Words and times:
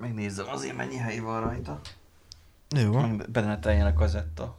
Megnézzem 0.00 0.46
azért 0.52 0.76
mennyi 0.76 0.96
hely 0.96 1.18
van 1.18 1.40
rajta. 1.40 1.80
Jó. 2.82 2.92
Meg 2.92 3.30
Beneteljen 3.30 3.86
a 3.86 3.92
kazetta. 3.92 4.56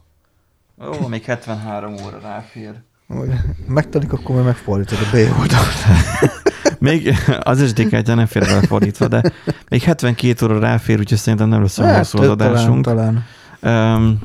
Ó, 1.02 1.06
még 1.06 1.24
73 1.24 1.94
óra 2.04 2.18
ráfér. 2.18 2.82
Hogy 3.06 3.30
megtelik, 3.66 4.12
akkor 4.12 4.34
majd 4.34 4.46
megfordítod 4.46 4.98
a 4.98 5.10
B 5.10 5.14
oldalt. 5.38 5.84
Még 6.78 7.14
az 7.40 7.68
SDK 7.68 8.06
nem 8.06 8.26
fér 8.26 8.44
bele 8.44 8.66
fordítva, 8.66 9.08
de 9.08 9.32
még 9.68 9.82
72 9.82 10.46
óra 10.46 10.58
ráfér, 10.58 10.98
úgyhogy 10.98 11.18
szerintem 11.18 11.48
nem 11.48 11.60
lesz 11.62 11.78
olyan 11.78 11.90
Hát, 11.92 11.98
hosszú 11.98 12.18
az 12.18 12.36
talán, 12.36 12.52
adásunk. 12.52 12.84
talán. 12.84 13.24
Um, 13.62 14.20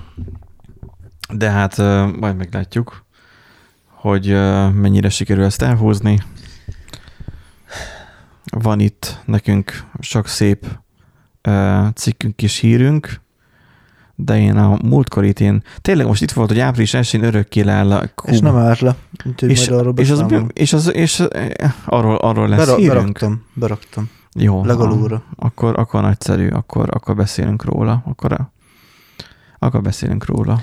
de 1.33 1.49
hát 1.49 1.77
uh, 1.77 2.15
majd 2.15 2.35
meglátjuk, 2.35 3.05
hogy 3.87 4.31
uh, 4.31 4.71
mennyire 4.71 5.09
sikerül 5.09 5.43
ezt 5.43 5.61
elhúzni. 5.61 6.21
Van 8.43 8.79
itt 8.79 9.19
nekünk 9.25 9.83
sok 9.99 10.27
szép 10.27 10.65
cikkünk 11.95 12.41
és 12.41 12.57
hírünk, 12.57 13.21
de 14.15 14.39
én 14.39 14.57
a 14.57 14.77
múltkor 14.83 15.23
itt 15.25 15.39
én, 15.39 15.63
tényleg 15.81 16.05
most 16.07 16.21
itt 16.21 16.31
volt, 16.31 16.49
hogy 16.49 16.59
április 16.59 16.93
1 16.93 17.19
örökké 17.21 17.61
leáll 17.61 17.91
a 17.91 18.03
kub. 18.15 18.29
És 18.33 18.39
nem 18.39 18.55
állt 18.55 18.79
le. 18.79 18.95
Úgyhogy 19.25 19.49
és, 19.49 19.69
majd 19.69 19.79
arról 19.81 19.93
és, 19.97 20.11
az, 20.11 20.23
és, 20.53 20.73
az, 20.73 20.93
és 20.93 21.23
arról, 21.85 22.15
arról 22.15 22.47
lesz 22.47 22.65
Bera, 22.65 22.75
hírünk. 22.77 22.95
beraktam, 22.97 23.43
beraktam. 23.53 24.09
Jó. 24.35 24.65
Legalulra. 24.65 25.15
a- 25.35 25.45
Akkor, 25.45 25.79
akkor 25.79 26.01
nagyszerű, 26.01 26.47
akkor, 26.49 26.89
akkor 26.91 27.15
beszélünk 27.15 27.63
róla. 27.65 28.03
Akkor, 28.05 28.37
akkor 29.59 29.81
beszélünk 29.81 30.25
róla. 30.25 30.59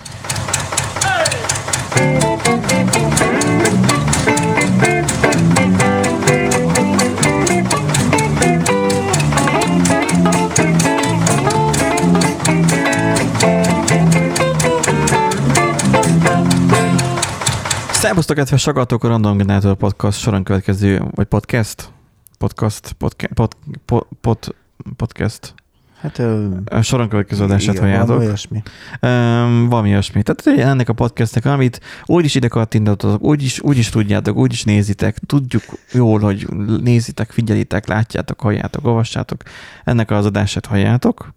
Szervusztok, 18.11 18.37
kedves 18.37 18.65
hallgatók, 18.65 19.05
a 19.05 19.09
Random 19.09 19.37
Generator 19.37 19.77
Podcast 19.77 20.19
soron 20.19 20.45
következő, 20.45 21.03
vagy 21.11 21.27
podcast? 21.27 21.93
Podcast, 22.39 22.93
podcast, 22.93 23.33
pod, 23.35 23.55
pod, 23.85 24.07
pod, 24.21 24.55
podcast. 24.97 25.55
Hát 26.01 26.19
ö, 26.19 26.49
soron 26.83 27.09
következő 27.09 27.45
adását 27.45 27.75
igen, 27.75 27.87
valami 27.87 27.97
halljátok. 27.97 28.27
olyasmi. 28.27 28.63
Um, 29.03 29.69
valami 29.69 29.91
olyasmi. 29.91 30.23
Tehát 30.23 30.61
ennek 30.61 30.89
a 30.89 30.93
podcastnek, 30.93 31.45
amit 31.45 31.81
úgyis 32.05 32.35
ide 32.35 32.49
kattintottatok, 32.49 33.23
úgyis, 33.23 33.61
úgyis 33.61 33.89
tudjátok, 33.89 34.37
úgyis 34.37 34.65
nézitek, 34.65 35.19
tudjuk 35.27 35.63
jól, 35.93 36.21
hogy 36.21 36.49
nézitek, 36.83 37.31
figyelitek, 37.31 37.87
látjátok, 37.87 38.41
halljátok, 38.41 38.87
olvassátok, 38.87 39.43
ennek 39.85 40.11
az 40.11 40.27
adását 40.27 40.67
halljátok. 40.67 41.35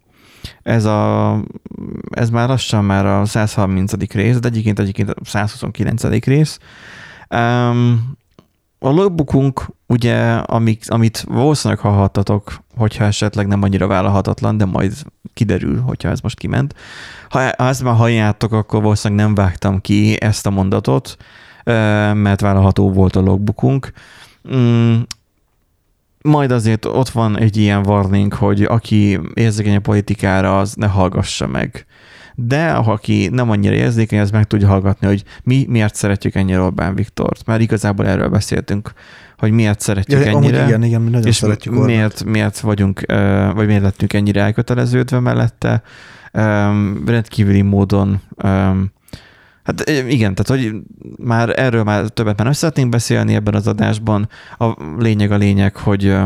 Ez, 0.62 0.84
a, 0.84 1.40
ez 2.10 2.30
már 2.30 2.48
lassan 2.48 2.84
már 2.84 3.06
a 3.06 3.24
130. 3.24 3.92
rész, 4.12 4.38
de 4.38 4.48
egyébként 4.48 4.78
egyébként 4.78 5.10
a 5.10 5.14
129. 5.24 6.02
rész. 6.24 6.58
Um, 7.30 8.16
a 8.78 8.90
logbookunk, 8.90 9.66
ugye, 9.86 10.32
amik, 10.32 10.84
amit 10.86 11.24
valószínűleg 11.28 11.82
hallhattatok, 11.82 12.62
hogyha 12.76 13.04
esetleg 13.04 13.46
nem 13.46 13.62
annyira 13.62 13.86
vállalhatatlan, 13.86 14.56
de 14.56 14.64
majd 14.64 14.92
kiderül, 15.34 15.80
hogyha 15.80 16.08
ez 16.08 16.20
most 16.20 16.38
kiment. 16.38 16.74
Ha, 17.28 17.38
ha 17.38 17.66
ezt 17.66 17.82
már 17.82 17.94
halljátok, 17.94 18.52
akkor 18.52 18.82
valószínűleg 18.82 19.24
nem 19.24 19.34
vágtam 19.34 19.80
ki 19.80 20.20
ezt 20.20 20.46
a 20.46 20.50
mondatot, 20.50 21.16
mert 22.14 22.40
vállalható 22.40 22.92
volt 22.92 23.16
a 23.16 23.20
logbookunk. 23.20 23.92
Majd 26.28 26.50
azért 26.50 26.84
ott 26.84 27.08
van 27.08 27.38
egy 27.38 27.56
ilyen 27.56 27.86
warning, 27.86 28.32
hogy 28.34 28.62
aki 28.62 29.20
érzékeny 29.34 29.76
a 29.76 29.80
politikára, 29.80 30.58
az 30.58 30.74
ne 30.74 30.86
hallgassa 30.86 31.46
meg. 31.46 31.86
De 32.34 32.70
aki 32.70 33.28
nem 33.32 33.50
annyira 33.50 33.74
érzékeny, 33.74 34.18
az 34.18 34.30
meg 34.30 34.44
tudja 34.44 34.68
hallgatni, 34.68 35.06
hogy 35.06 35.22
mi 35.42 35.66
miért 35.68 35.94
szeretjük 35.94 36.34
ennyire 36.34 36.60
Orbán 36.60 36.94
Viktort. 36.94 37.46
Mert 37.46 37.60
igazából 37.60 38.06
erről 38.06 38.28
beszéltünk, 38.28 38.92
hogy 39.38 39.50
miért 39.50 39.80
szeretjük 39.80 40.20
Ja, 40.24 40.26
ennyire. 40.26 40.64
igen, 40.66 40.82
igen, 40.82 41.00
mi 41.00 41.10
nagyon 41.10 41.26
és 41.26 41.36
szeretjük 41.36 41.74
Orbánt. 41.74 41.92
miért, 41.94 42.24
miért 42.24 42.60
vagyunk, 42.60 43.00
vagy 43.54 43.66
miért 43.66 43.82
lettünk 43.82 44.12
ennyire 44.12 44.42
elköteleződve 44.42 45.20
mellette, 45.20 45.82
Öm, 46.32 47.02
rendkívüli 47.06 47.62
módon 47.62 48.20
Hát 49.64 49.90
igen, 49.90 50.34
tehát 50.34 50.62
hogy 50.62 50.82
már 51.16 51.58
erről 51.58 51.82
már 51.82 52.08
többet 52.08 52.36
már 52.36 52.44
nem 52.44 52.52
szeretnénk 52.52 52.88
beszélni 52.88 53.34
ebben 53.34 53.54
az 53.54 53.66
adásban. 53.66 54.28
A 54.58 54.74
lényeg 54.98 55.30
a 55.30 55.36
lényeg, 55.36 55.76
hogy, 55.76 56.16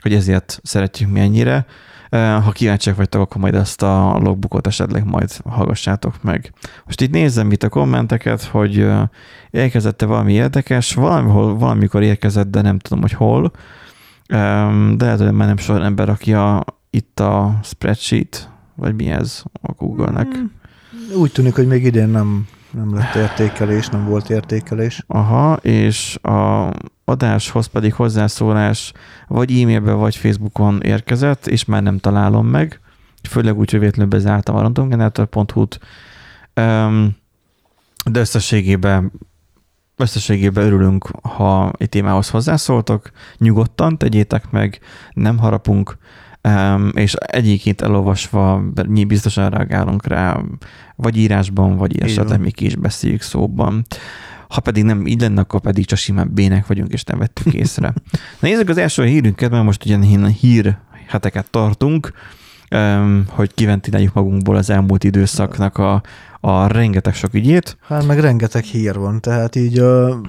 hogy 0.00 0.14
ezért 0.14 0.60
szeretjük 0.62 1.10
mi 1.10 1.20
ennyire. 1.20 1.66
Ha 2.10 2.50
kíváncsiak 2.50 2.96
vagytok, 2.96 3.20
akkor 3.20 3.40
majd 3.40 3.54
ezt 3.54 3.82
a 3.82 4.18
logbookot 4.18 4.66
esetleg 4.66 5.04
majd 5.04 5.30
hallgassátok 5.44 6.22
meg. 6.22 6.52
Most 6.84 7.00
itt 7.00 7.10
nézem 7.10 7.52
itt 7.52 7.62
a 7.62 7.68
kommenteket, 7.68 8.42
hogy 8.42 8.86
érkezett-e 9.50 10.06
valami 10.06 10.32
érdekes, 10.32 10.94
valamihol, 10.94 11.58
valamikor 11.58 12.02
érkezett, 12.02 12.50
de 12.50 12.60
nem 12.60 12.78
tudom, 12.78 13.00
hogy 13.00 13.12
hol. 13.12 13.52
De 14.26 15.04
lehet, 15.04 15.20
hogy 15.20 15.32
már 15.32 15.46
nem 15.46 15.56
sor 15.56 15.82
ember, 15.82 16.08
aki 16.08 16.34
a, 16.34 16.64
itt 16.90 17.20
a 17.20 17.58
spreadsheet, 17.62 18.50
vagy 18.74 18.94
mi 18.94 19.06
ez 19.06 19.42
a 19.62 19.72
Google-nek. 19.72 20.26
Mm, 20.36 20.44
Úgy 21.20 21.32
tűnik, 21.32 21.54
hogy 21.54 21.66
még 21.66 21.84
idén 21.84 22.08
nem, 22.08 22.46
nem 22.76 22.94
lett 22.94 23.14
értékelés, 23.14 23.88
nem 23.88 24.04
volt 24.04 24.30
értékelés. 24.30 25.04
Aha, 25.06 25.52
és 25.56 26.16
a 26.22 26.70
adáshoz 27.04 27.66
pedig 27.66 27.94
hozzászólás 27.94 28.92
vagy 29.28 29.60
e-mailbe, 29.60 29.92
vagy 29.92 30.16
Facebookon 30.16 30.80
érkezett, 30.82 31.46
és 31.46 31.64
már 31.64 31.82
nem 31.82 31.98
találom 31.98 32.46
meg. 32.46 32.80
Főleg 33.28 33.58
úgy, 33.58 33.70
hogy 33.70 33.80
véletlenül 33.80 34.10
bezártam 34.10 34.56
a 34.56 34.60
randomgenerator.hu-t. 34.60 35.80
De 38.04 38.20
összességében 38.20 39.12
összességében 39.96 40.64
örülünk, 40.64 41.10
ha 41.22 41.72
egy 41.76 41.88
témához 41.88 42.30
hozzászóltok. 42.30 43.10
Nyugodtan 43.38 43.98
tegyétek 43.98 44.50
meg, 44.50 44.80
nem 45.12 45.38
harapunk, 45.38 45.96
um, 46.46 46.90
és 46.94 47.14
egyébként 47.14 47.80
elolvasva 47.80 48.62
mi 48.88 49.04
biztosan 49.04 49.50
reagálunk 49.50 50.06
rá, 50.06 50.40
vagy 50.96 51.16
írásban, 51.16 51.76
vagy 51.76 52.00
esetleg 52.02 52.40
még 52.40 52.60
is 52.60 52.74
beszéljük 52.74 53.22
szóban. 53.22 53.84
Ha 54.48 54.60
pedig 54.60 54.84
nem 54.84 55.06
így 55.06 55.20
lenne, 55.20 55.40
akkor 55.40 55.60
pedig 55.60 55.86
csak 55.86 55.98
simán 55.98 56.30
bének 56.34 56.66
vagyunk, 56.66 56.92
és 56.92 57.04
nem 57.04 57.18
vettük 57.18 57.54
észre. 57.54 57.94
Na 58.40 58.48
nézzük 58.48 58.68
az 58.68 58.78
első 58.78 59.04
hírünket, 59.04 59.50
mert 59.50 59.64
most 59.64 59.84
ugye 59.84 59.98
ilyen 59.98 60.26
hír 60.26 60.76
heteket 61.06 61.50
tartunk, 61.50 62.12
um, 62.70 63.24
hogy 63.28 63.54
kiventiláljuk 63.54 64.14
magunkból 64.14 64.56
az 64.56 64.70
elmúlt 64.70 65.04
időszaknak 65.04 65.78
a, 65.78 66.02
a 66.40 66.66
rengeteg 66.66 67.14
sok 67.14 67.34
ügyét. 67.34 67.76
Hát 67.80 68.06
meg 68.06 68.20
rengeteg 68.20 68.64
hír 68.64 68.98
van, 68.98 69.20
tehát 69.20 69.56
így 69.56 69.78
a, 69.78 70.20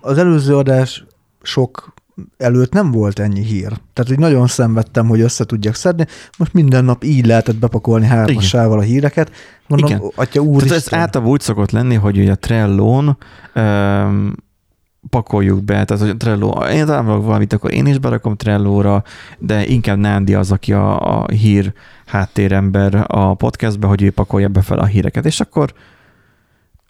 az 0.00 0.18
előző 0.18 0.56
adás 0.56 1.04
sok 1.42 1.94
előtt 2.36 2.72
nem 2.72 2.90
volt 2.90 3.18
ennyi 3.18 3.42
hír. 3.42 3.72
Tehát 3.92 4.10
úgy 4.10 4.18
nagyon 4.18 4.46
szenvedtem, 4.46 5.06
hogy 5.06 5.20
össze 5.20 5.44
tudjak 5.44 5.74
szedni. 5.74 6.06
Most 6.38 6.52
minden 6.52 6.84
nap 6.84 7.04
így 7.04 7.26
lehetett 7.26 7.56
bepakolni 7.56 8.06
hármasával 8.06 8.78
a 8.78 8.82
híreket. 8.82 9.30
Mondom, 9.66 9.88
Igen. 9.88 10.00
atya 10.14 10.42
Tehát 10.42 10.48
úristen. 10.48 10.76
ez 10.76 10.92
általában 10.92 11.32
úgy 11.32 11.40
szokott 11.40 11.70
lenni, 11.70 11.94
hogy 11.94 12.18
ugye 12.18 12.32
a 12.32 12.38
Trello-n 12.38 13.16
um, 13.54 14.34
pakoljuk 15.10 15.62
be, 15.64 15.84
tehát 15.84 16.02
hogy 16.02 16.08
a 16.08 16.16
Trello, 16.16 16.64
én 16.66 16.86
talán 16.86 17.06
valamit, 17.06 17.52
akkor 17.52 17.72
én 17.72 17.86
is 17.86 17.98
berakom 17.98 18.36
Trello-ra, 18.36 19.02
de 19.38 19.66
inkább 19.66 19.98
Nándi 19.98 20.34
az, 20.34 20.52
aki 20.52 20.72
a, 20.72 21.18
a 21.20 21.26
hír 21.28 21.72
háttérember 22.06 23.04
a 23.06 23.34
podcastbe, 23.34 23.86
hogy 23.86 24.02
ő 24.02 24.10
pakolja 24.10 24.48
be 24.48 24.62
fel 24.62 24.78
a 24.78 24.84
híreket, 24.84 25.26
és 25.26 25.40
akkor 25.40 25.72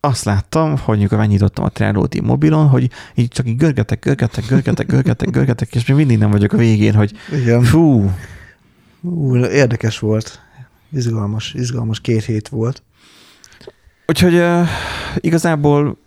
azt 0.00 0.24
láttam, 0.24 0.78
hogy 0.78 0.98
amikor 0.98 1.18
megnyitottam 1.18 1.64
a 1.64 1.68
Trello-t 1.68 2.20
mobilon, 2.20 2.68
hogy 2.68 2.90
így 3.14 3.28
csak 3.28 3.48
így 3.48 3.56
görgetek, 3.56 4.04
görgetek, 4.04 4.46
görgetek, 4.46 4.86
görgetek, 4.86 5.30
görgetek, 5.30 5.74
és 5.74 5.86
még 5.86 5.96
mindig 5.96 6.18
nem 6.18 6.30
vagyok 6.30 6.52
a 6.52 6.56
végén, 6.56 6.94
hogy 6.94 7.12
Igen. 7.32 7.62
fú, 7.62 8.10
Ú, 9.00 9.36
érdekes 9.36 9.98
volt. 9.98 10.40
Izgalmas, 10.92 11.54
izgalmas 11.54 12.00
két 12.00 12.24
hét 12.24 12.48
volt. 12.48 12.82
Úgyhogy 14.06 14.34
uh, 14.34 14.68
igazából 15.16 15.98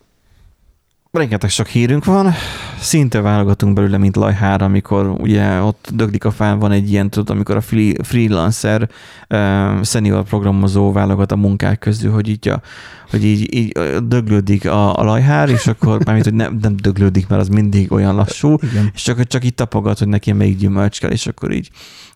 rengeteg 1.11 1.49
sok 1.49 1.67
hírünk 1.67 2.05
van, 2.05 2.33
szinte 2.79 3.21
válogatunk 3.21 3.73
belőle, 3.73 3.97
mint 3.97 4.15
lajhára, 4.15 4.65
amikor 4.65 5.07
ugye 5.07 5.61
ott 5.61 5.89
döglik 5.93 6.25
a 6.25 6.31
fán, 6.31 6.59
van 6.59 6.71
egy 6.71 6.91
ilyen, 6.91 7.09
tudod, 7.09 7.29
amikor 7.29 7.55
a 7.55 7.61
free, 7.61 7.93
freelancer 8.03 8.89
uh, 9.29 9.83
senior 9.83 10.23
programozó 10.23 10.91
válogat 10.91 11.31
a 11.31 11.35
munkák 11.35 11.79
közül, 11.79 12.11
hogy 12.11 12.27
így, 12.27 12.47
a, 12.47 12.61
hogy 13.09 13.25
így, 13.25 13.55
így 13.55 13.71
döglődik 14.03 14.65
a, 14.65 14.97
a 14.97 15.03
lajhár, 15.03 15.49
és 15.49 15.67
akkor 15.67 15.99
mármint, 16.05 16.25
hogy 16.25 16.35
nem, 16.35 16.57
nem 16.61 16.75
döglődik, 16.75 17.27
mert 17.27 17.41
az 17.41 17.47
mindig 17.47 17.91
olyan 17.91 18.15
lassú, 18.15 18.55
Igen. 18.61 18.91
és 18.93 19.01
csak, 19.01 19.27
csak 19.27 19.43
itt 19.43 19.55
tapogat, 19.55 19.99
hogy 19.99 20.07
neki 20.07 20.31
melyik 20.31 20.57
gyümölcs 20.57 20.99
kell, 20.99 21.11
és 21.11 21.27
akkor 21.27 21.51
így, 21.51 21.69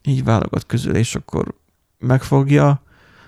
így 0.03 0.23
válogat 0.23 0.65
közül, 0.65 0.95
és 0.95 1.15
akkor 1.15 1.55
megfogja, 1.99 2.81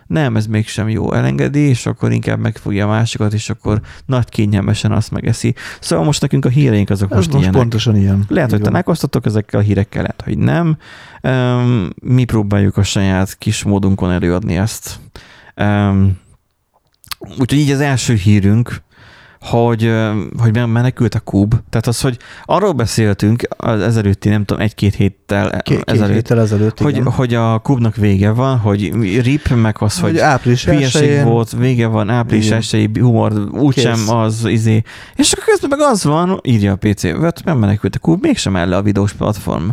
nem, 0.08 0.36
ez 0.36 0.48
mégsem 0.48 0.90
jó, 0.90 1.14
elengedi, 1.14 1.60
és 1.60 1.86
akkor 1.86 2.12
inkább 2.12 2.40
megfogja 2.40 2.86
a 2.86 2.90
másikat, 2.90 3.34
és 3.34 3.50
akkor 3.50 3.82
nagy 4.06 4.30
kényelmesen 4.30 4.92
azt 4.92 5.12
megeszi. 5.12 5.56
Szóval 5.80 6.06
most 6.06 6.22
nekünk 6.22 6.46
a 6.46 6.50
híreink 6.50 6.90
azok 6.90 7.10
Ez 7.12 7.16
most, 7.16 7.28
most 7.32 7.40
ilyenek. 7.42 7.60
pontosan 7.62 7.96
ilyen. 7.96 8.26
Lehet, 8.28 8.50
hogy 8.50 8.60
Így 8.60 8.64
van. 8.66 8.70
találkoztatok 8.72 9.26
ezekkel 9.26 9.60
a 9.60 9.64
hírekkel, 9.64 10.02
lehet, 10.02 10.22
hogy 10.22 10.38
nem. 10.38 10.78
Um, 11.22 11.90
mi 12.02 12.24
próbáljuk 12.24 12.78
a 12.78 12.84
saját 12.84 13.38
kis 13.38 13.64
módunkon 13.64 14.12
előadni 14.12 14.58
ezt. 14.58 15.00
Um, 15.56 16.18
úgyhogy 17.20 17.60
így 17.60 17.72
az 17.72 17.80
első 17.80 18.14
hírünk, 18.14 18.82
hogy, 19.42 19.94
hogy 20.38 20.54
men- 20.54 20.70
menekült 20.70 21.16
a 21.16 21.20
kub. 21.20 21.54
Tehát 21.70 21.88
az, 21.88 22.02
hogy 22.02 22.18
arról 22.46 22.72
beszéltünk 22.72 23.44
az 23.58 23.82
ezelőtti, 23.82 24.30
nem 24.30 24.46
tudom, 24.46 24.64
egy-két 24.64 24.96
héttel 24.96 25.50
Két, 25.62 25.78
két 25.78 25.90
ezelőtt, 25.90 26.14
héttel 26.14 26.40
ezelőtt, 26.40 26.80
hogy, 26.80 26.96
igen. 26.96 27.12
hogy 27.12 27.34
a 27.34 27.60
kubnak 27.60 27.96
vége 27.96 28.30
van, 28.30 28.58
hogy 28.58 28.92
rip, 29.22 29.48
meg 29.50 29.76
az, 29.80 30.00
hogy 30.00 30.12
hogy 30.12 30.20
április 30.20 30.66
hülyeség 30.66 31.24
volt, 31.24 31.52
vége 31.52 31.88
van, 31.88 32.10
április 32.10 32.50
elsői 32.50 32.90
humor, 32.94 33.34
úgysem 33.52 34.10
az, 34.10 34.46
izé. 34.46 34.82
És 35.16 35.32
akkor 35.32 35.44
közben 35.44 35.70
meg 35.70 35.80
az 35.92 36.04
van, 36.04 36.40
írja 36.44 36.72
a 36.72 36.76
PC, 36.76 37.02
vett, 37.02 37.44
nem 37.44 37.58
menekült 37.58 37.96
a 37.96 38.00
kub, 38.00 38.22
mégsem 38.22 38.56
el 38.56 38.68
le 38.68 38.76
a 38.76 38.82
videós 38.82 39.14
platform. 39.14 39.70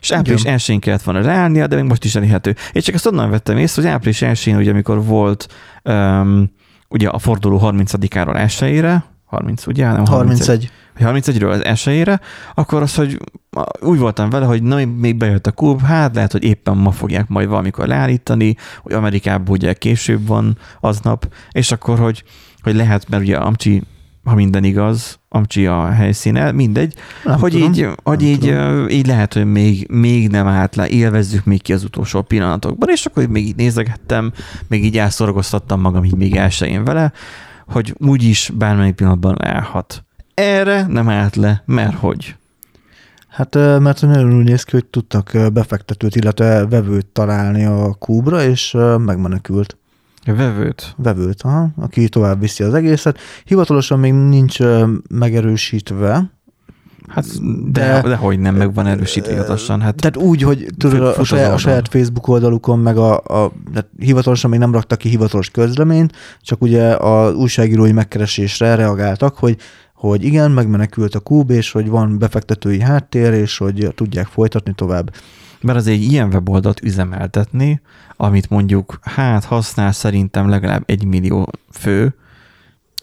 És 0.00 0.10
április 0.10 0.42
elsőjén 0.42 0.80
kellett 0.80 1.02
volna 1.02 1.22
ráállnia, 1.22 1.66
de 1.66 1.76
még 1.76 1.84
most 1.84 2.04
is 2.04 2.14
elérhető. 2.14 2.54
Én 2.72 2.82
csak 2.82 2.94
azt 2.94 3.06
onnan 3.06 3.30
vettem 3.30 3.56
észre, 3.56 3.82
hogy 3.82 3.90
április 3.90 4.22
elsőjén, 4.22 4.58
ugye 4.58 4.70
amikor 4.70 5.04
volt 5.04 5.46
um, 5.84 6.50
ugye 6.94 7.08
a 7.08 7.18
forduló 7.18 7.60
30-áról 7.62 8.36
elsőjére, 8.36 9.04
30, 9.24 9.66
ugye? 9.66 9.92
Nem 9.92 10.04
31. 10.06 10.70
vagy 10.98 11.22
31-ről 11.24 11.50
az 11.50 11.64
elsőjére, 11.64 12.20
akkor 12.54 12.82
az, 12.82 12.94
hogy 12.94 13.18
úgy 13.80 13.98
voltam 13.98 14.30
vele, 14.30 14.46
hogy 14.46 14.62
na, 14.62 14.84
még 14.84 15.16
bejött 15.16 15.46
a 15.46 15.52
kub, 15.52 15.80
hát 15.80 16.14
lehet, 16.14 16.32
hogy 16.32 16.44
éppen 16.44 16.76
ma 16.76 16.90
fogják 16.90 17.28
majd 17.28 17.48
valamikor 17.48 17.86
leállítani, 17.86 18.56
hogy 18.82 18.92
Amerikában 18.92 19.50
ugye 19.50 19.72
később 19.72 20.26
van 20.26 20.58
aznap, 20.80 21.34
és 21.50 21.72
akkor, 21.72 21.98
hogy, 21.98 22.24
hogy 22.62 22.74
lehet, 22.74 23.08
mert 23.08 23.22
ugye 23.22 23.36
Amcsi, 23.36 23.82
ha 24.24 24.34
minden 24.34 24.64
igaz, 24.64 25.18
Amcsi 25.34 25.66
a 25.66 25.90
helyszíne, 25.90 26.52
mindegy, 26.52 26.94
Nem 27.24 27.38
hogy 27.38 27.52
tudom. 27.52 27.72
így, 27.72 27.88
hogy 28.02 28.18
Nem 28.20 28.28
így, 28.28 28.38
tudom. 28.38 28.88
így 28.88 29.06
lehet, 29.06 29.32
hogy 29.32 29.44
még, 29.44 29.86
még 29.90 30.28
nem 30.28 30.46
állt 30.46 30.76
le, 30.76 30.88
élvezzük 30.88 31.44
még 31.44 31.62
ki 31.62 31.72
az 31.72 31.84
utolsó 31.84 32.22
pillanatokban, 32.22 32.88
és 32.88 33.06
akkor 33.06 33.26
még 33.26 33.46
így 33.46 33.56
nézegettem, 33.56 34.32
még 34.68 34.84
így 34.84 34.98
elszorgoztattam 34.98 35.80
magam 35.80 36.04
így 36.04 36.16
még 36.16 36.36
elsőjén 36.36 36.84
vele, 36.84 37.12
hogy 37.66 37.94
úgyis 37.98 38.52
bármelyik 38.54 38.94
pillanatban 38.94 39.36
leállhat. 39.38 40.04
Erre 40.34 40.86
nem 40.86 41.08
állt 41.08 41.36
le, 41.36 41.62
mert 41.66 41.94
hogy? 41.94 42.36
Hát 43.28 43.54
mert 43.54 44.00
nagyon 44.00 44.34
úgy 44.36 44.44
néz 44.44 44.62
ki, 44.62 44.70
hogy 44.72 44.84
tudtak 44.84 45.36
befektetőt, 45.52 46.16
illetve 46.16 46.66
vevőt 46.66 47.06
találni 47.06 47.64
a 47.64 47.94
kúbra, 47.98 48.42
és 48.42 48.76
megmenekült. 48.98 49.76
Vevőt. 50.24 50.94
Vevőt, 50.96 51.42
aha, 51.42 51.68
aki 51.76 52.08
tovább 52.08 52.40
viszi 52.40 52.62
az 52.62 52.74
egészet. 52.74 53.18
Hivatalosan 53.44 53.98
még 53.98 54.12
nincs 54.12 54.58
megerősítve, 55.08 56.32
Hát 57.08 57.24
de, 57.72 58.00
De- 58.02 58.08
de, 58.08 58.16
hogy 58.16 58.38
nem, 58.38 58.54
meg 58.54 58.74
van 58.74 58.86
erősítve 58.86 59.32
hivatalosan. 59.32 59.80
Hát 59.80 59.94
Tehát 59.94 60.16
úgy, 60.16 60.42
hogy 60.42 60.66
tudod, 60.78 61.02
a, 61.02 61.24
saját, 61.24 61.52
a 61.52 61.56
saját 61.56 61.88
Facebook 61.88 62.28
oldalukon, 62.28 62.78
meg 62.78 62.96
a, 62.96 63.16
a 63.16 63.52
tehát 63.72 63.88
hivatalosan 63.98 64.50
még 64.50 64.58
nem 64.58 64.72
raktak 64.72 64.98
ki 64.98 65.08
hivatalos 65.08 65.50
közleményt, 65.50 66.12
csak 66.40 66.62
ugye 66.62 66.92
a 66.92 67.32
újságírói 67.32 67.92
megkeresésre 67.92 68.74
reagáltak, 68.74 69.36
hogy 69.38 69.56
hogy 69.94 70.24
igen, 70.24 70.50
megmenekült 70.50 71.14
a 71.14 71.20
kúb, 71.20 71.50
és 71.50 71.72
hogy 71.72 71.88
van 71.88 72.18
befektetői 72.18 72.80
háttér, 72.80 73.32
és 73.32 73.58
hogy 73.58 73.92
tudják 73.94 74.26
folytatni 74.26 74.72
tovább. 74.74 75.12
Mert 75.64 75.78
az 75.78 75.86
egy 75.86 76.02
ilyen 76.02 76.28
weboldalt 76.28 76.82
üzemeltetni, 76.82 77.80
amit 78.16 78.50
mondjuk, 78.50 78.98
hát 79.02 79.44
használ 79.44 79.92
szerintem 79.92 80.48
legalább 80.48 80.82
egy 80.86 81.04
millió 81.04 81.50
fő 81.70 82.14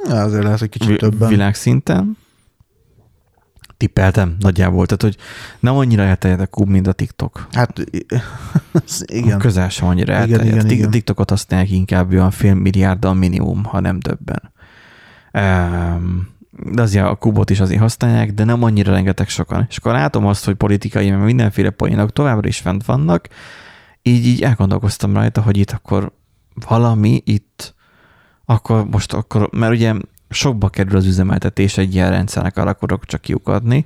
Ja, 0.08 0.22
azért 0.22 0.44
lehet, 0.44 0.60
hogy 0.60 0.69
kicsit 0.69 0.88
vi- 0.90 0.98
többen. 0.98 1.30
világszinten. 1.30 2.18
Tippeltem 3.78 4.36
nagyjából, 4.40 4.86
tehát 4.86 5.02
hogy 5.02 5.18
nem 5.60 5.75
annyira 5.75 6.04
elterjedt 6.04 6.42
a 6.42 6.48
kub, 6.48 6.69
mint 6.69 6.88
a 6.88 6.92
TikTok. 6.92 7.48
Hát 7.52 7.84
igen. 9.06 9.40
Közel 9.40 9.69
sem 9.69 9.88
annyira 9.88 10.13
Igen, 10.13 10.22
elterjedt. 10.40 10.56
igen, 10.66 10.69
igen. 10.78 10.92
TikTokot 10.92 11.30
használják 11.30 11.72
inkább 11.72 12.12
olyan 12.12 12.31
fél 12.31 12.54
milliárddal 12.54 13.13
minimum, 13.13 13.63
ha 13.63 13.80
nem 13.80 14.00
többen. 14.00 14.52
Um, 15.34 16.30
de 16.66 16.81
azért 16.81 17.06
a 17.06 17.16
kubot 17.16 17.50
is 17.50 17.60
azért 17.60 17.81
használják, 17.81 18.34
de 18.34 18.44
nem 18.44 18.63
annyira 18.63 18.92
rengeteg 18.92 19.30
sokan. 19.30 19.66
És 19.69 19.78
akkor 19.78 19.92
látom 19.92 20.25
azt, 20.25 20.46
hogy 20.46 20.56
politikai, 20.56 21.10
mert 21.10 21.24
mindenféle 21.24 21.69
poénok 21.69 22.13
továbbra 22.13 22.48
is 22.48 22.58
fent 22.58 22.86
vannak, 22.86 23.28
így, 24.02 24.25
így 24.25 24.42
elgondolkoztam 24.42 25.13
rajta, 25.13 25.42
hogy 25.42 25.58
itt 25.58 25.72
akkor 25.72 26.12
valami 26.68 27.22
itt, 27.25 27.75
akkor 28.46 28.86
most 28.86 29.13
akkor, 29.13 29.50
mert 29.52 29.74
ugye 29.74 29.94
sokba 30.30 30.69
kerül 30.69 30.96
az 30.96 31.06
üzemeltetés 31.06 31.78
egy 31.78 31.94
ilyen 31.94 32.10
rendszernek, 32.10 32.58
arra 32.58 32.69
akarok 32.69 33.06
csak 33.06 33.22
kiukadni, 33.22 33.86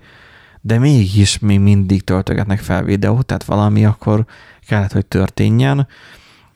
de 0.62 0.80
mégis 0.80 1.40
még 1.40 1.60
mindig 1.60 2.04
töltögetnek 2.04 2.60
fel 2.60 2.84
videót, 2.84 3.26
tehát 3.26 3.44
valami 3.44 3.86
akkor 3.86 4.26
kellett, 4.68 4.92
hogy 4.92 5.06
történjen. 5.06 5.88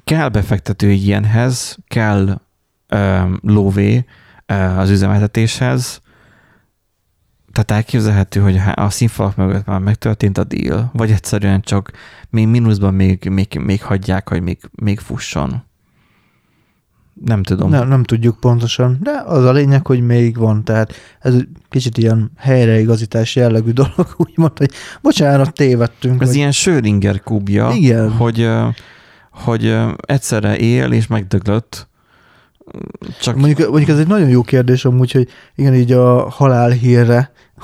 Kell 0.03 0.29
befektető 0.29 0.89
egy 0.89 1.03
ilyenhez, 1.05 1.77
kell 1.87 2.41
um, 2.91 3.39
lóvé 3.43 4.05
uh, 4.47 4.77
az 4.79 4.89
üzemeltetéshez, 4.89 6.01
tehát 7.65 7.83
elképzelhető, 7.83 8.39
hogy 8.39 8.59
a 8.73 8.89
színfalak 8.89 9.35
mögött 9.35 9.65
már 9.65 9.79
megtörtént 9.79 10.37
a 10.37 10.43
deal, 10.43 10.89
vagy 10.93 11.11
egyszerűen 11.11 11.61
csak 11.61 11.91
még 12.29 12.47
mínuszban 12.47 12.93
még, 12.93 13.29
még, 13.29 13.59
még 13.63 13.83
hagyják, 13.83 14.29
hogy 14.29 14.41
még, 14.41 14.57
még 14.71 14.99
fusson. 14.99 15.63
Nem 17.25 17.43
tudom. 17.43 17.69
Nem, 17.69 17.87
nem 17.87 18.03
tudjuk 18.03 18.39
pontosan, 18.39 18.97
de 19.01 19.23
az 19.25 19.45
a 19.45 19.51
lényeg, 19.51 19.87
hogy 19.87 20.01
még 20.01 20.37
van, 20.37 20.63
tehát 20.63 20.93
ez 21.19 21.33
egy 21.33 21.47
kicsit 21.69 21.97
ilyen 21.97 22.31
helyreigazítás 22.37 23.35
jellegű 23.35 23.71
dolog, 23.81 24.13
úgymond, 24.17 24.57
hogy 24.57 24.71
bocsánat, 25.01 25.53
tévedtünk. 25.53 26.21
Ez 26.21 26.27
vagy, 26.27 26.37
ilyen 26.37 26.51
Schrödinger 26.51 27.21
kubja, 27.21 27.71
Igen. 27.75 28.11
hogy, 28.11 28.49
hogy 29.31 29.77
egyszerre 29.99 30.57
él 30.57 30.91
és 30.91 31.07
megdöglött. 31.07 31.87
Csak 33.21 33.35
Mondjuk, 33.35 33.69
mondjuk 33.69 33.89
ez 33.89 33.99
egy 33.99 34.07
nagyon 34.07 34.29
jó 34.29 34.41
kérdés 34.41 34.85
amúgy, 34.85 35.11
hogy 35.11 35.27
igen, 35.55 35.73
így 35.73 35.91
a 35.91 36.29
halál 36.29 36.69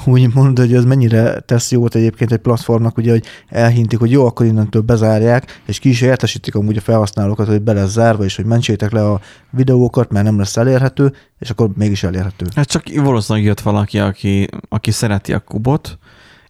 hírre 0.04 0.26
úgy 0.26 0.34
mondod, 0.34 0.66
hogy 0.66 0.76
az 0.76 0.86
mennyire 0.86 1.40
tesz 1.40 1.72
jót 1.72 1.96
egyébként 1.96 2.32
egy 2.32 2.40
platformnak, 2.40 2.98
ugye, 2.98 3.12
hogy 3.12 3.24
elhintik, 3.48 4.00
hogy 4.00 4.12
jó, 4.12 4.26
akkor 4.26 4.46
innentől 4.46 4.82
bezárják, 4.82 5.62
és 5.66 5.80
ki 5.80 5.90
is 5.90 6.02
értesítik 6.02 6.56
amúgy 6.56 6.78
a 6.78 6.82
felhasználókat, 6.82 7.48
hogy 7.48 7.62
be 7.62 7.74
lesz 7.74 7.92
zárva, 7.92 8.24
és 8.24 8.36
hogy 8.36 8.46
mentsétek 8.46 8.92
le 8.92 9.10
a 9.12 9.22
videókat, 9.52 10.12
mert 10.12 10.26
nem 10.26 10.38
lesz 10.38 10.58
elérhető, 10.58 11.14
és 11.40 11.50
akkor 11.50 11.70
mégis 11.76 12.04
elérhető. 12.04 12.46
hát 12.56 12.68
csak 12.68 12.84
valószínűleg 12.96 13.48
jött 13.48 13.62
valaki, 13.62 14.00
aki, 14.00 14.48
aki 14.70 14.92
szereti 14.92 15.34
a 15.34 15.40
kubot, 15.40 15.98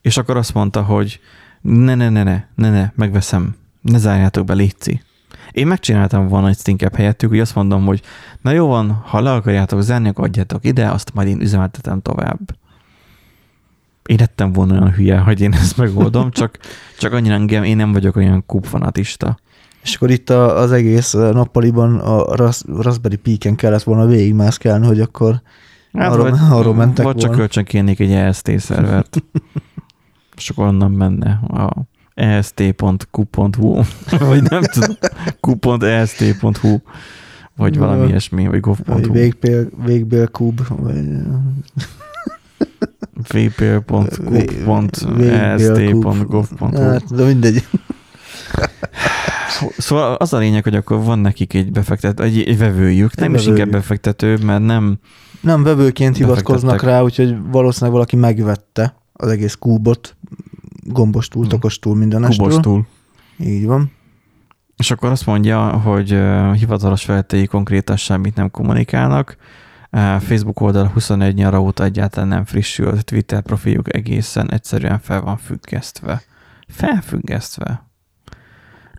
és 0.01 0.17
akkor 0.17 0.37
azt 0.37 0.53
mondta, 0.53 0.81
hogy 0.83 1.19
ne, 1.61 1.95
ne, 1.95 2.09
ne, 2.09 2.23
ne, 2.23 2.43
ne, 2.55 2.69
ne, 2.69 2.91
megveszem, 2.95 3.55
ne 3.81 3.97
zárjátok 3.97 4.45
be, 4.45 4.53
létszi. 4.53 5.01
Én 5.51 5.67
megcsináltam 5.67 6.27
volna 6.27 6.47
egy 6.47 6.57
inkább 6.63 6.95
helyettük, 6.95 7.29
hogy 7.29 7.39
azt 7.39 7.55
mondom, 7.55 7.85
hogy 7.85 8.01
na 8.41 8.51
jó 8.51 8.67
van, 8.67 8.91
ha 8.91 9.21
le 9.21 9.31
akarjátok 9.31 9.81
zárni, 9.81 10.07
akkor 10.07 10.23
adjátok 10.23 10.65
ide, 10.65 10.89
azt 10.89 11.13
majd 11.13 11.27
én 11.27 11.41
üzemeltetem 11.41 12.01
tovább. 12.01 12.39
Én 14.05 14.17
lettem 14.19 14.51
volna 14.51 14.73
olyan 14.73 14.91
hülye, 14.91 15.17
hogy 15.17 15.41
én 15.41 15.53
ezt 15.53 15.77
megoldom, 15.77 16.31
csak, 16.31 16.57
csak 16.97 17.13
annyira 17.13 17.33
engem, 17.33 17.63
én 17.63 17.75
nem 17.75 17.91
vagyok 17.91 18.15
olyan 18.15 18.43
kubfanatista. 18.45 19.37
És 19.83 19.95
akkor 19.95 20.11
itt 20.11 20.29
a, 20.29 20.57
az 20.57 20.71
egész 20.71 21.13
nappaliban 21.13 21.99
a 21.99 22.35
Ras, 22.35 22.61
Raspberry 22.67 23.15
Pi-ken 23.15 23.55
kellett 23.55 23.83
volna 23.83 24.05
végigmászkálni, 24.05 24.85
hogy 24.85 24.99
akkor 25.01 25.41
Arról- 25.91 26.29
vagy, 26.29 26.39
arról 26.49 26.73
mentek 26.73 27.05
vagy 27.05 27.15
csak 27.15 27.25
volna. 27.25 27.37
kölcsön 27.37 27.63
kérnék 27.63 27.99
egy 27.99 28.11
EST 28.11 28.59
szervert. 28.59 29.23
És 30.37 30.49
akkor 30.49 30.67
onnan 30.67 30.91
menne 30.91 31.31
a 31.47 31.73
est.q.hu, 32.13 33.81
vagy 34.29 34.41
nem 34.43 34.61
tudom, 34.61 34.95
q.est.hu, 35.41 36.77
vagy 37.55 37.77
valami 37.77 38.07
ilyesmi, 38.07 38.47
vagy 38.47 38.59
gov.hu, 38.59 39.11
végbél, 39.11 39.69
végbél 39.85 40.27
kub, 40.27 40.61
vagy 40.67 41.05
vp.q.est.gov.hu. 45.35 46.81
Hát, 46.81 47.15
de 47.15 47.25
mindegy. 47.25 47.63
Szóval 49.77 50.13
az 50.13 50.33
a 50.33 50.37
lényeg, 50.37 50.63
hogy 50.63 50.75
akkor 50.75 51.03
van 51.03 51.19
nekik 51.19 51.53
egy 51.53 51.71
befektető, 51.71 52.23
egy, 52.23 52.41
egy 52.41 52.57
vevőjük, 52.57 53.15
nem 53.15 53.33
Egy 53.33 53.39
is 53.39 53.45
inkább 53.47 53.69
befektető, 53.69 54.37
mert 54.43 54.63
nem, 54.65 54.97
Nem 55.41 55.63
vevőként 55.63 56.17
hivatkoznak 56.17 56.81
rá, 56.83 57.01
úgyhogy 57.01 57.35
valószínűleg 57.51 57.93
valaki 57.93 58.15
megvette 58.15 58.95
az 59.13 59.29
egész 59.29 59.55
kúbot, 59.55 60.15
gombostúl, 60.83 61.41
Hmm. 61.41 61.51
tokostúl, 61.51 61.95
mindenestől. 61.95 62.47
kubostól. 62.47 62.87
Így 63.39 63.65
van. 63.65 63.91
És 64.77 64.91
akkor 64.91 65.09
azt 65.09 65.25
mondja, 65.25 65.67
hogy 65.69 66.17
hivatalos 66.57 67.03
feltétei 67.03 67.45
konkrétan 67.45 67.95
semmit 67.95 68.35
nem 68.35 68.51
kommunikálnak. 68.51 69.37
Ö, 69.95 70.15
Facebook 70.19 70.61
oldal 70.61 70.87
21 70.87 71.35
nyara 71.35 71.61
óta 71.61 71.83
egyáltalán 71.83 72.29
nem 72.29 72.45
frissült, 72.45 73.05
Twitter 73.05 73.41
profiljuk 73.41 73.95
egészen 73.95 74.51
egyszerűen 74.51 74.99
fel 74.99 75.21
van 75.21 75.37
függesztve. 75.37 76.21
Felfüggesztve. 76.67 77.85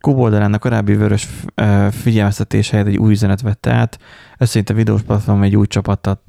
Kuboldalán 0.00 0.52
a 0.52 0.58
korábbi 0.58 0.94
vörös 0.94 1.28
ö, 1.54 1.88
figyelmeztetés 1.90 2.70
helyett 2.70 2.86
egy 2.86 2.96
új 2.96 3.12
üzenet 3.12 3.40
vette 3.40 3.72
át. 3.72 3.98
Ez 4.38 4.48
szerint 4.48 4.70
a 4.70 4.74
videós 4.74 5.02
platform 5.02 5.42
egy 5.42 5.56
új 5.56 5.66
csapattal 5.66 6.22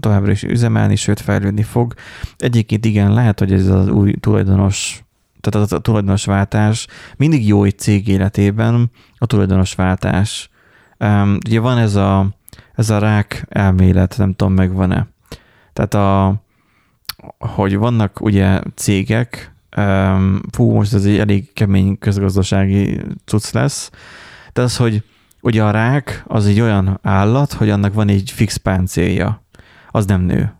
továbbra 0.00 0.30
is 0.30 0.42
üzemelni, 0.42 0.96
sőt 0.96 1.20
fejlődni 1.20 1.62
fog. 1.62 1.94
Egyébként 2.36 2.84
igen, 2.84 3.12
lehet, 3.12 3.38
hogy 3.38 3.52
ez 3.52 3.66
az 3.66 3.88
új 3.88 4.12
tulajdonos 4.12 5.04
tehát 5.40 5.72
a 5.72 5.78
tulajdonosváltás 5.78 6.86
mindig 7.16 7.46
jó 7.46 7.64
egy 7.64 7.78
cég 7.78 8.08
életében, 8.08 8.90
a 9.18 9.26
tulajdonosváltás. 9.26 10.50
Um, 10.98 11.38
ugye 11.46 11.60
van 11.60 11.78
ez 11.78 11.94
a, 11.94 12.35
ez 12.76 12.90
a 12.90 12.98
rák 12.98 13.46
elmélet, 13.48 14.14
nem 14.18 14.34
tudom, 14.34 14.52
megvan-e. 14.52 15.06
Tehát 15.72 15.94
a, 15.94 16.34
hogy 17.38 17.76
vannak 17.76 18.20
ugye 18.20 18.60
cégek, 18.74 19.54
fú, 20.52 20.70
most 20.70 20.94
ez 20.94 21.04
egy 21.04 21.18
elég 21.18 21.52
kemény 21.52 21.98
közgazdasági 21.98 23.00
cucc 23.24 23.52
lesz, 23.52 23.90
de 24.52 24.62
az, 24.62 24.76
hogy 24.76 25.02
ugye 25.40 25.64
a 25.64 25.70
rák 25.70 26.24
az 26.26 26.46
egy 26.46 26.60
olyan 26.60 26.98
állat, 27.02 27.52
hogy 27.52 27.70
annak 27.70 27.94
van 27.94 28.08
egy 28.08 28.30
fix 28.30 28.56
páncélja. 28.56 29.44
Az 29.90 30.06
nem 30.06 30.20
nő. 30.20 30.54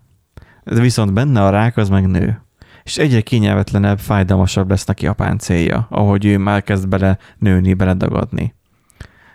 De 0.64 0.80
viszont 0.80 1.12
benne 1.12 1.44
a 1.44 1.50
rák 1.50 1.76
az 1.76 1.88
meg 1.88 2.06
nő 2.06 2.40
és 2.87 2.96
egyre 2.96 3.20
kényelmetlenebb, 3.20 3.99
fájdalmasabb 3.99 4.70
lesz 4.70 4.85
neki 4.85 5.06
a 5.06 5.12
páncélja, 5.12 5.87
ahogy 5.90 6.25
ő 6.25 6.38
már 6.38 6.62
kezd 6.62 6.88
bele 6.88 7.18
nőni, 7.38 7.75
beledagadni. 7.75 8.54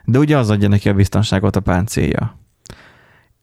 De 0.05 0.19
ugye 0.19 0.37
az 0.37 0.49
adja 0.49 0.67
neki 0.67 0.89
a 0.89 0.93
biztonságot 0.93 1.55
a 1.55 1.59
páncélja. 1.59 2.39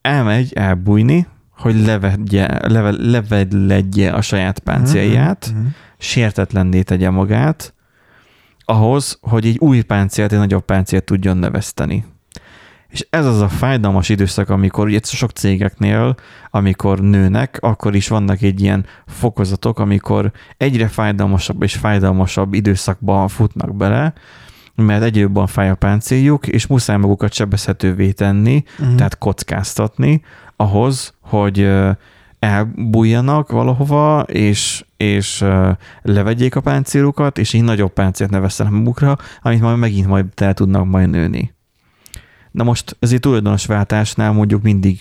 Elmegy 0.09 0.53
elbújni, 0.53 1.27
hogy 1.57 1.85
levedje, 1.85 2.69
leve, 2.69 2.91
levedledje 2.91 4.13
a 4.13 4.21
saját 4.21 4.59
páncélját, 4.59 5.51
mm-hmm. 5.53 5.67
sértetlenné 5.99 6.83
tegye 6.83 7.11
magát, 7.11 7.75
ahhoz, 8.65 9.19
hogy 9.21 9.47
egy 9.47 9.59
új 9.59 9.83
páncélt, 9.83 10.33
egy 10.33 10.39
nagyobb 10.39 10.65
páncélt 10.65 11.05
tudjon 11.05 11.37
növeszteni. 11.37 12.05
És 12.89 13.07
ez 13.11 13.27
az 13.27 13.41
a 13.41 13.49
fájdalmas 13.49 14.09
időszak, 14.09 14.49
amikor 14.49 14.87
ugye 14.87 14.99
sok 15.03 15.31
cégeknél, 15.31 16.15
amikor 16.51 17.01
nőnek, 17.01 17.59
akkor 17.61 17.95
is 17.95 18.09
vannak 18.09 18.43
egy 18.43 18.61
ilyen 18.61 18.87
fokozatok, 19.07 19.79
amikor 19.79 20.33
egyre 20.57 20.89
fájdalmasabb 20.89 21.63
és 21.63 21.75
fájdalmasabb 21.75 22.55
időszakba 22.55 23.29
futnak 23.29 23.77
bele, 23.77 24.13
mert 24.83 25.03
egyre 25.03 25.21
jobban 25.21 25.47
fáj 25.47 25.71
a 25.71 25.75
páncéljuk, 25.75 26.47
és 26.47 26.67
muszáj 26.67 26.97
magukat 26.97 27.33
sebezhetővé 27.33 28.13
tenni, 28.13 28.65
uh-huh. 28.79 28.95
tehát 28.95 29.19
kockáztatni 29.19 30.23
ahhoz, 30.57 31.15
hogy 31.21 31.71
elbújjanak 32.39 33.51
valahova, 33.51 34.21
és, 34.21 34.85
és 34.97 35.45
levegyék 36.03 36.57
a 36.57 36.61
páncélukat, 36.61 37.39
és 37.39 37.53
így 37.53 37.63
nagyobb 37.63 37.93
páncélt 37.93 38.31
nevesztenek 38.31 38.73
magukra, 38.73 39.17
amit 39.41 39.61
majd 39.61 39.79
megint 39.79 40.07
majd 40.07 40.27
el 40.37 40.55
tudnak 40.55 40.85
majd 40.85 41.11
nőni. 41.11 41.55
Na 42.51 42.65
most 42.65 42.97
ezért 42.99 43.23
tulajdonosváltásnál 43.23 44.33
mondjuk 44.33 44.63
mindig, 44.63 45.01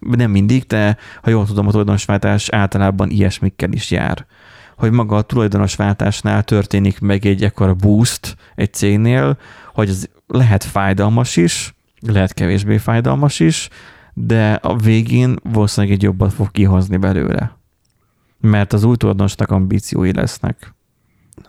nem 0.00 0.30
mindig, 0.30 0.62
de 0.62 0.96
ha 1.22 1.30
jól 1.30 1.46
tudom, 1.46 1.66
a 1.66 1.70
tulajdonosváltás 1.70 2.48
általában 2.48 3.10
ilyesmikkel 3.10 3.72
is 3.72 3.90
jár. 3.90 4.26
Hogy 4.76 4.90
maga 4.90 5.16
a 5.16 5.22
tulajdonosváltásnál 5.22 6.42
történik 6.42 7.00
meg 7.00 7.26
egy 7.26 7.44
ekkora 7.44 7.74
boost 7.74 8.36
egy 8.54 8.72
cégnél, 8.72 9.38
hogy 9.72 9.88
ez 9.88 10.04
lehet 10.26 10.64
fájdalmas 10.64 11.36
is, 11.36 11.74
lehet 12.00 12.32
kevésbé 12.32 12.78
fájdalmas 12.78 13.40
is, 13.40 13.68
de 14.14 14.52
a 14.52 14.76
végén 14.76 15.36
valószínűleg 15.42 15.96
egy 15.96 16.02
jobbat 16.02 16.32
fog 16.32 16.50
kihozni 16.50 16.96
belőle. 16.96 17.58
Mert 18.40 18.72
az 18.72 18.84
új 18.84 18.96
tulajdonosnak 18.96 19.50
ambíciói 19.50 20.12
lesznek. 20.12 20.74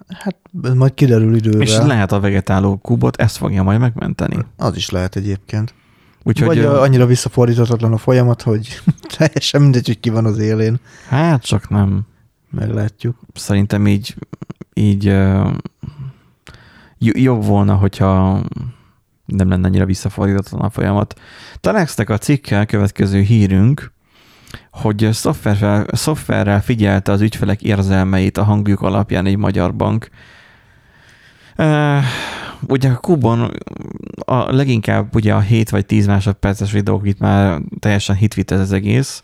Hát 0.08 0.38
majd 0.76 0.94
kiderül 0.94 1.36
idővel. 1.36 1.62
És 1.62 1.78
lehet 1.78 2.12
a 2.12 2.20
vegetáló 2.20 2.78
kubot, 2.78 3.16
ezt 3.16 3.38
fogja 3.38 3.64
majd 3.64 3.80
megmenteni. 3.80 4.38
Az 4.58 4.76
is 4.76 4.90
lehet 4.90 5.16
egyébként. 5.16 5.74
Úgyhogy, 6.24 6.48
Vagy 6.48 6.60
a, 6.60 6.82
annyira 6.82 7.06
visszafordíthatatlan 7.06 7.94
a 7.94 7.98
folyamat, 7.98 8.42
hogy 8.42 8.82
teljesen 9.18 9.62
mindegy, 9.62 9.86
hogy 9.86 10.00
ki 10.00 10.10
van 10.10 10.26
az 10.26 10.38
élén. 10.38 10.80
Hát 11.10 11.44
csak 11.44 11.70
nem. 11.70 12.06
Meglátjuk. 12.56 13.20
Szerintem 13.34 13.88
így, 13.88 14.16
így 14.74 15.04
jobb 17.00 17.44
volna, 17.44 17.76
hogyha 17.76 18.42
nem 19.26 19.50
lenne 19.50 19.68
annyira 19.68 19.86
visszafordíthatatlan 19.86 20.62
a 20.62 20.70
folyamat. 20.70 21.20
Találkoztak 21.60 22.10
a 22.10 22.18
cikkel 22.18 22.66
következő 22.66 23.22
hírünk, 23.22 23.94
hogy 24.72 25.10
szoftverrel, 25.12 25.86
szoftverrel 25.92 26.62
figyelte 26.62 27.12
az 27.12 27.22
ügyfelek 27.22 27.62
érzelmeit 27.62 28.38
a 28.38 28.44
hangjuk 28.44 28.82
alapján 28.82 29.26
egy 29.26 29.38
magyar 29.38 29.76
bank. 29.76 30.10
Ugye 32.68 32.90
a 32.90 32.98
Kubon 32.98 33.52
a 34.26 34.56
leginkább 34.56 35.16
ugye 35.16 35.34
a 35.34 35.40
7 35.40 35.70
vagy 35.70 35.86
10 35.86 36.08
másodperces 36.08 36.72
videók 36.72 37.08
itt 37.08 37.20
már 37.20 37.62
teljesen 37.80 38.16
hitvit 38.16 38.52
ez 38.52 38.60
az 38.60 38.72
egész. 38.72 39.24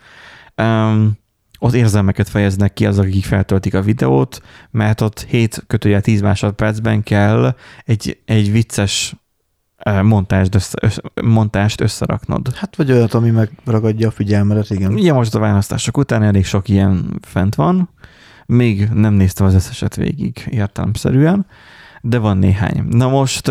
Um, 0.57 1.19
ott 1.63 1.73
érzelmeket 1.73 2.29
fejeznek 2.29 2.73
ki 2.73 2.85
azok, 2.85 3.05
akik 3.05 3.25
feltöltik 3.25 3.73
a 3.73 3.81
videót, 3.81 4.41
mert 4.71 5.01
ott 5.01 5.25
7 5.29 5.63
kötője 5.67 6.01
10 6.01 6.21
másodpercben 6.21 7.03
kell 7.03 7.55
egy, 7.85 8.21
egy 8.25 8.51
vicces 8.51 9.15
montást, 10.01 10.55
össze, 10.55 11.01
montást 11.21 11.81
összeraknod. 11.81 12.55
Hát 12.55 12.75
vagy 12.75 12.91
olyat, 12.91 13.13
ami 13.13 13.29
megragadja 13.29 14.07
a 14.07 14.11
figyelmedet, 14.11 14.69
igen. 14.69 14.97
Igen, 14.97 15.15
most 15.15 15.35
a 15.35 15.39
választások 15.39 15.97
után 15.97 16.23
elég 16.23 16.45
sok 16.45 16.69
ilyen 16.69 17.19
fent 17.21 17.55
van. 17.55 17.89
Még 18.45 18.89
nem 18.89 19.13
néztem 19.13 19.45
az 19.45 19.53
összeset 19.53 19.95
végig 19.95 20.47
értelemszerűen, 20.49 21.45
de 22.01 22.17
van 22.17 22.37
néhány. 22.37 22.83
Na 22.89 23.09
most, 23.09 23.47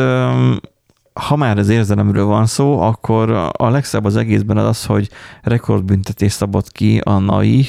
ha 1.13 1.37
már 1.37 1.59
az 1.59 1.69
érzelemről 1.69 2.25
van 2.25 2.47
szó, 2.47 2.81
akkor 2.81 3.31
a 3.53 3.69
legszebb 3.69 4.05
az 4.05 4.17
egészben 4.17 4.57
az 4.57 4.67
az, 4.67 4.85
hogy 4.85 5.11
rekordbüntetés 5.43 6.33
szabott 6.33 6.73
ki 6.73 6.99
a 6.99 7.19
NAI, 7.19 7.67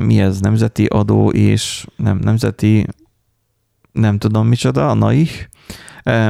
mi 0.00 0.20
ez, 0.20 0.40
nemzeti 0.40 0.84
adó 0.84 1.30
és 1.30 1.86
nem 1.96 2.18
nemzeti, 2.18 2.86
nem 3.92 4.18
tudom 4.18 4.46
micsoda, 4.46 4.90
a 4.90 4.94
NAI, 4.94 5.28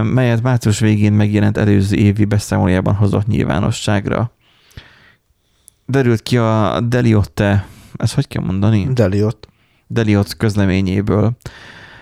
melyet 0.02 0.42
március 0.42 0.78
végén 0.78 1.12
megjelent 1.12 1.56
előző 1.56 1.97
évi 1.97 2.25
beszámolójában 2.25 2.95
hozott 2.95 3.26
nyilvánosságra. 3.26 4.30
Derült 5.87 6.23
ki 6.23 6.37
a 6.37 6.80
Deliotte, 6.80 7.66
ez 7.97 8.12
hogy 8.14 8.28
kell 8.28 8.45
mondani? 8.45 8.88
Deliot. 8.92 9.49
Deliot 9.87 10.37
közleményéből. 10.37 11.37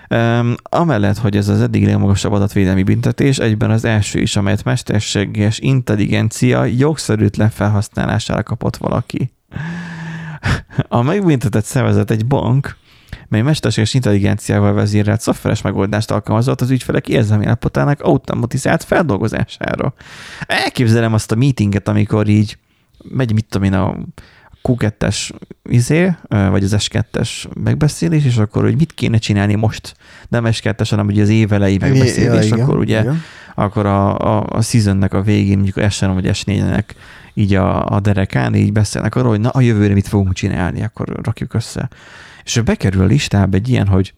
Um, 0.09 0.55
amellett, 0.63 1.17
hogy 1.17 1.35
ez 1.35 1.47
az 1.47 1.61
eddig 1.61 1.85
legmagasabb 1.85 2.31
adatvédelmi 2.31 2.83
büntetés, 2.83 3.37
egyben 3.37 3.71
az 3.71 3.85
első 3.85 4.19
is, 4.19 4.35
amelyet 4.35 4.63
mesterséges 4.63 5.59
intelligencia 5.59 6.65
jogszerűtlen 6.65 7.49
felhasználására 7.49 8.43
kapott 8.43 8.77
valaki. 8.77 9.31
A 10.87 11.01
megbüntetett 11.01 11.65
szervezet 11.65 12.11
egy 12.11 12.25
bank, 12.25 12.77
mely 13.27 13.41
mesterséges 13.41 13.93
intelligenciával 13.93 14.73
vezérelt 14.73 15.21
szoftveres 15.21 15.61
megoldást 15.61 16.11
alkalmazott 16.11 16.61
az 16.61 16.69
ügyfelek 16.69 17.07
érzelmi 17.07 17.45
állapotának 17.45 18.01
automatizált 18.01 18.83
feldolgozására. 18.83 19.93
Elképzelem 20.41 21.13
azt 21.13 21.31
a 21.31 21.35
meetinget, 21.35 21.87
amikor 21.87 22.27
így 22.27 22.57
megy, 23.03 23.33
mit 23.33 23.45
tudom 23.49 23.67
én, 23.67 23.73
a 23.73 23.97
Q2-es 24.63 25.31
izé, 25.69 26.15
vagy 26.27 26.63
az 26.63 26.75
S2-es 26.77 27.29
megbeszélés, 27.63 28.25
és 28.25 28.37
akkor, 28.37 28.63
hogy 28.63 28.77
mit 28.77 28.93
kéne 28.93 29.17
csinálni 29.17 29.55
most, 29.55 29.95
nem 30.29 30.43
S2-es, 30.47 30.87
hanem 30.89 31.07
ugye 31.07 31.21
az 31.21 31.29
évelei 31.29 31.77
megbeszélés, 31.77 32.49
ja, 32.49 32.63
akkor 32.63 32.77
ugye, 32.77 33.01
igen. 33.01 33.21
akkor 33.55 33.85
a, 33.85 34.17
a, 34.19 34.45
a 34.49 34.61
seasonnek 34.61 35.13
a 35.13 35.21
végén, 35.21 35.57
mondjuk 35.57 35.91
s 35.91 35.99
vagy 35.99 36.29
S4-nek 36.33 36.83
így 37.37 37.53
a, 37.53 37.85
a 37.85 37.99
derekán 37.99 38.55
így 38.55 38.71
beszélnek 38.71 39.15
arról, 39.15 39.29
hogy 39.29 39.39
na 39.39 39.49
a 39.49 39.61
jövőre 39.61 39.93
mit 39.93 40.07
fogunk 40.07 40.33
csinálni, 40.33 40.83
akkor 40.83 41.07
rakjuk 41.07 41.53
össze. 41.53 41.89
És 42.43 42.61
bekerül 42.61 43.01
a 43.01 43.05
listába 43.05 43.55
egy 43.55 43.69
ilyen, 43.69 43.87
hogy, 43.87 44.13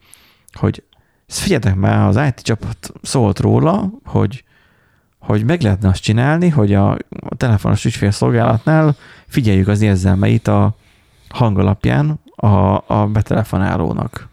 hogy 0.54 0.84
figyeljetek 1.28 1.76
már, 1.76 2.08
az 2.08 2.20
IT 2.28 2.42
csapat 2.42 2.94
szólt 3.02 3.40
róla, 3.40 3.92
hogy, 4.06 4.44
hogy 5.20 5.46
meg 5.46 5.62
lehetne 5.62 5.90
azt 5.90 6.02
csinálni, 6.02 6.50
hogy 6.50 6.74
a, 6.74 6.92
a 7.20 7.36
telefonos 7.38 7.86
ügyfélszolgálatnál 7.86 8.96
figyeljük 9.28 9.68
az 9.68 9.82
érzelmeit 9.82 10.48
a 10.48 10.76
hang 11.30 11.60
alapján 11.60 12.20
a, 12.36 12.84
a 12.88 13.08
betelefonálónak. 13.12 14.28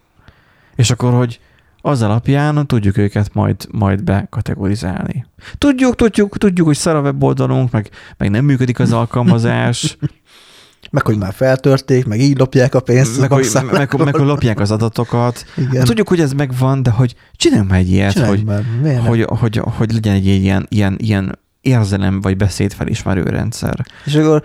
És 0.75 0.91
akkor, 0.91 1.13
hogy 1.13 1.39
az 1.85 2.01
alapján 2.01 2.67
tudjuk 2.67 2.97
őket 2.97 3.33
majd, 3.33 3.55
majd 3.71 4.03
bekategorizálni. 4.03 5.25
Tudjuk, 5.57 5.95
tudjuk, 5.95 6.37
tudjuk, 6.37 6.67
hogy 6.67 6.75
szar 6.75 6.95
a 6.95 7.01
weboldalunk, 7.01 7.71
meg, 7.71 7.89
meg 8.17 8.29
nem 8.29 8.45
működik 8.45 8.79
az 8.79 8.91
alkalmazás, 8.91 9.97
meg 10.91 11.05
hogy 11.05 11.17
már 11.17 11.33
feltörték, 11.33 12.05
meg 12.05 12.19
így 12.19 12.37
lopják 12.37 12.75
a 12.75 12.79
pénzt. 12.79 13.19
Meg, 13.19 13.31
hogy, 13.31 13.49
meg, 13.53 13.71
meg, 13.71 14.03
meg, 14.03 14.15
hogy 14.15 14.25
lopják 14.25 14.59
az 14.59 14.71
adatokat. 14.71 15.45
Igen. 15.57 15.75
Hát 15.75 15.85
tudjuk, 15.85 16.07
hogy 16.07 16.19
ez 16.19 16.33
megvan, 16.33 16.83
de 16.83 16.89
hogy 16.89 17.15
csináljunk 17.35 17.69
már 17.69 17.79
egy 17.79 17.91
ilyet, 17.91 18.19
hogy, 18.19 18.43
hogy, 18.83 18.97
hogy, 19.05 19.25
hogy, 19.39 19.61
hogy 19.63 19.91
legyen 19.91 20.13
egy 20.13 20.25
ilyen, 20.25 20.65
ilyen, 20.69 20.95
ilyen 20.97 21.39
érzelem 21.65 22.21
vagy 22.21 22.37
beszédfelismerő 22.37 23.23
rendszer. 23.23 23.85
És 24.05 24.15
akkor 24.15 24.43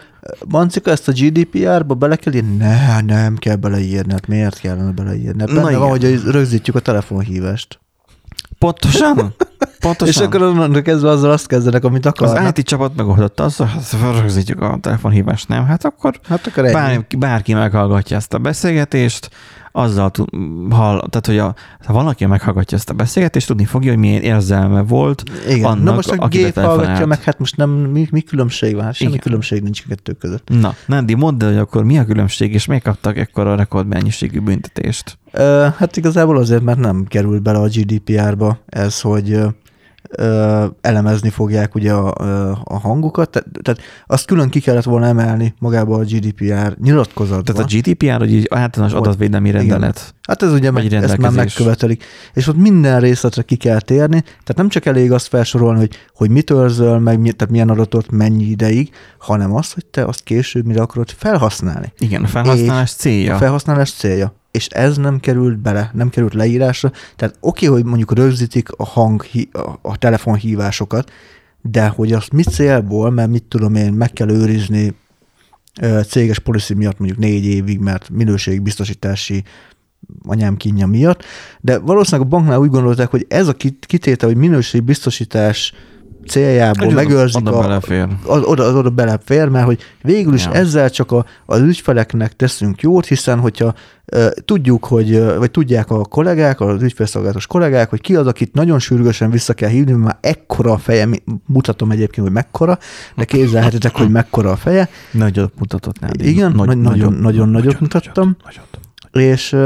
Mancika 0.48 0.90
ezt 0.90 1.08
a 1.08 1.12
GDPR-ba 1.12 1.94
bele 1.94 2.16
kell 2.16 2.34
írni? 2.34 2.56
Ne, 2.56 3.00
nem 3.00 3.36
kell 3.36 3.56
beleírni, 3.56 4.12
hát 4.12 4.26
miért 4.26 4.58
kellene 4.58 4.90
beleírni? 4.90 5.44
Benne 5.44 5.76
van, 5.76 5.88
hogy 5.88 6.22
rögzítjük 6.24 6.76
a 6.76 6.80
telefonhívást. 6.80 7.80
Pontosan. 8.64 9.16
Pontosan. 9.80 10.22
És 10.22 10.28
akkor 10.28 10.42
onnantól 10.42 10.82
kezdve 10.82 11.08
azzal 11.08 11.30
azt 11.30 11.46
kezdenek, 11.46 11.84
amit 11.84 12.06
az 12.06 12.12
akarnak. 12.12 12.58
IT 12.58 12.66
csapat 12.66 12.96
megoldotta 12.96 13.44
azt, 13.44 13.56
hogy 13.56 13.68
rögzítjük 14.20 14.60
a 14.60 14.78
telefonhívást, 14.80 15.48
nem? 15.48 15.64
Hát 15.66 15.84
akkor 15.84 16.20
Hát 16.28 16.46
akkor 16.46 16.64
ennyi. 16.64 16.72
bárki, 16.72 17.16
bárki 17.16 17.54
meghallgatja 17.54 18.16
ezt 18.16 18.34
a 18.34 18.38
beszélgetést, 18.38 19.30
azzal 19.72 20.10
tud, 20.10 20.28
hall, 20.70 21.06
tehát 21.10 21.26
hogy 21.26 21.38
a, 21.38 21.54
ha 21.84 21.92
valaki 21.92 22.26
meghallgatja 22.26 22.76
ezt 22.76 22.90
a 22.90 22.94
beszélgetést, 22.94 23.46
tudni 23.46 23.64
fogja, 23.64 23.90
hogy 23.90 24.00
milyen 24.00 24.22
érzelme 24.22 24.80
volt. 24.80 25.22
Igen. 25.48 25.64
annak, 25.64 25.84
Na 25.84 25.94
most 25.94 26.10
a 26.10 26.14
aki 26.18 26.38
gép 26.38 26.54
hallgatja 26.54 27.06
meg, 27.06 27.22
hát 27.22 27.38
most 27.38 27.56
nem, 27.56 27.70
mi, 27.70 28.08
mi 28.10 28.20
különbség 28.20 28.74
van? 28.74 28.84
Hát 28.84 28.94
semmi 28.94 29.10
Igen. 29.10 29.22
különbség 29.22 29.62
nincs 29.62 29.82
a 29.84 29.88
kettő 29.88 30.12
között. 30.12 30.48
Na, 30.48 30.74
Nandi, 30.86 31.14
mondd 31.14 31.42
el, 31.42 31.48
hogy 31.48 31.58
akkor 31.58 31.84
mi 31.84 31.98
a 31.98 32.04
különbség, 32.04 32.54
és 32.54 32.66
miért 32.66 32.82
kaptak 32.82 33.16
ekkora 33.16 33.54
rekordmennyiségű 33.54 34.40
büntetést? 34.40 35.18
Hát 35.76 35.96
igazából 35.96 36.36
azért, 36.36 36.62
mert 36.62 36.78
nem 36.78 37.04
került 37.04 37.42
bele 37.42 37.58
a 37.58 37.68
GDPR-ba 37.68 38.58
ez, 38.66 39.00
hogy 39.00 39.40
elemezni 40.80 41.30
fogják 41.30 41.74
ugye 41.74 41.92
a, 41.92 42.14
a 42.64 42.78
hangokat, 42.78 43.30
Te, 43.30 43.42
tehát 43.62 43.80
azt 44.06 44.26
külön 44.26 44.48
ki 44.48 44.60
kellett 44.60 44.84
volna 44.84 45.06
emelni 45.06 45.54
magába 45.58 45.98
a 45.98 46.02
GDPR 46.02 46.76
nyilatkozatba. 46.80 47.52
Tehát 47.52 47.72
a 47.72 47.76
GDPR, 47.76 48.18
hogy 48.18 48.32
így 48.32 48.46
általános 48.50 48.94
adatvédelmi 48.94 49.48
igen. 49.48 49.60
rendelet. 49.60 50.14
Hát 50.28 50.42
ez 50.42 50.52
ugye 50.52 50.70
meg, 50.70 50.92
ezt 50.92 51.16
már 51.16 51.32
megkövetelik. 51.32 52.04
És 52.34 52.46
ott 52.46 52.56
minden 52.56 53.00
részletre 53.00 53.42
ki 53.42 53.56
kell 53.56 53.80
térni, 53.80 54.20
tehát 54.20 54.56
nem 54.56 54.68
csak 54.68 54.86
elég 54.86 55.12
azt 55.12 55.26
felsorolni, 55.26 55.78
hogy, 55.78 55.96
hogy 56.14 56.30
mit 56.30 56.50
őrzöl, 56.50 56.98
meg 56.98 57.16
tehát 57.16 57.50
milyen 57.50 57.68
adatot 57.68 58.10
mennyi 58.10 58.44
ideig, 58.44 58.90
hanem 59.18 59.54
az, 59.54 59.72
hogy 59.72 59.86
te 59.86 60.04
azt 60.04 60.22
később 60.22 60.64
mire 60.64 60.80
akarod 60.80 61.10
felhasználni. 61.10 61.92
Igen, 61.98 62.22
a 62.22 62.26
felhasználás 62.26 62.92
célja. 62.92 63.34
A 63.34 63.38
felhasználás 63.38 63.92
célja. 63.92 64.39
És 64.50 64.66
ez 64.66 64.96
nem 64.96 65.20
került 65.20 65.58
bele, 65.58 65.90
nem 65.94 66.08
került 66.08 66.34
leírásra. 66.34 66.92
Tehát 67.16 67.36
oké, 67.40 67.66
hogy 67.66 67.84
mondjuk 67.84 68.12
rögzítik 68.12 68.68
a 68.76 68.84
hang, 68.84 69.24
a, 69.82 69.98
telefonhívásokat, 69.98 71.10
de 71.62 71.88
hogy 71.88 72.12
azt 72.12 72.32
mit 72.32 72.48
célból, 72.48 73.10
mert 73.10 73.30
mit 73.30 73.44
tudom 73.44 73.74
én, 73.74 73.92
meg 73.92 74.12
kell 74.12 74.30
őrizni 74.30 74.94
céges 76.06 76.38
policy 76.38 76.74
miatt 76.74 76.98
mondjuk 76.98 77.20
négy 77.20 77.44
évig, 77.44 77.78
mert 77.78 78.08
minőségbiztosítási 78.08 79.44
anyám 80.22 80.56
kínja 80.56 80.86
miatt, 80.86 81.24
de 81.60 81.78
valószínűleg 81.78 82.26
a 82.26 82.30
banknál 82.30 82.58
úgy 82.58 82.70
gondolták, 82.70 83.10
hogy 83.10 83.26
ez 83.28 83.48
a 83.48 83.52
kit- 83.52 83.86
kitétel, 83.86 84.28
hogy 84.28 84.38
minőségbiztosítás 84.38 85.72
céljából 86.28 86.86
oda- 86.86 86.94
megőrzik 86.96 87.40
oda 87.48 87.58
a, 87.58 87.60
belefér. 87.60 88.06
az, 88.26 88.42
oda, 88.42 88.64
az 88.64 88.74
oda 88.74 88.90
belefér, 88.90 89.48
mert 89.48 89.64
hogy 89.66 89.78
végül 90.02 90.34
is 90.34 90.44
Ja. 90.44 90.52
ezzel 90.52 90.90
csak 90.90 91.12
a, 91.12 91.24
az 91.46 91.60
ügyfeleknek 91.60 92.36
teszünk 92.36 92.80
jót, 92.80 93.06
hiszen 93.06 93.38
hogyha 93.38 93.74
uh, 94.16 94.26
tudjuk, 94.44 94.84
hogy, 94.84 95.24
vagy 95.36 95.50
tudják 95.50 95.90
a 95.90 96.04
kollégák, 96.04 96.60
az 96.60 96.82
ügyfélszolgálatos 96.82 97.46
kollégák, 97.46 97.90
hogy 97.90 98.00
ki 98.00 98.16
az, 98.16 98.26
akit 98.26 98.54
nagyon 98.54 98.78
sürgősen 98.78 99.30
vissza 99.30 99.52
kell 99.54 99.68
hívni, 99.68 99.92
mert 99.92 100.04
már 100.04 100.16
ekkora 100.20 100.72
a 100.72 100.78
feje, 100.78 101.08
mutatom 101.46 101.90
egyébként, 101.90 102.26
hogy 102.26 102.34
mekkora, 102.36 102.78
de 103.16 103.24
képzelhetitek, 103.24 103.96
hogy 103.96 104.10
mekkora 104.10 104.50
a 104.50 104.56
feje, 104.56 104.88
Nagyot 105.12 105.52
mutatott 105.58 106.00
Nandi. 106.00 106.28
Igen, 106.28 106.52
nagy- 106.52 106.78
nagyon- 106.78 107.12
nagyon 107.12 107.48
nagyot 107.48 107.80
mutattam. 107.80 108.36
Nagyot. 108.44 108.78
És 109.12 109.56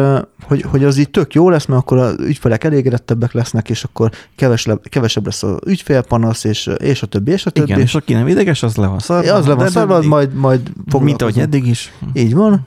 hogy, 0.42 0.62
hogy 0.62 0.84
az 0.84 0.96
így 0.96 1.10
tök 1.10 1.34
jó 1.34 1.50
lesz, 1.50 1.66
mert 1.66 1.80
akkor 1.80 1.98
az 1.98 2.16
ügyfelek 2.18 2.64
elégedettebbek 2.64 3.32
lesznek, 3.32 3.70
és 3.70 3.84
akkor 3.84 4.10
kevesebb, 4.36 4.88
kevesebb 4.88 5.24
lesz 5.24 5.42
az 5.42 5.58
ügyfélpanasz, 5.66 6.44
és, 6.44 6.70
és 6.76 7.02
a 7.02 7.06
többi, 7.06 7.30
és 7.30 7.46
a 7.46 7.50
többi. 7.50 7.70
Igen, 7.70 7.80
és 7.80 7.94
aki 7.94 8.12
nem 8.12 8.28
ideges, 8.28 8.62
az 8.62 8.76
le 8.76 8.86
van 8.86 8.98
szarva. 8.98 9.34
Az 9.34 9.46
le 9.46 9.54
van 9.54 9.68
szarva, 9.68 10.02
majd, 10.02 10.34
majd 10.34 10.70
Mint 11.00 11.22
ahogy 11.22 11.38
eddig 11.38 11.66
is. 11.66 11.92
Így 12.14 12.34
van. 12.34 12.66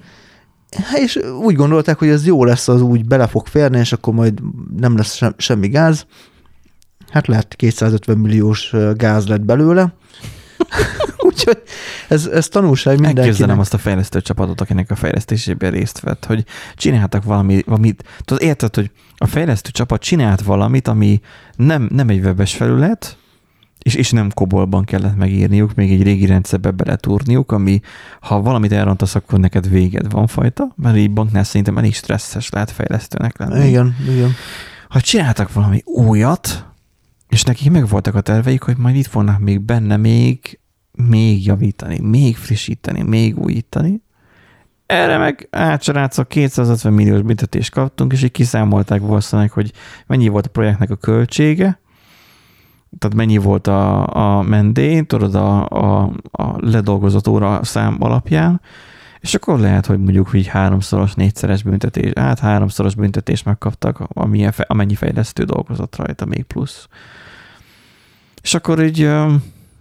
Hát 0.84 0.98
És 0.98 1.20
úgy 1.42 1.56
gondolták, 1.56 2.00
hogy 2.00 2.08
ez 2.08 2.26
jó 2.26 2.44
lesz, 2.44 2.68
az 2.68 2.82
úgy 2.82 3.06
bele 3.06 3.28
fog 3.28 3.48
férni, 3.48 3.80
és 3.80 3.92
akkor 3.92 4.14
majd 4.14 4.40
nem 4.78 4.98
lesz 4.98 5.16
sem, 5.16 5.34
semmi 5.38 5.68
gáz. 5.68 6.06
Hát 7.10 7.28
lehet 7.28 7.56
250 7.56 8.18
milliós 8.18 8.74
gáz 8.96 9.28
lett 9.28 9.42
belőle. 9.42 9.94
Úgyhogy 11.38 11.62
ez, 12.08 12.26
ez 12.26 12.48
tanulság 12.48 12.94
Elképzelem 12.94 13.24
mindenkinek. 13.26 13.60
azt 13.60 13.74
a 13.74 13.78
fejlesztő 13.78 14.22
csapatot, 14.22 14.62
akinek 14.62 14.92
a 14.92 14.96
fejlesztésében 14.96 15.72
részt 15.72 16.00
vett, 16.00 16.26
hogy 16.26 16.46
csináltak 16.76 17.24
valami, 17.24 17.62
valamit. 17.66 18.04
Tudod, 18.22 18.44
érted, 18.44 18.76
hogy 18.76 18.92
a 19.18 19.26
fejlesztő 19.26 19.70
csapat 19.70 20.02
csinált 20.02 20.42
valamit, 20.42 20.88
ami 20.88 21.22
nem, 21.56 21.90
nem 21.92 22.10
egy 22.10 22.20
webes 22.24 22.56
felület, 22.56 23.18
és, 23.80 23.96
és 23.96 24.12
nem 24.12 24.32
kobolban 24.34 24.84
kellett 24.84 25.16
megírniuk, 25.16 25.76
még 25.76 25.92
egy 25.92 26.04
régi 26.04 26.26
rendszerbe 26.26 26.72
beletúrniuk, 26.72 27.52
ami 27.52 27.80
ha 28.22 28.42
valamit 28.42 28.72
elrontasz, 28.72 29.16
akkor 29.16 29.40
neked 29.40 29.70
véged 29.70 30.12
van 30.12 30.28
fajta, 30.28 30.74
mert 30.76 30.98
így 30.98 31.12
banknál 31.12 31.44
szerintem 31.44 31.78
elég 31.78 31.94
stresszes 31.96 32.50
lehet 32.50 32.72
fejlesztőnek 32.72 33.38
lenni. 33.38 33.68
Igen, 33.68 33.96
igen. 34.10 34.32
Ha 34.90 35.02
csináltak 35.02 35.54
valami 35.54 35.82
újat, 35.86 36.66
és 37.28 37.44
nekik 37.44 37.72
meg 37.72 37.88
voltak 37.88 38.16
a 38.16 38.22
terveik, 38.22 38.62
hogy 38.62 38.78
majd 38.78 38.96
itt 38.96 39.08
fognak 39.08 39.40
még 39.40 39.62
benne 39.62 39.98
még, 39.98 40.60
még 41.10 41.46
javítani, 41.46 42.00
még 42.00 42.36
frissíteni, 42.36 43.02
még 43.02 43.38
újítani. 43.38 44.02
Erre 44.86 45.18
meg 45.18 45.48
átsrácok 45.52 46.28
250 46.28 46.94
milliós 46.94 47.22
büntetést 47.22 47.72
kaptunk, 47.72 48.12
és 48.12 48.24
így 48.24 48.32
kiszámolták 48.32 49.02
valószínűleg, 49.02 49.52
hogy 49.52 49.72
mennyi 50.08 50.28
volt 50.28 50.46
a 50.46 50.50
projektnek 50.50 50.90
a 50.90 50.96
költsége, 50.96 51.80
tehát 53.00 53.16
mennyi 53.16 53.38
volt 53.38 53.68
a, 53.68 54.08
a 54.38 54.42
mendély, 54.42 55.02
tudod, 55.02 55.36
a, 55.36 55.68
a, 55.70 56.12
a 56.32 56.56
ledolgozott 56.58 57.28
óra 57.28 57.64
szám 57.64 57.98
alapján, 58.00 58.62
és 59.20 59.36
akkor 59.36 59.60
lehet, 59.60 59.86
hogy 59.86 60.00
mondjuk 60.00 60.30
így 60.34 60.48
háromszoros, 60.48 61.14
négyszeres 61.14 61.64
büntetés, 61.64 62.12
hát 62.16 62.40
háromszoros 62.40 62.96
büntetést 62.96 63.46
megkaptak, 63.46 64.00
amilyen, 64.08 64.54
amennyi 64.58 64.96
fejlesztő 64.96 65.44
dolgozott 65.44 65.96
rajta 65.96 66.26
még 66.26 66.44
plusz. 66.44 66.88
És 68.42 68.54
akkor 68.54 68.84
így 68.84 69.10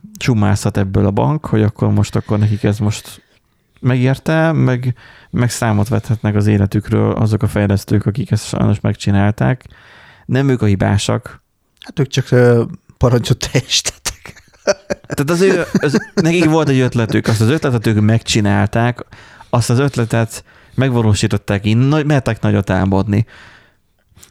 um, 0.07 0.11
csumászhat 0.19 0.77
ebből 0.77 1.07
a 1.07 1.11
bank, 1.11 1.47
hogy 1.47 1.63
akkor 1.63 1.93
most 1.93 2.17
akkor 2.17 2.39
nekik 2.39 2.63
ez 2.63 2.79
most 2.79 3.23
megérte, 3.81 4.53
meg, 4.53 4.95
meg 5.31 5.51
számot 5.51 5.89
vethetnek 5.89 6.35
az 6.35 6.47
életükről 6.47 7.13
azok 7.13 7.43
a 7.43 7.49
fejlesztők, 7.49 8.07
akik 8.07 8.31
ezt 8.31 8.47
sajnos 8.47 8.81
megcsinálták. 8.81 9.65
Nem 10.27 10.49
ők 10.49 10.63
a 10.63 10.67
hibásak, 10.67 11.45
Hát 11.87 11.99
ők 11.99 12.07
csak 12.07 12.29
parancsot 12.97 13.49
teljesítettek. 13.51 14.43
Tehát 15.07 15.31
az 15.31 15.41
ő, 15.41 15.65
az, 15.73 16.11
nekik 16.15 16.45
volt 16.45 16.69
egy 16.69 16.79
ötletük, 16.79 17.27
azt 17.27 17.41
az 17.41 17.49
ötletet 17.49 17.87
ők 17.87 18.01
megcsinálták, 18.01 19.05
azt 19.51 19.71
az 19.71 19.79
ötletet 19.79 20.45
megvalósították, 20.75 21.67
így 21.67 21.77
nagy, 21.77 22.07
mertek 22.07 22.41
nagyot 22.41 22.71
álmodni. 22.71 23.27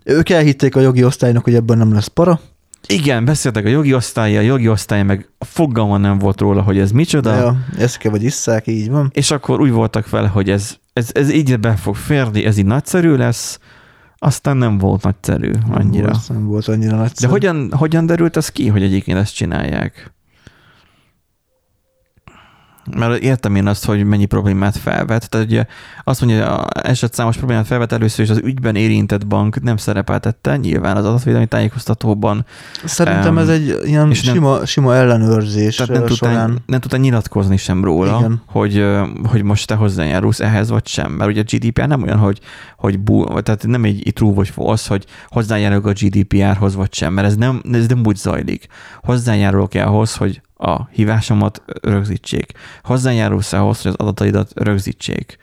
Ők 0.03 0.29
elhitték 0.29 0.75
a 0.75 0.79
jogi 0.79 1.03
osztálynak, 1.03 1.43
hogy 1.43 1.55
ebből 1.55 1.77
nem 1.77 1.93
lesz 1.93 2.07
para. 2.07 2.39
Igen, 2.87 3.25
beszéltek 3.25 3.65
a 3.65 3.69
jogi 3.69 3.93
osztálya, 3.93 4.39
a 4.39 4.43
jogi 4.43 4.69
osztály 4.69 5.03
meg 5.03 5.29
fogalma 5.39 5.97
nem 5.97 6.17
volt 6.19 6.39
róla, 6.39 6.61
hogy 6.61 6.77
ez 6.79 6.91
micsoda, 6.91 7.29
De 7.31 7.37
ja, 7.37 7.57
eszke 7.77 8.09
vagy 8.09 8.23
isszák, 8.23 8.67
így 8.67 8.89
van. 8.89 9.09
és 9.13 9.31
akkor 9.31 9.61
úgy 9.61 9.71
voltak 9.71 10.09
vele, 10.09 10.27
hogy 10.27 10.49
ez, 10.49 10.75
ez, 10.93 11.09
ez 11.13 11.31
így 11.31 11.59
be 11.59 11.75
fog 11.75 11.95
férni, 11.95 12.45
ez 12.45 12.57
így 12.57 12.65
nagyszerű 12.65 13.15
lesz, 13.15 13.59
aztán 14.17 14.57
nem 14.57 14.77
volt 14.77 15.03
nagyszerű 15.03 15.51
annyira. 15.71 16.05
Nem 16.05 16.11
volt, 16.13 16.29
nem 16.29 16.45
volt 16.45 16.67
annyira 16.67 16.91
De 16.91 16.97
nagyszerű. 16.97 17.31
hogyan, 17.31 17.71
hogyan 17.71 18.05
derült 18.05 18.35
az 18.35 18.49
ki, 18.49 18.67
hogy 18.67 18.83
egyébként 18.83 19.17
ezt 19.17 19.35
csinálják? 19.35 20.13
Mert 22.97 23.21
értem 23.21 23.55
én 23.55 23.67
azt, 23.67 23.85
hogy 23.85 24.03
mennyi 24.03 24.25
problémát 24.25 24.77
felvet. 24.77 25.29
Tehát 25.29 25.47
ugye 25.47 25.65
azt 26.03 26.21
mondja, 26.21 26.55
hogy 26.55 26.65
eset 26.83 27.13
számos 27.13 27.37
problémát 27.37 27.67
felvet 27.67 27.91
először 27.91 28.25
is 28.25 28.31
az 28.31 28.39
ügyben 28.43 28.75
érintett 28.75 29.27
bank 29.27 29.61
nem 29.61 29.77
szerepeltette, 29.77 30.57
nyilván 30.57 30.97
az 30.97 31.05
adatvédelmi 31.05 31.45
tájékoztatóban, 31.47 32.45
Szerintem 32.83 33.25
Em, 33.25 33.37
ez 33.37 33.49
egy 33.49 33.79
ilyen 33.83 34.09
és 34.09 34.23
nem- 34.23 34.33
sima, 34.35 34.65
sima 34.65 34.95
ellenőrzés 34.95 35.75
tehát 35.75 35.91
nem 35.91 36.05
tudtál, 36.05 36.31
során. 36.31 36.63
nem 36.65 36.79
tudtál 36.79 36.99
nyilatkozni 36.99 37.57
sem 37.57 37.83
róla, 37.83 38.17
Igen. 38.19 38.41
hogy, 38.47 38.85
hogy 39.29 39.43
most 39.43 39.67
te 39.67 39.75
hozzájárulsz 39.75 40.39
ehhez, 40.39 40.69
vagy 40.69 40.87
sem. 40.87 41.11
Mert 41.11 41.29
ugye 41.29 41.41
a 41.41 41.55
GDPR 41.57 41.87
nem 41.87 42.03
olyan, 42.03 42.17
hogy, 42.17 42.39
hogy 42.77 42.99
bu, 42.99 43.41
tehát 43.41 43.67
nem 43.67 43.83
egy 43.83 44.11
true 44.15 44.33
vagy 44.33 44.49
false, 44.49 44.85
hogy 44.89 45.05
hozzájárulok 45.27 45.85
a 45.85 45.91
GDPR-hoz, 45.91 46.75
vagy 46.75 46.93
sem, 46.93 47.13
mert 47.13 47.27
ez 47.27 47.35
nem, 47.35 47.61
ez 47.71 47.87
nem 47.87 48.01
úgy 48.05 48.15
zajlik. 48.15 48.67
Hozzájárulok-e 49.03 49.85
ahhoz, 49.87 50.15
hogy 50.15 50.41
a 50.55 50.85
hívásomat 50.85 51.63
rögzítsék. 51.81 52.51
Hozzájárulsz 52.83 53.53
ahhoz, 53.53 53.81
hogy 53.81 53.91
az 53.91 53.97
adataidat 53.97 54.51
rögzítsék. 54.55 55.37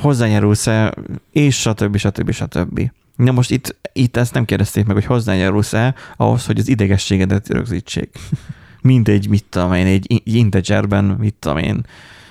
Hozzájárulsz-e, 0.00 0.94
és 1.32 1.60
stb. 1.60 1.96
stb. 1.96 2.30
stb. 2.30 2.90
Na 3.16 3.32
most 3.32 3.50
itt, 3.50 3.76
itt 3.92 4.16
ezt 4.16 4.34
nem 4.34 4.44
kérdezték 4.44 4.84
meg, 4.86 4.94
hogy 4.94 5.04
hozzájárulsz-e 5.04 5.94
ahhoz, 6.16 6.46
hogy 6.46 6.58
az 6.58 6.68
idegességedet 6.68 7.48
rögzítsék. 7.48 8.18
Mindegy, 8.82 9.28
mit 9.28 9.44
tudom 9.48 9.72
én, 9.72 9.86
egy 9.86 10.22
integerben, 10.24 11.04
mit 11.04 11.34
tudom 11.34 11.58
én, 11.58 11.86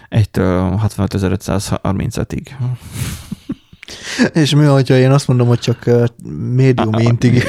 1-től 0.10 0.80
65.535-ig. 0.96 2.48
És 4.34 4.56
mi, 4.56 4.63
hogyha 4.63 4.96
én 4.96 5.12
azt 5.12 5.28
mondom, 5.28 5.48
hogy 5.48 5.60
csak 5.60 5.89
médium 6.54 6.93
Ah, 6.93 7.04
intig 7.04 7.43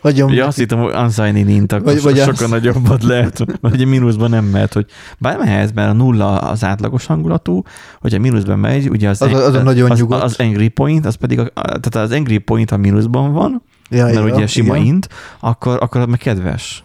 hagyom. 0.00 0.30
Ugye 0.32 0.44
azt 0.44 0.56
hittem, 0.58 0.78
hogy 0.78 0.94
unsigning 0.94 1.48
int, 1.48 1.72
akkor 1.72 1.84
Vagy- 1.84 2.02
vagy 2.02 2.12
vagy, 2.12 2.18
az- 2.20 2.26
sokkal 2.38 2.48
nagyobbat 2.48 3.02
lehet, 3.02 3.46
mert 3.60 3.74
ugye 3.74 3.84
mínuszban 3.86 4.30
nem 4.30 4.44
mehet, 4.44 4.72
hogy 4.72 4.86
bár 5.18 5.38
mehetsz, 5.38 5.70
mert 5.74 5.90
a 5.90 5.92
nulla 5.92 6.38
az 6.38 6.64
átlagos 6.64 7.06
hangulatú, 7.06 7.62
hogyha 8.00 8.18
mínuszban 8.18 8.58
megy, 8.58 8.88
ugye 8.88 9.08
az, 9.08 9.22
Az 9.22 9.32
a- 9.32 9.46
az 9.46 9.54
a 9.54 9.62
nagyon 9.62 9.90
az, 9.90 9.98
nyugodt. 9.98 10.22
az 10.22 10.36
angry 10.38 10.68
point, 10.68 11.06
az 11.06 11.14
pedig, 11.14 11.38
a, 11.38 11.50
tehát 11.54 11.94
az 11.94 12.10
angry 12.10 12.38
point 12.38 12.70
a 12.70 12.76
mínuszban 12.76 13.32
van, 13.32 13.62
Ja, 13.90 14.04
mert 14.04 14.14
ja, 14.14 14.22
ugye 14.34 14.46
sima 14.46 14.74
igen. 14.74 14.86
int, 14.86 15.08
akkor, 15.40 15.78
akkor 15.80 16.06
meg 16.06 16.18
kedves. 16.18 16.84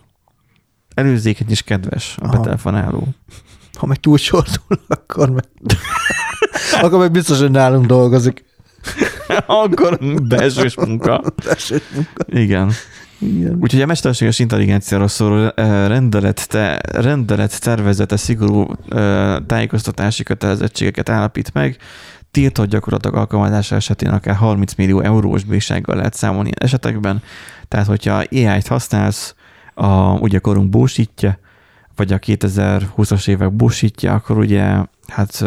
Előzékeny 0.93 1.50
is 1.50 1.62
kedves 1.63 2.15
a 2.22 2.24
Aha. 2.26 2.38
betelefonáló. 2.38 3.08
Ha 3.74 3.86
meg 3.86 3.98
túlcsordul, 3.98 4.80
akkor 4.88 5.30
meg... 5.30 5.43
akkor 6.82 7.00
meg 7.00 7.12
biztos, 7.12 7.39
hogy 7.39 7.52
nálunk 7.52 7.86
dolgozik. 7.86 8.43
akkor 9.46 9.98
belsős 10.28 10.76
munka. 10.76 11.22
Tessék, 11.36 11.84
munka. 11.93 12.26
Igen. 12.28 12.72
Igen. 13.19 13.58
Úgyhogy 13.62 13.82
a 13.82 13.86
mesterséges 13.86 14.39
intelligenciáról 14.39 15.08
szóló 15.08 15.52
rendelet, 15.88 16.48
te, 16.50 16.82
rendelet 16.91 17.62
tervezete 17.62 18.17
szigorú 18.17 18.65
tájékoztatási 19.48 20.24
kötelezettségeket 20.24 21.10
állapít 21.10 21.54
meg, 21.54 21.78
tiltott 22.32 22.69
gyakorlatok 22.69 23.15
alkalmazása 23.15 23.76
esetén 23.76 24.10
akár 24.10 24.36
30 24.36 24.74
millió 24.76 25.00
eurós 25.00 25.43
bírsággal 25.43 25.96
lehet 25.96 26.13
számolni 26.13 26.50
esetekben. 26.56 27.22
Tehát, 27.67 27.88
hogyha 27.88 28.24
AI-t 28.32 28.67
használsz, 28.67 29.36
a, 29.74 30.12
ugye 30.12 30.39
korunk 30.39 30.69
búsítja, 30.69 31.39
vagy 31.96 32.13
a 32.13 32.19
2020-as 32.19 33.28
évek 33.28 33.52
búsítja, 33.52 34.13
akkor 34.13 34.38
ugye 34.38 34.76
hát 35.08 35.46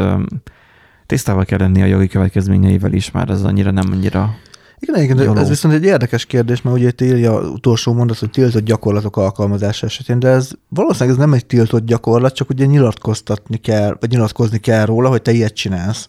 tisztában 1.06 1.44
kell 1.44 1.58
lenni 1.58 1.82
a 1.82 1.86
jogi 1.86 2.06
következményeivel 2.06 2.92
is, 2.92 3.10
már 3.10 3.30
ez 3.30 3.42
annyira 3.42 3.70
nem 3.70 3.92
annyira 3.92 4.34
Igen, 4.78 5.02
igen, 5.02 5.16
de 5.16 5.22
Jóló. 5.22 5.40
ez 5.40 5.48
viszont 5.48 5.74
egy 5.74 5.84
érdekes 5.84 6.26
kérdés, 6.26 6.62
mert 6.62 6.76
ugye 6.76 6.88
itt 6.88 7.00
írja 7.00 7.40
utolsó 7.40 7.92
mondat, 7.92 8.18
hogy 8.18 8.30
tiltott 8.30 8.64
gyakorlatok 8.64 9.16
alkalmazása 9.16 9.86
esetén, 9.86 10.18
de 10.18 10.28
ez 10.28 10.50
valószínűleg 10.68 11.14
ez 11.14 11.24
nem 11.24 11.32
egy 11.32 11.46
tiltott 11.46 11.84
gyakorlat, 11.84 12.34
csak 12.34 12.50
ugye 12.50 12.64
nyilatkoztatni 12.66 13.56
kell, 13.56 13.96
vagy 14.00 14.10
nyilatkozni 14.10 14.58
kell 14.58 14.84
róla, 14.84 15.08
hogy 15.08 15.22
te 15.22 15.32
ilyet 15.32 15.54
csinálsz. 15.54 16.08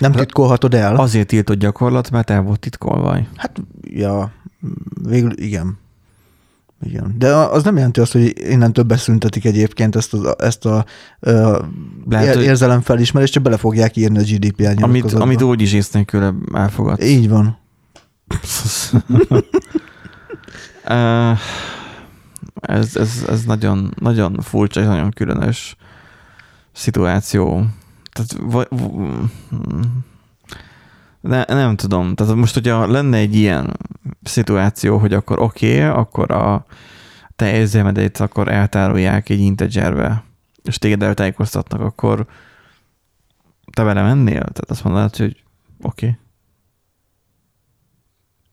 Nem 0.00 0.12
titkolhatod 0.12 0.74
el. 0.74 0.96
azért 0.96 1.26
tiltott 1.26 1.58
gyakorlat, 1.58 2.10
mert 2.10 2.30
el 2.30 2.42
volt 2.42 2.60
titkolva. 2.60 3.18
Hát, 3.36 3.62
ja, 3.82 4.32
végül 5.08 5.32
igen. 5.38 5.78
Igen. 6.84 7.14
De 7.18 7.34
az 7.34 7.64
nem 7.64 7.76
jelenti 7.76 8.00
azt, 8.00 8.12
hogy 8.12 8.32
innentől 8.36 8.84
beszüntetik 8.84 9.44
egyébként 9.44 9.96
ezt, 9.96 10.14
az, 10.14 10.34
ezt 10.38 10.64
a 10.64 10.84
ö, 11.20 11.58
Lehet, 12.08 12.36
érzelemfelismerést, 12.36 13.32
csak 13.32 13.42
bele 13.42 13.56
fogják 13.56 13.96
írni 13.96 14.18
a 14.18 14.22
GDPR 14.22 14.82
Amit, 14.82 15.12
amit 15.12 15.42
úgy 15.42 15.60
is 15.60 15.72
ész 15.72 15.90
nélkül 15.90 16.34
elfogad. 16.54 17.02
Így 17.02 17.28
van. 17.28 17.58
Ez, 22.60 22.96
ez, 22.96 23.24
ez 23.28 23.44
nagyon, 23.44 23.94
nagyon 24.00 24.40
furcsa 24.40 24.80
és 24.80 24.86
nagyon 24.86 25.10
különös 25.10 25.76
szituáció. 26.72 27.66
Tehát, 28.12 28.36
va- 28.40 28.68
v- 28.70 29.30
ne, 31.20 31.44
nem 31.44 31.76
tudom. 31.76 32.14
Tehát 32.14 32.34
most, 32.34 32.54
hogyha 32.54 32.86
lenne 32.86 33.16
egy 33.16 33.34
ilyen 33.34 33.76
szituáció, 34.24 34.98
hogy 34.98 35.12
akkor 35.12 35.38
oké, 35.38 35.76
okay, 35.76 36.00
akkor 36.00 36.30
a 36.30 36.66
te 37.36 37.54
érzelmedét 37.54 38.18
akkor 38.18 38.48
eltárolják 38.48 39.28
egy 39.28 39.38
integerbe, 39.40 40.24
és 40.62 40.78
téged 40.78 41.02
eltájékoztatnak, 41.02 41.80
akkor 41.80 42.26
te 43.72 43.82
vele 43.82 44.02
mennél? 44.02 44.40
Tehát 44.40 44.70
azt 44.70 44.84
mondanád, 44.84 45.16
hogy 45.16 45.42
oké. 45.82 46.06
Okay. 46.06 46.18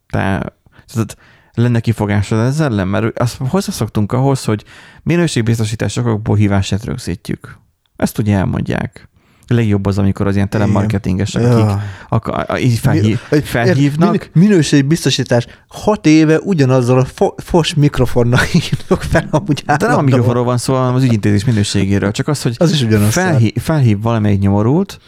Te, 0.08 0.54
tehát 0.94 1.18
lenne 1.54 1.80
kifogásod 1.80 2.40
ezzel 2.40 2.72
ellen? 2.72 2.88
Mert 2.88 3.20
azt 3.20 3.38
hozzászoktunk 3.38 4.12
ahhoz, 4.12 4.46
hogy 4.46 4.66
minőségbiztosításokból 5.04 6.36
hívását 6.36 6.84
rögzítjük. 6.84 7.60
Ezt 7.96 8.18
ugye 8.18 8.36
elmondják. 8.36 9.10
Legjobb 9.52 9.86
az, 9.86 9.98
amikor 9.98 10.28
az 10.28 10.36
ilyen 10.36 10.50
telemarketingesek, 10.50 11.44
akik 11.44 11.58
Ja. 11.66 11.82
akar, 12.10 12.60
így 12.60 12.78
felhív, 12.78 13.20
felhívnak, 13.44 14.10
Min- 14.12 14.30
minőségbiztosítás. 14.34 15.46
Hat 15.68 16.06
éve 16.06 16.40
ugyanazzal 16.40 17.00
a 17.00 17.06
fo- 17.06 17.42
fos 17.44 17.74
mikrofonnal 17.74 18.40
hívnak 18.52 19.02
fel 19.02 19.28
amúgy 19.32 19.64
de 19.66 19.88
nem 19.88 19.98
a 19.98 20.02
mikrofonról 20.02 20.44
van 20.44 20.58
szó, 20.58 20.74
hanem 20.74 20.96
az 20.96 21.04
ügyintézés 21.04 21.46
minőségéről. 21.46 22.12
Csak 22.12 22.28
az, 22.28 22.42
hogy 22.42 22.56
Az 22.58 22.72
is 22.72 22.86
felhív, 23.10 23.54
felhív 23.58 24.02
valamelyik 24.02 24.40
nyomorult, 24.40 25.00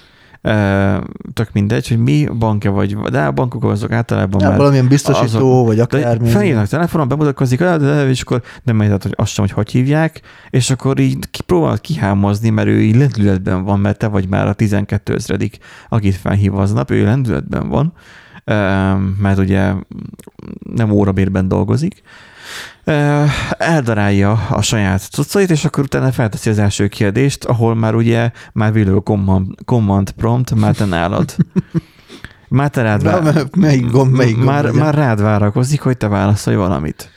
tök 1.34 1.49
mindegy, 1.53 1.88
hogy 1.88 1.97
mi 1.97 2.27
bankja 2.39 2.71
vagy, 2.71 2.95
de 2.97 3.21
a 3.25 3.32
bankok 3.32 3.63
azok 3.63 3.91
általában 3.91 4.41
Ja, 4.41 4.47
már 4.47 4.58
valamilyen 4.58 4.88
biztosító, 4.88 5.23
azok- 5.25 5.65
vagy 5.65 5.79
akármi. 5.79 6.29
felhívnak 6.29 6.67
telefonon, 6.67 7.08
bemutatkozik, 7.08 7.62
"Ah, 7.62 7.77
de, 7.79 7.86
de, 7.86 8.10
és 8.10 8.21
akkor 8.21 8.41
nem 8.63 8.75
megtudod, 8.75 9.03
hogy 9.03 9.13
azt 9.15 9.32
sem, 9.32 9.45
hogy 9.45 9.53
hogy 9.53 9.71
hívják, 9.71 10.21
és 10.49 10.69
akkor 10.69 10.99
így 10.99 11.17
próbálod 11.45 11.82
kihámozni, 11.82 12.49
mert 12.49 12.67
ő 12.67 12.82
így 12.82 12.95
lendületben 12.95 13.63
van, 13.63 13.79
mert 13.79 13.97
te 13.97 14.08
vagy 14.08 14.27
már 14.27 14.47
a 14.47 14.53
12 14.53 15.13
ezredik, 15.13 15.58
akit 15.89 16.15
felhív 16.15 16.56
aznap, 16.56 16.91
ő 16.91 17.03
lendületben 17.03 17.69
van, 17.69 17.93
mert 19.21 19.38
ugye 19.38 19.73
nem 20.75 20.91
órabérben 20.91 21.47
dolgozik, 21.47 22.01
eldarálja 23.58 24.32
a 24.32 24.62
saját 24.62 25.02
cuccait, 25.02 25.50
és 25.50 25.65
akkor 25.65 25.84
utána 25.84 26.12
felteszi 26.12 26.50
az 26.50 26.60
első 26.60 26.88
kérdést, 26.88 27.43
ahol 27.46 27.76
már 27.76 27.96
ugye 27.96 28.32
már 28.54 28.74
villog 28.74 28.96
a 28.96 29.02
command, 29.02 29.56
command 29.65 30.12
prompt, 30.12 30.56
már 30.56 30.76
te 30.76 30.86
nálad. 30.86 31.36
Már 32.48 32.69
te 32.69 32.82
rád 32.82 33.04
vár- 33.04 33.24
me- 33.24 33.56
melyik 33.56 33.91
gomb, 33.91 34.15
melyik 34.15 34.36
gomb 34.36 34.48
már, 34.48 34.72
már 34.72 34.96
rád 34.96 35.22
várakozik, 35.22 35.82
hogy 35.82 35.98
te 35.98 36.08
válaszolj 36.08 36.56
valamit. 36.56 37.10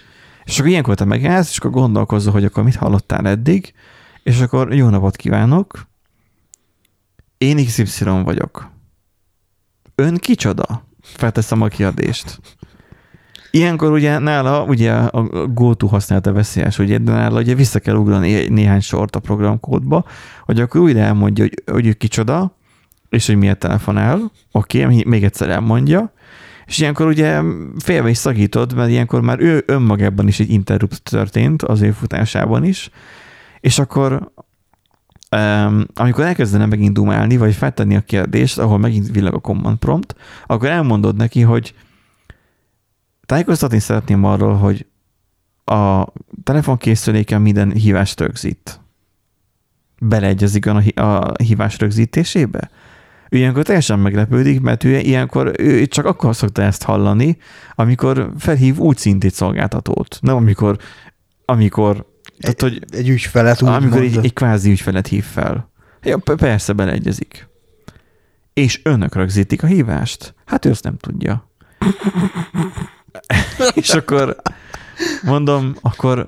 És 0.45 0.59
akkor 0.59 0.71
ilyenkor 0.71 0.95
te 0.95 1.05
megállsz, 1.05 1.51
és 1.51 1.59
akkor 1.59 1.71
gondolkozol, 1.71 2.33
hogy 2.33 2.45
akkor 2.45 2.63
mit 2.63 2.75
hallottál 2.75 3.27
eddig, 3.29 3.75
és 4.23 4.41
akkor 4.41 4.75
jó 4.75 4.89
napot 4.89 5.17
kívánok, 5.17 5.87
én 7.39 7.65
XY 7.65 8.05
vagyok. 8.05 8.71
Ön 9.95 10.17
kicsoda? 10.17 10.87
Felteszem 11.03 11.63
a 11.63 11.69
kérdést. 11.69 12.41
Ilyenkor 13.57 13.93
ugye 13.93 14.19
nála 14.19 14.65
ugye 14.65 14.93
a 14.93 15.47
GoTo 15.47 15.87
használata 15.87 16.33
veszélyes, 16.33 16.79
ugye, 16.79 16.99
de 16.99 17.13
nála 17.13 17.41
ugye 17.41 17.55
vissza 17.55 17.79
kell 17.79 17.95
ugrani 17.95 18.49
néhány 18.49 18.81
sort 18.81 19.17
a 19.17 19.21
programkódba, 19.21 20.05
hogy 20.45 20.61
akkor 20.61 20.81
újra 20.81 20.99
elmondja, 20.99 21.45
hogy, 21.45 21.63
hogy 21.73 21.87
ő 21.87 21.93
kicsoda, 21.93 22.57
és 23.09 23.27
hogy 23.27 23.37
miért 23.37 23.59
telefonál. 23.59 24.33
Oké, 24.53 24.85
okay, 24.85 25.05
még 25.07 25.25
egyszer 25.25 25.51
elmondja, 25.51 26.13
és 26.67 26.79
ilyenkor 26.79 27.07
ugye 27.07 27.41
félve 27.79 28.09
is 28.09 28.17
szagítod, 28.17 28.75
mert 28.75 28.91
ilyenkor 28.91 29.21
már 29.21 29.41
ő 29.41 29.63
önmagában 29.67 30.29
is 30.29 30.41
egy 30.41 30.51
interrupt 30.51 31.03
történt 31.03 31.63
az 31.63 31.83
ő 31.83 31.91
futásában 31.91 32.65
is, 32.65 32.91
és 33.61 33.79
akkor 33.79 34.33
um, 35.37 35.85
amikor 35.95 36.25
elkezdene 36.25 36.67
megint 36.67 36.93
dumálni, 36.93 37.37
vagy 37.37 37.55
feltenni 37.55 37.97
a 37.97 38.01
kérdést, 38.01 38.59
ahol 38.59 38.79
megint 38.79 39.11
villag 39.11 39.35
a 39.35 39.39
command 39.39 39.79
prompt, 39.79 40.15
akkor 40.47 40.69
elmondod 40.69 41.17
neki, 41.17 41.41
hogy 41.41 41.75
tájékoztatni 43.27 43.79
szeretném 43.79 44.25
arról, 44.25 44.55
hogy 44.55 44.87
a 45.65 46.07
telefonkészüléken 46.43 47.43
minden 47.43 47.73
hívást 47.73 48.21
rögzít. 48.21 48.81
Beleegyezik 50.01 50.67
a, 50.67 50.83
a 50.95 51.33
hívás 51.43 51.79
rögzítésébe? 51.79 52.71
Ő 53.31 53.37
ilyenkor 53.37 53.63
teljesen 53.63 53.99
meglepődik, 53.99 54.61
mert 54.61 54.85
ő 54.85 54.99
ilyenkor 54.99 55.53
ő 55.59 55.87
csak 55.87 56.05
akkor 56.05 56.37
szokta 56.37 56.63
ezt 56.63 56.83
hallani, 56.83 57.37
amikor 57.75 58.33
felhív 58.39 58.79
úgy 58.79 58.97
szintét 58.97 59.35
szolgáltatót. 59.35 60.19
Nem 60.21 60.37
amikor, 60.37 60.77
amikor, 61.45 62.07
tehát, 62.39 62.61
hogy 62.61 62.85
Egy 62.91 63.09
ügyfelet 63.09 63.63
úgy 63.63 63.69
amikor 63.69 63.99
egy, 63.99 64.05
mondod. 64.05 64.25
egy 64.25 64.33
kvázi 64.33 64.71
ügyfelet 64.71 65.07
hív 65.07 65.25
fel. 65.25 65.71
Ja, 66.03 66.19
persze 66.37 66.73
beleegyezik. 66.73 67.49
És 68.53 68.81
önök 68.85 69.15
rögzítik 69.15 69.63
a 69.63 69.67
hívást? 69.67 70.35
Hát 70.45 70.65
ő 70.65 70.71
azt 70.71 70.85
nem 70.85 70.97
tudja. 70.97 71.51
És 73.75 73.89
akkor 73.89 74.37
mondom, 75.23 75.75
akkor, 75.81 76.27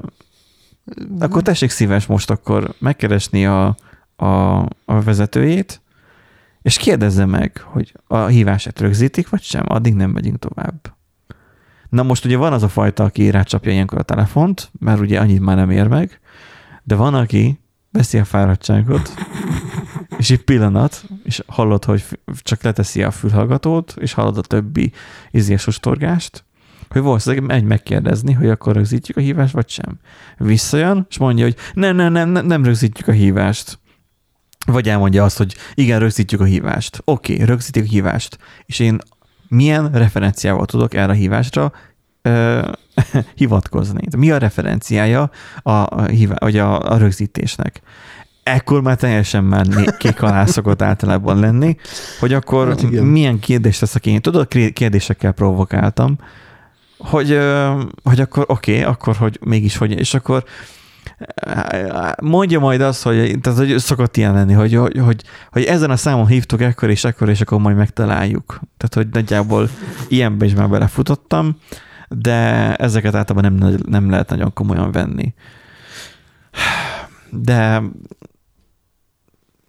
akkor 1.19 1.43
tessék 1.43 1.71
szíves 1.71 2.07
most 2.07 2.31
akkor 2.31 2.75
megkeresni 2.79 3.47
a, 3.47 3.77
a, 4.17 4.59
a 4.85 5.01
vezetőjét, 5.05 5.81
és 6.63 6.77
kérdezze 6.77 7.25
meg, 7.25 7.61
hogy 7.65 7.95
a 8.07 8.27
hívását 8.27 8.81
rögzítik, 8.81 9.29
vagy 9.29 9.43
sem, 9.43 9.65
addig 9.67 9.95
nem 9.95 10.11
megyünk 10.11 10.39
tovább. 10.39 10.97
Na 11.89 12.03
most 12.03 12.25
ugye 12.25 12.37
van 12.37 12.53
az 12.53 12.63
a 12.63 12.69
fajta, 12.69 13.05
aki 13.05 13.31
rácsapja 13.31 13.73
ilyenkor 13.73 13.99
a 13.99 14.03
telefont, 14.03 14.71
mert 14.79 15.01
ugye 15.01 15.21
annyit 15.21 15.41
már 15.41 15.57
nem 15.57 15.71
ér 15.71 15.87
meg, 15.87 16.21
de 16.83 16.95
van, 16.95 17.15
aki 17.15 17.61
veszi 17.91 18.19
a 18.19 18.25
fáradtságot, 18.25 19.15
és 20.19 20.31
egy 20.31 20.45
pillanat, 20.45 21.05
és 21.23 21.43
hallod, 21.47 21.85
hogy 21.85 22.05
csak 22.43 22.63
leteszi 22.63 23.03
a 23.03 23.11
fülhallgatót, 23.11 23.95
és 23.99 24.13
hallod 24.13 24.39
a 24.39 24.41
többi 24.41 24.93
izés 25.31 25.67
ostorgást, 25.67 26.45
hogy 26.89 27.03
valószínűleg 27.03 27.45
megy 27.45 27.65
megkérdezni, 27.65 28.33
hogy 28.33 28.49
akkor 28.49 28.75
rögzítjük 28.75 29.17
a 29.17 29.21
hívást, 29.21 29.53
vagy 29.53 29.69
sem. 29.69 29.99
Visszajön, 30.39 31.07
és 31.11 31.19
mondja, 31.19 31.45
hogy 31.45 31.57
nem, 31.73 31.97
nem, 31.97 32.13
nem, 32.13 32.29
nem, 32.29 32.47
nem 32.47 32.65
rögzítjük 32.65 33.09
a 33.09 33.13
hívást. 33.13 33.79
Vagy 34.67 34.89
elmondja 34.89 35.25
azt, 35.25 35.37
hogy 35.37 35.55
igen, 35.75 35.99
rögzítjük 35.99 36.41
a 36.41 36.45
hívást. 36.45 37.01
Oké, 37.05 37.33
okay, 37.33 37.47
rögzítjük 37.47 37.85
a 37.85 37.89
hívást. 37.89 38.39
És 38.67 38.79
én 38.79 38.99
milyen 39.49 39.91
referenciával 39.93 40.67
tudok 40.67 40.95
erre 40.95 41.13
a 41.13 41.15
hívásra 41.15 41.73
ö, 42.23 42.71
hivatkozni? 43.35 44.03
Mi 44.17 44.31
a 44.31 44.39
referenciája 44.39 45.31
a, 45.63 45.71
a, 45.71 46.05
hívá, 46.05 46.37
vagy 46.39 46.59
a, 46.59 46.81
a 46.81 46.97
rögzítésnek? 46.97 47.81
Ekkor 48.43 48.83
már 48.83 48.97
teljesen 48.97 49.45
már 49.45 49.67
kék 49.97 50.23
alá 50.23 50.47
szokott 50.47 50.83
általában 50.83 51.39
lenni, 51.39 51.77
hogy 52.21 52.33
akkor 52.33 52.69
Hát 52.69 52.83
igen. 52.83 53.05
milyen 53.05 53.39
kérdést 53.39 53.81
teszek 53.81 54.07
én. 54.07 54.21
Tudod, 54.21 54.49
kérdésekkel 54.73 55.33
provokáltam, 55.33 56.19
hogy, 56.99 57.39
hogy 58.03 58.21
akkor 58.21 58.45
oké, 58.47 58.73
okay, 58.73 58.85
akkor 58.85 59.17
hogy 59.17 59.39
mégis 59.45 59.77
hogy, 59.77 59.91
és 59.99 60.15
akkor 60.15 60.45
mondja 62.23 62.59
majd 62.59 62.81
azt, 62.81 63.03
hogy, 63.03 63.39
tehát, 63.41 63.59
hogy 63.59 63.79
szokott 63.79 64.17
ilyen 64.17 64.33
lenni, 64.33 64.53
hogy, 64.53 64.75
hogy, 64.75 64.99
hogy, 64.99 65.23
hogy 65.51 65.65
ezen 65.65 65.91
a 65.91 65.97
számon 65.97 66.27
hívtuk 66.27 66.61
ekkor 66.61 66.91
és 66.91 67.05
ekkor, 67.05 67.29
és 67.29 67.41
akkor 67.41 67.59
majd 67.59 67.77
megtaláljuk. 67.77 68.61
Tehát, 68.77 68.95
hogy 68.95 69.09
nagyjából 69.09 69.69
ilyenbe 70.09 70.45
is 70.45 70.55
már 70.55 70.69
belefutottam, 70.69 71.57
de 72.09 72.75
ezeket 72.75 73.15
általában 73.15 73.53
nem, 73.53 73.79
nem 73.87 74.11
lehet 74.11 74.29
nagyon 74.29 74.53
komolyan 74.53 74.93
venni. 74.93 75.35
De 77.31 77.83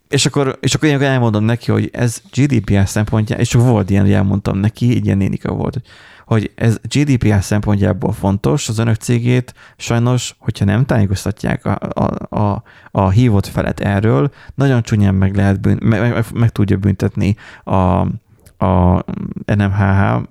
és 0.09 0.25
akkor, 0.25 0.57
és 0.61 0.73
akkor 0.73 0.89
én 0.89 1.01
elmondom 1.01 1.43
neki, 1.43 1.71
hogy 1.71 1.89
ez 1.93 2.21
GDPR 2.33 2.87
szempontjából, 2.87 3.45
és 3.45 3.53
volt 3.53 3.89
ilyen, 3.89 4.03
hogy 4.03 4.13
elmondtam 4.13 4.57
neki, 4.57 4.95
így 4.95 5.05
ilyen 5.05 5.17
nénika 5.17 5.53
volt, 5.53 5.73
hogy 5.73 5.83
hogy 6.29 6.51
ez 6.55 6.77
GDPR 6.81 7.43
szempontjából 7.43 8.11
fontos 8.11 8.69
az 8.69 8.77
önök 8.77 8.95
cégét, 8.95 9.53
sajnos, 9.77 10.35
hogyha 10.39 10.65
nem 10.65 10.85
tájékoztatják 10.85 11.65
a, 11.65 11.77
a, 11.93 12.37
a, 12.39 12.63
a 12.91 13.09
hívott 13.09 13.47
felet 13.47 13.79
erről, 13.79 14.31
nagyon 14.55 14.81
csúnyán 14.81 15.15
meg 15.15 15.35
lehet 15.35 15.61
bűn, 15.61 15.77
meg, 15.81 15.99
meg, 15.99 16.25
meg 16.33 16.49
tudja 16.49 16.77
büntetni 16.77 17.35
a, 17.63 17.75
a 18.65 19.03
NMHH, 19.45 20.21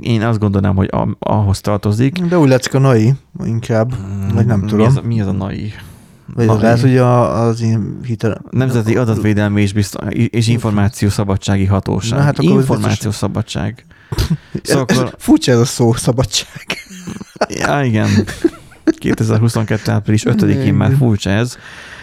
én 0.00 0.22
azt 0.22 0.38
gondolnám, 0.38 0.76
hogy 0.76 0.88
a, 0.92 1.16
ahhoz 1.18 1.60
tartozik. 1.60 2.18
De 2.18 2.38
úgy 2.38 2.52
a 2.72 2.78
NAI 2.78 3.14
inkább, 3.44 3.92
vagy 4.34 4.46
nem 4.46 4.60
tudom. 4.60 4.78
Mi 4.78 4.84
az, 4.84 5.00
mi 5.04 5.20
az 5.20 5.26
a 5.26 5.32
NAI? 5.32 5.72
Vagy 6.34 6.46
NAI. 6.46 6.60
lehet, 6.60 6.80
hogy 6.80 6.96
a, 6.96 7.42
az 7.46 7.60
én 7.60 7.98
hitel... 8.04 8.40
Nemzeti 8.50 8.96
Adatvédelmi 8.96 9.62
és, 9.62 9.72
bizton, 9.72 10.10
és 10.10 10.48
Információszabadsági 10.48 11.64
Hatóság. 11.64 12.18
Na, 12.18 12.24
hát 12.24 12.42
Információszabadság. 12.42 13.84
Biztos... 14.52 14.60
Szóval 14.62 14.82
akkor... 14.82 15.14
Furcsa 15.18 15.52
ez 15.52 15.58
a 15.58 15.64
szó, 15.64 15.92
szabadság. 15.92 16.66
Ja, 17.48 17.82
igen. 17.84 18.08
2022. 18.98 19.90
április 19.90 20.22
5-én 20.26 20.74
már 20.74 20.92
furcsa 20.98 21.30
ez, 21.30 21.56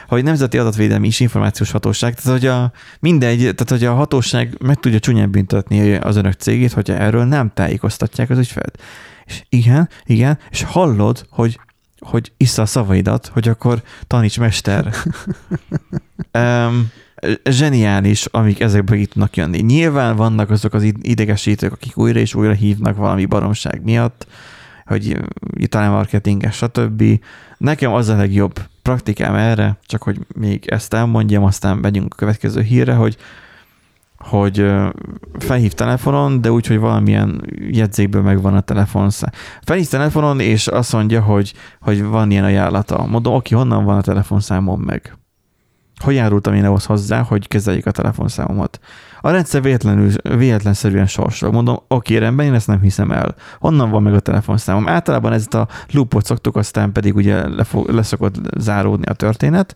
hogy 0.07 0.23
Nemzeti 0.23 0.57
Adatvédelmi 0.57 1.07
és 1.07 1.19
Információs 1.19 1.71
Hatóság, 1.71 2.15
tehát 2.15 2.39
hogy 2.39 2.49
a, 2.49 2.71
mindegy, 2.99 3.39
tehát 3.39 3.69
hogy 3.69 3.83
a 3.83 3.93
hatóság 3.93 4.57
meg 4.59 4.79
tudja 4.79 4.99
csúnyán 4.99 5.31
büntetni 5.31 5.95
az 5.95 6.15
önök 6.15 6.33
cégét, 6.33 6.71
hogyha 6.71 6.93
erről 6.93 7.23
nem 7.23 7.51
tájékoztatják 7.53 8.29
az 8.29 8.37
ügyfelet. 8.37 8.81
És 9.25 9.43
igen, 9.49 9.89
igen, 10.03 10.39
és 10.49 10.63
hallod, 10.63 11.25
hogy 11.29 11.59
hogy 12.05 12.31
issza 12.37 12.61
a 12.61 12.65
szavaidat, 12.65 13.27
hogy 13.33 13.47
akkor 13.47 13.81
taníts 14.07 14.39
mester. 14.39 14.93
um, 16.39 16.91
zseniális, 17.49 18.25
amik 18.25 18.59
ezekbe 18.59 18.95
itt 18.95 19.11
tudnak 19.11 19.35
jönni. 19.35 19.61
Nyilván 19.61 20.15
vannak 20.15 20.49
azok 20.49 20.73
az 20.73 20.83
idegesítők, 21.01 21.71
akik 21.71 21.97
újra 21.97 22.19
és 22.19 22.35
újra 22.35 22.53
hívnak 22.53 22.95
valami 22.95 23.25
baromság 23.25 23.83
miatt, 23.83 24.27
hogy 24.85 25.19
talán 25.69 25.91
marketinges, 25.91 26.55
stb. 26.55 27.03
Nekem 27.57 27.93
az 27.93 28.07
a 28.09 28.15
legjobb 28.15 28.59
praktikám 28.81 29.35
erre, 29.35 29.77
csak 29.85 30.03
hogy 30.03 30.19
még 30.35 30.65
ezt 30.67 30.93
elmondjam, 30.93 31.43
aztán 31.43 31.77
megyünk 31.77 32.13
a 32.13 32.15
következő 32.15 32.61
hírre, 32.61 32.93
hogy 32.93 33.17
hogy 34.25 34.71
felhív 35.39 35.73
telefonon, 35.73 36.41
de 36.41 36.51
úgy, 36.51 36.67
hogy 36.67 36.79
valamilyen 36.79 37.43
jegyzékből 37.69 38.21
megvan 38.21 38.55
a 38.55 38.61
telefonszám. 38.61 39.29
Felhív 39.61 39.87
telefonon, 39.87 40.39
és 40.39 40.67
azt 40.67 40.93
mondja, 40.93 41.21
hogy, 41.21 41.53
hogy 41.81 42.03
van 42.03 42.31
ilyen 42.31 42.43
ajánlata. 42.43 43.05
Mondom, 43.05 43.33
oké, 43.33 43.55
honnan 43.55 43.85
van 43.85 43.97
a 43.97 44.01
telefonszámom 44.01 44.81
meg? 44.81 45.17
hogy 45.99 46.15
járultam 46.15 46.53
én 46.53 46.65
ahhoz 46.65 46.85
hozzá, 46.85 47.21
hogy 47.21 47.47
kezeljék 47.47 47.85
a 47.85 47.91
telefonszámomat. 47.91 48.79
A 49.21 49.29
rendszer 49.29 49.61
véletlenül, 49.61 50.11
véletlenszerűen 50.37 51.07
sorsol. 51.07 51.51
Mondom, 51.51 51.79
oké, 51.87 52.17
rendben, 52.17 52.45
én 52.45 52.53
ezt 52.53 52.67
nem 52.67 52.81
hiszem 52.81 53.11
el. 53.11 53.35
Honnan 53.59 53.89
van 53.89 54.03
meg 54.03 54.13
a 54.13 54.19
telefonszámom? 54.19 54.87
Általában 54.87 55.33
ezt 55.33 55.53
a 55.53 55.67
loopot 55.91 56.25
szoktuk, 56.25 56.55
aztán 56.55 56.91
pedig 56.91 57.15
ugye 57.15 57.47
lefog, 57.47 57.89
leszokott 57.89 58.35
záródni 58.57 59.05
a 59.05 59.13
történet. 59.13 59.75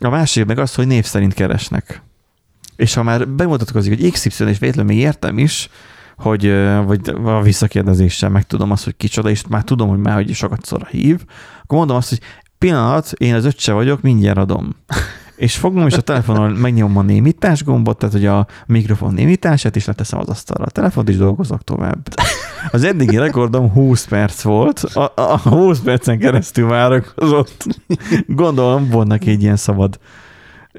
A 0.00 0.08
másik 0.08 0.46
meg 0.46 0.58
az, 0.58 0.74
hogy 0.74 0.86
név 0.86 1.04
szerint 1.04 1.34
keresnek. 1.34 2.02
És 2.76 2.94
ha 2.94 3.02
már 3.02 3.28
bemutatkozik, 3.28 4.00
hogy 4.00 4.10
XY 4.10 4.28
és 4.28 4.58
véletlenül 4.58 4.92
még 4.92 4.98
értem 4.98 5.38
is, 5.38 5.68
hogy 6.16 6.52
vagy 6.86 7.00
a 7.24 7.42
visszakérdezéssel 7.42 8.28
megtudom 8.28 8.70
azt, 8.70 8.84
hogy 8.84 8.96
kicsoda, 8.96 9.30
és 9.30 9.42
már 9.48 9.62
tudom, 9.62 9.88
hogy 9.88 9.98
már 9.98 10.14
hogy 10.14 10.34
sokat 10.34 10.64
szóra 10.64 10.86
hív, 10.86 11.20
akkor 11.62 11.78
mondom 11.78 11.96
azt, 11.96 12.08
hogy 12.08 12.20
pillanat, 12.58 13.12
én 13.12 13.34
az 13.34 13.44
öccse 13.44 13.72
vagyok, 13.72 14.02
mindjárt 14.02 14.38
adom. 14.38 14.76
És 15.36 15.56
fogom, 15.56 15.86
és 15.86 15.94
a 15.94 16.00
telefonon 16.00 16.50
megnyomom 16.50 16.96
a 16.96 17.02
némítás 17.02 17.64
gombot, 17.64 17.98
tehát 17.98 18.14
hogy 18.14 18.26
a 18.26 18.46
mikrofon 18.66 19.14
némítását, 19.14 19.76
és 19.76 19.84
leteszem 19.84 20.18
az 20.18 20.28
asztalra. 20.28 20.64
A 20.64 20.70
telefont 20.70 21.08
is 21.08 21.16
dolgozok 21.16 21.64
tovább. 21.64 22.08
Az 22.70 22.84
eddigi 22.84 23.16
rekordom 23.16 23.70
20 23.70 24.04
perc 24.04 24.42
volt, 24.42 24.78
a, 24.78 25.12
a 25.14 25.38
20 25.38 25.80
percen 25.80 26.18
keresztül 26.18 26.68
várakozott. 26.68 27.64
Gondolom, 28.26 28.88
volnak 28.88 29.24
egy 29.24 29.42
ilyen 29.42 29.56
szabad 29.56 29.98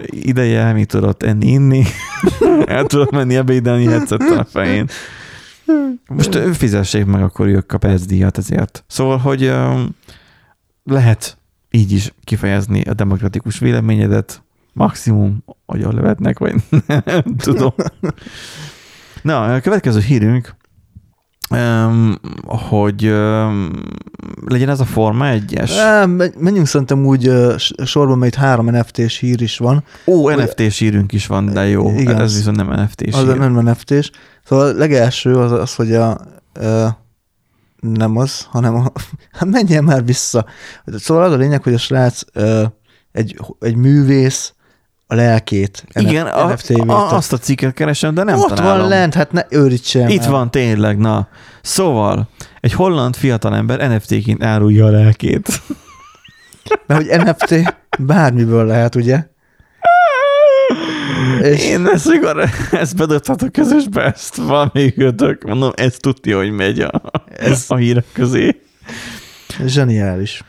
ideje, 0.09 0.73
mi 0.73 0.85
tudott 0.85 1.23
enni, 1.23 1.47
inni, 1.47 1.83
el 2.65 2.85
tudott 2.85 3.11
menni 3.11 3.35
ebédelni 3.35 3.85
headsettel 3.85 4.37
a 4.37 4.45
fején. 4.45 4.87
Most 6.07 6.37
fizessék 6.37 7.05
meg, 7.05 7.23
akkor 7.23 7.47
ők 7.47 7.71
a 7.71 7.77
percdíjat 7.77 8.37
ezért. 8.37 8.83
Szóval, 8.87 9.17
hogy 9.17 9.53
lehet 10.83 11.37
így 11.71 11.91
is 11.91 12.13
kifejezni 12.23 12.81
a 12.81 12.93
demokratikus 12.93 13.59
véleményedet, 13.59 14.41
maximum 14.73 15.43
agyon 15.65 15.95
levetnek, 15.95 16.39
vagy 16.39 16.55
nem 17.05 17.23
tudom. 17.37 17.73
Na, 19.21 19.53
a 19.53 19.59
következő 19.59 19.99
hírünk, 19.99 20.55
um, 21.53 22.15
hogy 22.45 23.05
um, 23.05 23.71
legyen 24.45 24.69
ez 24.69 24.79
a 24.79 24.85
Forma 24.85 25.25
1-es. 25.29 25.71
Menjünk 26.39 26.67
szerintem 26.67 27.05
úgy 27.05 27.27
uh, 27.27 27.55
sorban, 27.85 28.17
mert 28.17 28.35
itt 28.35 28.39
három 28.41 28.65
NFT-s 28.65 29.17
hír 29.17 29.41
is 29.41 29.57
van. 29.57 29.83
Ó, 30.05 30.29
NFT-s 30.29 30.79
hírünk 30.79 31.11
is 31.11 31.27
van, 31.27 31.53
de 31.53 31.67
jó. 31.67 31.89
Igen, 31.97 32.21
ez 32.21 32.35
viszont 32.35 32.57
nem 32.57 32.81
NFT-s 32.81 33.15
Az 33.15 33.23
hír. 33.23 33.37
nem 33.37 33.59
NFT-s. 33.59 34.11
Szóval 34.43 34.67
a 34.67 34.73
legelső 34.73 35.35
az, 35.35 35.51
az 35.51 35.75
hogy 35.75 35.93
a, 35.93 36.17
uh, 36.59 36.87
nem 37.79 38.17
az, 38.17 38.47
hanem 38.49 38.75
a, 38.75 38.91
hát 39.37 39.49
menjen 39.49 39.83
már 39.83 40.05
vissza. 40.05 40.45
Szóval 40.85 41.23
az 41.23 41.31
a 41.31 41.37
lényeg, 41.37 41.63
hogy 41.63 41.73
a 41.73 41.77
srác 41.77 42.21
ö, 42.33 42.63
egy, 43.11 43.39
egy 43.59 43.75
művész 43.75 44.53
a 45.13 45.15
lelkét 45.15 45.85
Igen, 45.93 46.25
a, 46.25 46.55
a, 46.87 47.15
azt 47.15 47.33
a 47.33 47.37
cikket 47.37 47.73
keresem, 47.73 48.13
de 48.13 48.23
nem 48.23 48.39
Ott 48.39 48.47
találom. 48.47 48.79
van 48.79 48.87
lent, 48.87 49.13
hát 49.13 49.31
ne 49.31 49.45
őrítsem 49.49 50.07
Itt 50.07 50.23
el. 50.23 50.31
van 50.31 50.51
tényleg, 50.51 50.97
na. 50.97 51.27
Szóval, 51.61 52.29
egy 52.59 52.73
holland 52.73 53.15
fiatalember 53.15 53.89
NFT-ként 53.89 54.43
árulja 54.43 54.85
a 54.85 54.89
lelkét. 54.89 55.61
Mert 56.87 57.05
hogy 57.05 57.19
NFT 57.19 57.75
bármiből 57.99 58.65
lehet, 58.65 58.95
ugye? 58.95 59.23
És... 61.41 61.65
Én 61.65 61.87
ezt, 61.87 62.07
mikor 62.07 62.49
ezt 62.71 62.95
bedobtatok 62.95 63.51
közösbe, 63.51 64.03
ezt 64.03 64.35
van 64.35 64.69
még 64.73 64.97
ötök, 64.97 65.43
mondom, 65.43 65.71
ez 65.75 65.95
tudja, 65.99 66.37
hogy 66.37 66.51
megy 66.51 66.79
a, 66.79 67.01
ez... 67.37 67.65
a 67.67 67.75
hírek 67.75 68.05
közé. 68.13 68.61
Zseniális. 69.65 70.43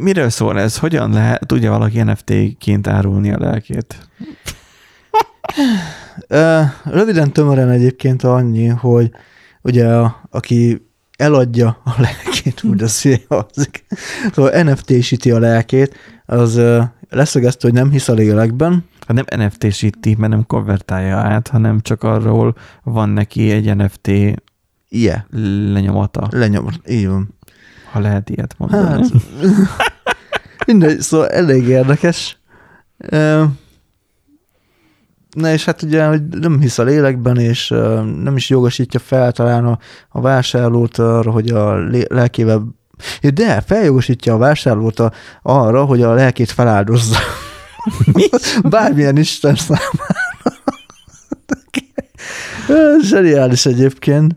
Miről 0.00 0.28
szól 0.28 0.60
ez? 0.60 0.78
Hogyan 0.78 1.12
lehet, 1.12 1.46
tudja 1.46 1.70
valaki 1.70 2.02
NFT-ként 2.02 2.86
árulni 2.86 3.32
a 3.32 3.38
lelkét? 3.38 4.08
Röviden 6.84 7.32
tömören 7.32 7.70
egyébként 7.70 8.22
annyi, 8.22 8.66
hogy 8.66 9.10
ugye 9.62 9.88
a, 9.88 10.20
aki 10.30 10.86
eladja 11.16 11.80
a 11.84 11.90
lelkét, 12.00 12.62
úgy 12.62 12.82
az 12.82 13.08
Szóval 14.32 14.62
NFT-síti 14.62 15.30
a 15.30 15.38
lelkét, 15.38 15.94
az 16.26 16.60
leszögezte, 17.10 17.66
hogy 17.66 17.76
nem 17.76 17.90
hisz 17.90 18.08
a 18.08 18.12
lélekben. 18.12 18.84
Hát 19.06 19.26
nem 19.26 19.46
NFT-síti, 19.46 20.14
mert 20.18 20.32
nem 20.32 20.46
konvertálja 20.46 21.16
át, 21.16 21.48
hanem 21.48 21.80
csak 21.80 22.02
arról 22.02 22.56
van 22.82 23.08
neki 23.08 23.50
egy 23.50 23.76
NFT 23.76 24.10
yeah. 24.88 25.20
lenyomata. 25.72 26.28
Lenyomata, 26.30 26.78
így 26.88 27.08
van. 27.08 27.35
Ha 27.90 28.00
lehet 28.00 28.30
ilyet 28.30 28.54
mondani. 28.58 29.08
Hát, 29.76 30.66
mindegy, 30.66 31.00
szóval 31.00 31.28
elég 31.28 31.66
érdekes. 31.68 32.38
Na 35.30 35.52
és 35.52 35.64
hát 35.64 35.82
ugye, 35.82 36.06
hogy 36.06 36.22
nem 36.22 36.60
hisz 36.60 36.78
a 36.78 36.82
lélekben, 36.82 37.38
és 37.38 37.68
nem 38.22 38.36
is 38.36 38.50
jogosítja 38.50 39.00
fel 39.00 39.32
talán 39.32 39.64
a, 39.64 39.78
a 40.08 40.20
vásárlót 40.20 40.98
arra, 40.98 41.30
hogy 41.30 41.48
a 41.48 41.74
lelkével 42.08 42.74
de 43.34 43.60
feljogosítja 43.60 44.34
a 44.34 44.38
vásárlót 44.38 44.98
a, 44.98 45.12
arra, 45.42 45.84
hogy 45.84 46.02
a 46.02 46.14
lelkét 46.14 46.50
feláldozza. 46.50 47.18
Bármilyen 48.62 49.16
Isten 49.16 49.54
számára. 49.54 49.84
Zseniális 53.02 53.66
egyébként. 53.66 54.36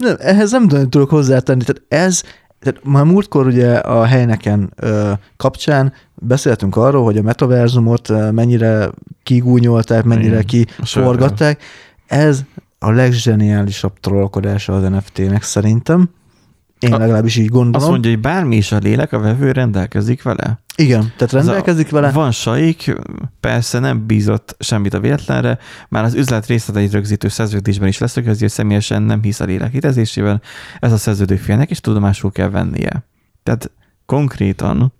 Nem, 0.00 0.16
ehhez 0.18 0.50
nem 0.50 0.68
tudom, 0.68 0.90
tudok 0.90 1.10
hozzátenni. 1.10 1.64
Tehát 1.64 2.06
ez, 2.06 2.22
tehát 2.60 2.84
már 2.84 3.04
múltkor 3.04 3.46
ugye 3.46 3.74
a 3.74 4.04
helyneken 4.04 4.72
ö, 4.76 5.12
kapcsán 5.36 5.92
beszéltünk 6.14 6.76
arról, 6.76 7.04
hogy 7.04 7.16
a 7.16 7.22
metaverzumot 7.22 8.32
mennyire 8.32 8.90
kigúnyolták, 9.22 10.04
mennyire 10.04 10.42
kiforgatták. 10.42 11.62
Ez 12.06 12.40
a 12.78 12.90
legzseniálisabb 12.90 14.00
trollkodása 14.00 14.72
az 14.72 14.82
NFT-nek 14.82 15.42
szerintem. 15.42 16.10
Én 16.80 16.92
A- 16.92 16.98
legalábbis 16.98 17.36
így 17.36 17.48
gondolom. 17.48 17.80
Azt 17.80 17.90
mondja, 17.90 18.10
hogy 18.10 18.20
bármi 18.20 18.56
is 18.56 18.72
a 18.72 18.78
lélek, 18.78 19.12
a 19.12 19.18
vevő 19.18 19.52
rendelkezik 19.52 20.22
vele. 20.22 20.60
Igen, 20.76 21.12
tehát 21.16 21.32
rendelkezik 21.32 21.90
vele. 21.90 22.10
Van 22.10 22.30
saik, 22.30 22.94
persze 23.40 23.78
nem 23.78 24.06
bízott 24.06 24.56
semmit 24.58 24.94
a 24.94 25.00
véletlenre, 25.00 25.58
már 25.88 26.04
az 26.04 26.14
üzlet 26.14 26.46
részleteit 26.46 26.92
rögzítő 26.92 27.28
szerződésben 27.28 27.88
is 27.88 27.98
leszögezi, 27.98 28.40
hogy 28.40 28.50
személyesen 28.50 29.02
nem 29.02 29.22
hisz 29.22 29.40
a 29.40 29.44
lélek 29.44 29.72
létezésében, 29.72 30.42
ez 30.80 30.92
a 30.92 30.96
szerződő 30.96 31.36
félnek 31.36 31.70
is 31.70 31.80
tudomásul 31.80 32.32
kell 32.32 32.48
vennie. 32.48 33.04
Tehát 33.42 33.70
konkrétan 34.06 34.92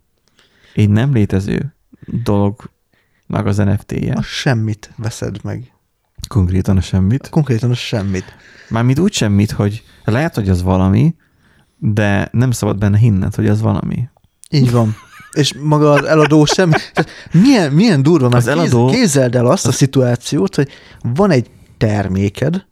egy 0.74 0.90
nem 0.90 1.12
létező 1.12 1.74
dolognak 2.22 3.46
az 3.46 3.56
NFT-je. 3.56 4.12
A 4.12 4.22
semmit 4.22 4.90
veszed 4.96 5.36
meg. 5.42 5.72
Konkrétan 6.28 6.76
a 6.76 6.80
semmit. 6.80 7.28
Konkrétan 7.28 7.70
a 7.70 7.74
semmit. 7.74 8.24
Mármint 8.68 8.98
úgy 8.98 9.12
semmit, 9.12 9.50
hogy 9.50 9.84
lehet, 10.04 10.34
hogy 10.34 10.48
az 10.48 10.62
valami, 10.62 11.14
de 11.80 12.28
nem 12.32 12.50
szabad 12.50 12.78
benne 12.78 12.98
hinned, 12.98 13.34
hogy 13.34 13.46
az 13.46 13.60
valami. 13.60 14.08
Így 14.50 14.70
van. 14.70 14.96
És 15.32 15.54
maga 15.62 15.90
az 15.92 16.04
eladó 16.04 16.44
sem. 16.44 16.70
Milyen, 17.32 17.72
milyen 17.72 18.02
durva, 18.02 18.28
mert 18.28 18.42
Az 18.42 18.48
eladó- 18.48 18.86
képzeld 18.86 19.34
el 19.34 19.46
azt 19.46 19.66
a 19.66 19.72
szituációt, 19.72 20.54
hogy 20.54 20.68
van 21.14 21.30
egy 21.30 21.50
terméked, 21.78 22.66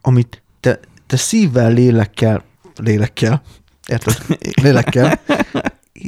amit 0.00 0.42
te, 0.60 0.80
te 1.06 1.16
szívvel, 1.16 1.72
lélekkel, 1.72 2.42
lélekkel, 2.76 3.42
érted? 3.88 4.16
Lélekkel 4.62 5.20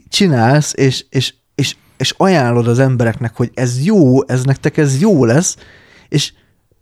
csinálsz, 0.09 0.73
és, 0.77 1.05
és, 1.11 1.35
és, 1.55 1.77
és 1.97 2.15
ajánlod 2.17 2.69
az 2.69 2.79
embereknek, 2.79 3.37
hogy 3.37 3.51
ez 3.55 3.85
jó, 3.85 4.29
ez 4.29 4.43
nektek 4.45 4.77
ez 4.77 5.01
jó 5.01 5.25
lesz, 5.25 5.57
és 6.09 6.33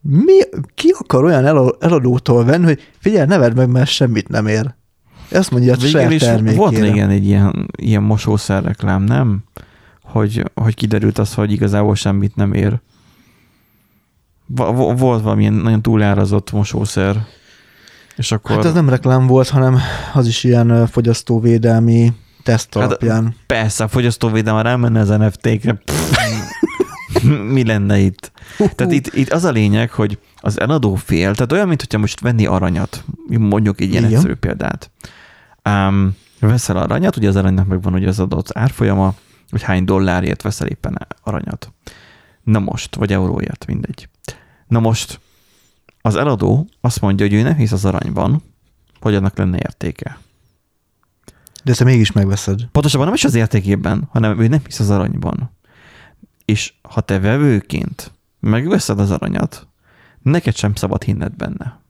mi, 0.01 0.39
ki 0.75 0.95
akar 0.99 1.25
olyan 1.25 1.45
ela- 1.47 1.83
eladótól 1.85 2.45
venni, 2.45 2.65
hogy 2.65 2.81
figyelj, 2.99 3.27
ne 3.27 3.39
vedd 3.39 3.55
meg, 3.57 3.69
mert 3.69 3.91
semmit 3.91 4.29
nem 4.29 4.47
ér. 4.47 4.75
Ezt 5.35 5.51
mondja 5.51 5.73
a 5.73 5.77
Végül 5.77 6.13
is 6.13 6.23
termékére. 6.23 6.57
volt 6.57 6.79
régen 6.79 7.11
egy 7.11 7.27
ilyen, 7.27 7.71
ilyen 7.77 8.03
mosószer 8.03 8.63
reklám, 8.63 9.03
nem? 9.03 9.43
Hogy, 10.03 10.43
hogy 10.55 10.75
kiderült 10.75 11.19
az, 11.19 11.35
hogy 11.35 11.53
igazából 11.53 11.95
semmit 11.95 12.37
nem 12.37 12.53
ér. 12.53 12.81
Volt 14.47 15.23
valamilyen 15.23 15.53
nagyon 15.53 15.83
túlárazott 15.83 16.53
mosószer. 16.53 17.27
És 18.17 18.33
akkor... 18.33 18.57
Hát 18.57 18.65
ez 18.65 18.73
nem 18.73 18.89
reklám 18.89 19.27
volt, 19.27 19.49
hanem 19.49 19.79
az 20.15 20.27
is 20.27 20.45
ilyen 20.45 20.87
fogyasztóvédelmi 20.87 22.13
teszt 22.43 22.75
Hát, 22.75 22.85
alapján. 22.85 23.35
Persze, 23.47 23.85
a 23.85 23.89
fogyasztóvédelem 23.89 24.63
rámenne 24.63 25.01
az 25.01 25.09
NFT-kre. 25.09 25.79
Mi 27.53 27.65
lenne 27.65 27.99
itt? 27.99 28.33
Tehát 28.57 28.93
itt, 28.93 29.15
itt 29.15 29.33
az 29.33 29.45
a 29.45 29.51
lényeg, 29.51 29.91
hogy 29.91 30.19
az 30.41 30.61
eladó 30.61 30.95
fél, 30.95 31.35
tehát 31.35 31.53
olyan, 31.53 31.69
mint 31.69 31.81
hogyha 31.81 31.99
most 31.99 32.21
venni 32.21 32.47
aranyat, 32.47 33.05
mondjuk 33.29 33.81
egy 33.81 33.91
ilyen 33.91 34.03
Igen. 34.05 34.15
egyszerű 34.15 34.35
példát. 34.35 34.91
Um, 35.69 36.17
veszel 36.41 36.77
aranyat, 36.77 37.17
ugye 37.17 37.29
az 37.29 37.37
aranynak 37.37 37.67
megvan 37.67 37.95
ugye 37.95 38.09
az 38.09 38.21
adott 38.21 38.57
árfolyama, 38.57 39.15
hogy 39.51 39.63
hány 39.63 39.85
dollárért 39.85 40.43
veszel 40.43 40.67
éppen 40.67 41.07
aranyat. 41.23 41.73
Na 42.43 42.59
most, 42.59 42.95
vagy 42.95 43.13
euróért, 43.13 43.67
mindegy. 43.67 44.09
Na 44.67 44.81
most 44.81 45.21
az 46.01 46.17
eladó 46.17 46.69
azt 46.81 47.01
mondja, 47.01 47.27
hogy 47.27 47.35
ő 47.35 47.43
nem 47.43 47.55
hisz 47.55 47.73
az 47.73 47.85
aranyban, 47.85 48.43
hogy 49.01 49.15
annak 49.15 49.39
lenne 49.39 49.57
értéke. 49.57 50.19
De 51.65 51.75
te 51.75 51.85
mégis 51.85 52.13
megveszed. 52.13 52.65
Pontosabban 52.73 53.07
nem 53.07 53.15
is 53.15 53.25
az 53.25 53.35
értékében, 53.35 54.09
hanem 54.11 54.41
ő 54.41 54.49
nem 54.49 54.61
hisz 54.65 54.81
az 54.81 54.91
aranyban. 54.91 55.51
És 56.45 56.73
ha 56.83 57.01
te 57.01 57.19
vevőként 57.19 58.13
megveszed 58.41 58.99
az 59.01 59.11
aranyat, 59.11 59.67
neked 60.23 60.57
sem 60.57 60.75
szabad 60.75 61.03
hinned 61.03 61.33
benne. 61.33 61.81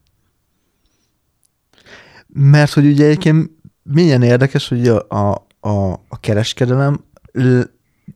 Mert 2.27 2.73
hogy 2.73 2.85
ugye 2.85 3.05
egyébként 3.05 3.49
milyen 3.93 4.21
érdekes, 4.21 4.67
hogy 4.67 4.87
a, 4.87 5.05
a, 5.09 5.47
a, 5.59 5.91
a 6.09 6.19
kereskedelem 6.19 6.99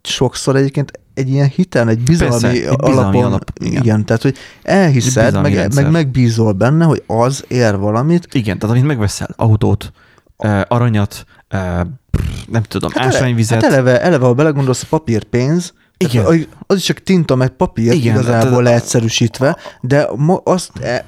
sokszor 0.03 0.55
egyébként 0.55 0.91
egy 1.13 1.29
ilyen 1.29 1.47
hitel, 1.47 1.89
egy 1.89 1.99
bizalmi, 1.99 2.31
Persze, 2.31 2.47
egy 2.47 2.53
bizalmi 2.77 2.97
alapon, 2.99 3.23
alap, 3.23 3.51
igen. 3.61 3.81
igen. 3.81 4.05
tehát 4.05 4.21
hogy 4.21 4.37
elhiszed, 4.63 5.41
meg, 5.41 5.53
rendszer. 5.53 5.83
meg 5.83 5.91
megbízol 5.91 6.51
benne, 6.51 6.85
hogy 6.85 7.03
az 7.07 7.45
ér 7.47 7.77
valamit, 7.77 8.27
Igen, 8.31 8.59
tehát 8.59 8.75
amit 8.75 8.87
megveszel, 8.87 9.29
autót, 9.35 9.91
aranyat, 10.67 11.25
nem 12.47 12.63
tudom, 12.67 12.91
Hát, 12.93 13.05
ásványvizet, 13.05 13.61
hát 13.63 13.71
eleve, 13.71 14.01
eleve, 14.01 14.25
ha 14.25 14.33
belegondolsz, 14.33 14.83
a 14.83 14.87
papírpénz, 14.89 15.73
Igen. 15.97 16.47
Az 16.67 16.77
is 16.77 16.83
csak 16.83 17.03
tinta 17.03 17.35
meg 17.35 17.49
papír 17.49 17.85
Igen, 17.85 17.97
Igen, 17.97 18.13
igazából 18.13 18.49
tehát- 18.49 18.63
leegyszerűsítve, 18.63 19.57
de 19.81 20.07
ma 20.15 20.41
azt 20.43 20.71
e, 20.81 21.05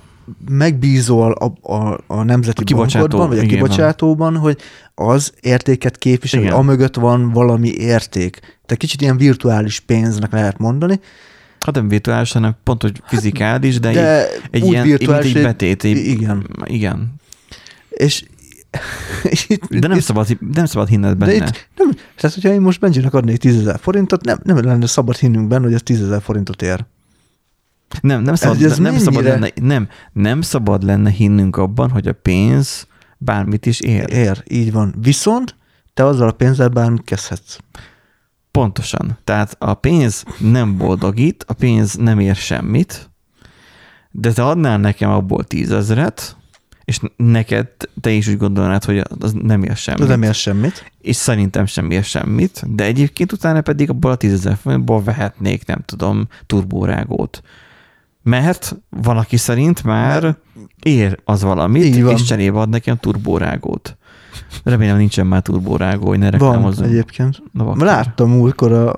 megbízol 0.50 1.32
a, 1.32 1.74
a, 1.74 2.00
a 2.08 2.24
nemzeti 2.24 2.62
A 2.62 2.66
kibocsátó, 2.66 3.00
bankodban, 3.02 3.28
vagy 3.28 3.38
a 3.38 3.42
igen, 3.42 3.56
kibocsátóban, 3.56 4.38
hogy 4.38 4.58
az 4.96 5.34
értéket 5.42 5.98
képvisel, 5.98 6.40
hogy 6.40 6.48
Igen. 6.50 6.60
amögött 6.60 6.96
van 6.96 7.30
valami 7.32 7.70
érték. 7.70 8.40
Tehát 8.40 8.78
kicsit 8.78 9.02
ilyen 9.02 9.18
virtuális 9.18 9.80
pénznek 9.80 10.32
lehet 10.32 10.58
mondani, 10.58 11.00
hát 11.60 11.76
nem 11.76 11.88
virtuális, 11.88 12.32
hanem 12.32 12.56
pont, 12.64 12.82
hogy 12.82 13.02
fizikális, 13.06 13.80
de, 13.80 13.92
de 13.92 14.02
de 14.02 14.28
egy, 14.30 14.42
egy 14.52 14.66
ilyen, 14.66 14.86
mint 14.88 14.98
virtuális, 14.98 15.26
egy 15.28 15.34
hogy- 15.34 15.42
betét. 15.44 15.84
Egy, 15.84 15.98
igen. 15.98 16.48
Igen. 16.66 17.14
És, 17.90 18.26
és 19.24 19.46
itt, 19.50 19.64
De 19.68 19.88
nem 19.88 19.98
itt- 19.98 20.04
szabad, 20.04 20.38
nem 20.54 20.66
szabad 20.66 20.88
hinned 20.88 21.18
benne. 21.18 21.32
de 21.32 21.38
itt 21.38 21.68
nem, 21.78 21.90
tehát, 22.16 22.36
hogyha 22.36 22.50
én 22.54 22.62
most 22.62 22.80
Benjinek 22.80 23.14
adnék 23.14 23.38
10 23.38 23.72
forintot, 23.80 24.24
nem, 24.26 24.40
nem 24.44 24.58
lenne 24.64 24.86
szabad 24.86 25.18
hinnünk 25.18 25.48
benne, 25.48 25.64
hogy 25.64 25.74
ez 25.74 25.82
10 25.84 26.14
forintot 26.22 26.62
ér. 26.62 26.86
Nem, 28.02 28.22
nem 28.22 28.36
szabad, 28.36 28.64
ez 28.64 28.78
nem, 28.78 28.98
szabad 28.98 29.24
lenne, 29.24 29.50
nem, 29.56 29.88
nem 30.14 30.42
szabad 30.42 30.84
lenne 30.84 31.10
hinnünk 31.10 31.58
abban, 31.58 31.90
hogy 31.90 32.08
a 32.08 32.14
pénz 32.14 32.88
bármit 33.18 33.66
is 33.66 33.80
ér. 33.80 34.10
Ér, 34.10 34.44
így 34.48 34.72
van. 34.72 34.96
Viszont 35.02 35.56
te 35.94 36.06
azzal 36.06 36.28
a 36.28 36.32
pénzzel 36.32 36.68
bármit 36.68 37.04
kezdhetsz. 37.04 37.58
Pontosan. 38.52 39.18
Tehát 39.24 39.56
a 39.60 39.74
pénz 39.74 40.24
nem 40.38 40.78
boldogít, 40.78 41.46
a 41.48 41.54
pénz 41.54 41.96
nem 41.96 42.20
ér 42.20 42.36
semmit, 42.36 43.10
de 44.12 44.34
te 44.34 44.46
adnál 44.46 44.78
nekem 44.78 45.10
abból 45.10 45.44
tízezret, 45.44 46.36
és 46.84 47.00
neked 47.16 47.68
te 48.02 48.12
is 48.12 48.28
úgy 48.28 48.38
gondolnád, 48.38 48.84
hogy 48.84 49.04
az 49.20 49.34
nem 49.42 49.64
ér 49.64 49.76
semmit. 49.76 50.02
Ez 50.02 50.08
nem 50.08 50.22
ér 50.24 50.34
semmit. 50.34 50.92
És 51.02 51.16
szerintem 51.16 51.66
sem 51.66 51.92
ér 51.92 52.04
semmit, 52.04 52.76
de 52.76 52.84
egyébként 52.84 53.32
utána 53.32 53.62
pedig 53.62 53.90
abból 53.90 54.12
a 54.12 54.16
tízezer 54.16 54.58
forintból 54.62 55.04
vehetnék, 55.04 55.66
nem 55.66 55.82
tudom, 55.86 56.28
turbórágót. 56.46 57.42
Mert 58.24 58.76
van, 58.90 59.18
aki 59.18 59.38
szerint 59.38 59.84
már 59.84 60.38
ér 60.84 61.20
az 61.24 61.42
valamit, 61.42 61.96
és 61.96 62.24
cserébe 62.24 62.60
ad 62.60 62.70
nekem 62.70 62.98
turbórágót. 62.98 63.98
Remélem 64.64 64.98
nincsen 64.98 65.28
már 65.28 65.42
turbórágó, 65.42 66.08
hogy 66.08 66.20
ne 66.20 66.32
Van 66.32 66.40
reklámozzon. 66.40 66.86
egyébként. 66.88 67.42
Na. 67.52 67.76
Láttam 67.78 68.30
múltkor 68.30 68.72
a 68.72 68.94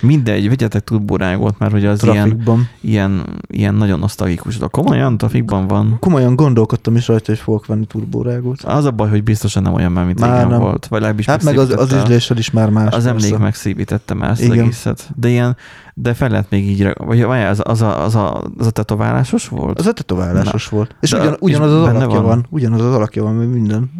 Mindegy, 0.00 0.48
vegyetek 0.48 0.84
turbórágót, 0.84 1.58
mert 1.58 1.72
hogy 1.72 1.84
az 1.84 2.02
ilyen, 2.02 2.14
trafikban. 2.28 2.68
ilyen, 2.80 3.38
ilyen 3.46 3.74
nagyon 3.74 3.98
nosztalgikus. 3.98 4.58
De 4.58 4.66
komolyan 4.70 5.18
trafikban 5.18 5.66
van. 5.66 5.96
Komolyan 6.00 6.36
gondolkodtam 6.36 6.96
is 6.96 7.08
rajta, 7.08 7.24
hogy 7.26 7.38
fogok 7.38 7.66
venni 7.66 7.86
turbórágót. 7.86 8.62
Az 8.62 8.84
a 8.84 8.90
baj, 8.90 9.08
hogy 9.08 9.22
biztosan 9.22 9.62
nem 9.62 9.72
olyan 9.74 9.92
már, 9.92 10.04
mint 10.04 10.20
Már 10.20 10.30
régen 10.32 10.48
nem. 10.48 10.60
volt. 10.60 10.86
Vagy 10.86 10.98
legalábbis 11.00 11.26
Hát 11.26 11.42
meg 11.42 11.58
az, 11.58 11.70
az 11.70 11.94
ízlésed 11.94 12.38
is 12.38 12.50
már 12.50 12.70
más. 12.70 12.94
Az 12.94 13.06
emlék 13.06 13.22
persze. 13.28 13.38
megszépítette 13.44 14.14
már 14.14 14.30
ezt 14.30 14.40
az 14.40 14.46
Igen. 14.46 14.58
egészet. 14.58 15.10
De 15.16 15.28
ilyen, 15.28 15.56
de 15.94 16.14
fel 16.14 16.28
lehet 16.28 16.50
még 16.50 16.68
így, 16.70 16.92
vagy 16.96 17.20
az, 17.20 17.60
az, 17.64 17.82
a, 17.82 18.04
az, 18.04 18.14
a, 18.14 18.42
az 18.58 18.66
a 18.66 18.70
tetoválásos 18.70 19.48
volt? 19.48 19.78
Az 19.78 19.86
a 19.86 19.92
tetoválásos 19.92 20.68
volt. 20.68 20.96
És 21.00 21.12
ugyan, 21.12 21.36
ugyanaz 21.40 21.72
az 21.72 21.82
alakja 21.88 22.06
van? 22.08 22.22
van. 22.24 22.46
Ugyanaz 22.50 22.80
az 22.80 22.94
alakja 22.94 23.22
van, 23.22 23.34
mert 23.34 23.50
minden. 23.52 23.90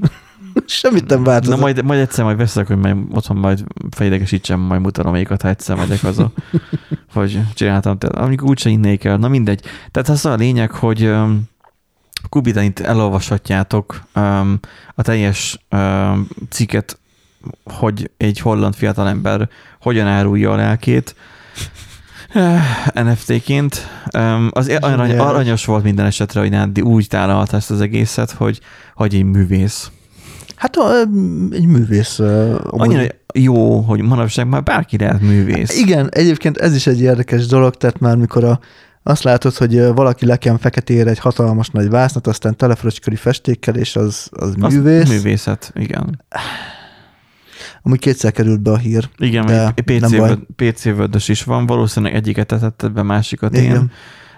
Semmit 0.66 1.06
nem 1.06 1.18
Na 1.18 1.24
változott. 1.24 1.60
majd, 1.60 1.84
majd 1.84 2.00
egyszer 2.00 2.24
majd 2.24 2.36
veszek, 2.36 2.66
hogy 2.66 2.76
majd 2.76 2.96
otthon 3.12 3.36
majd 3.36 3.64
fejlegesítsem, 3.90 4.60
majd 4.60 4.80
mutatom 4.80 5.12
melyikat, 5.12 5.42
ha 5.42 5.48
egyszer 5.48 5.76
megyek 5.76 6.00
haza. 6.00 6.32
hogy 7.12 7.40
csináltam, 7.54 7.98
tehát 7.98 8.26
amikor 8.26 8.48
úgyse 8.48 8.68
innék 8.70 9.04
el. 9.04 9.16
Na 9.16 9.28
mindegy. 9.28 9.60
Tehát 9.90 10.08
az 10.08 10.26
a 10.26 10.34
lényeg, 10.34 10.70
hogy 10.70 11.12
Kubitán 12.28 12.64
itt 12.64 12.80
elolvashatjátok 12.80 14.02
um, 14.14 14.58
a 14.94 15.02
teljes 15.02 15.58
um, 15.70 16.28
cikket, 16.50 16.98
hogy 17.64 18.10
egy 18.16 18.38
holland 18.40 18.74
fiatalember 18.74 19.48
hogyan 19.80 20.06
árulja 20.06 20.52
a 20.52 20.56
lelkét. 20.56 21.14
Eh, 22.32 22.62
NFT-ként. 22.94 23.88
Um, 24.18 24.48
az 24.52 24.68
arany, 24.68 24.96
Zseniális. 24.96 25.16
aranyos 25.18 25.64
volt 25.64 25.84
minden 25.84 26.06
esetre, 26.06 26.40
hogy 26.40 26.50
Nádi 26.50 26.80
úgy 26.80 27.06
tálalta 27.08 27.56
ezt 27.56 27.70
az 27.70 27.80
egészet, 27.80 28.30
hogy, 28.30 28.60
hogy 28.94 29.14
egy 29.14 29.24
művész. 29.24 29.90
Hát 30.56 30.76
a, 30.76 31.00
egy 31.50 31.66
művész. 31.66 32.18
amúgy- 32.18 32.64
Annyira 32.70 33.04
jó, 33.34 33.80
hogy 33.80 34.00
manapság 34.02 34.48
már 34.48 34.62
bárki 34.62 34.98
lehet 34.98 35.20
művész. 35.20 35.78
Igen, 35.80 36.08
egyébként 36.10 36.56
ez 36.56 36.74
is 36.74 36.86
egy 36.86 37.00
érdekes 37.00 37.46
dolog, 37.46 37.74
tehát 37.74 37.98
már 38.00 38.16
mikor 38.16 38.44
a, 38.44 38.60
azt 39.02 39.22
látod, 39.22 39.54
hogy 39.54 39.78
valaki 39.80 40.26
leken 40.26 40.58
feketére 40.58 41.10
egy 41.10 41.18
hatalmas 41.18 41.68
nagy 41.68 41.88
vásznat, 41.88 42.26
aztán 42.26 42.56
telefröcskori 42.56 43.16
festékkel, 43.16 43.74
és 43.76 43.96
az, 43.96 44.28
az 44.30 44.54
Az 44.60 44.74
művész. 44.74 45.08
Művészet, 45.08 45.72
igen. 45.74 46.22
Amúgy 47.82 47.98
kétszer 47.98 48.32
került 48.32 48.60
be 48.62 48.70
a 48.70 48.76
hír. 48.76 49.08
Igen, 49.18 49.46
De 49.46 49.72
PC, 49.84 50.10
vöd, 50.10 50.38
PC 50.56 50.82
vödös 50.82 51.28
is 51.28 51.42
van, 51.44 51.66
valószínűleg 51.66 52.14
egyiket 52.14 52.46
tetted 52.46 52.92
be, 52.92 53.02
másikat 53.02 53.56
én. 53.56 53.64
Igen. 53.64 53.90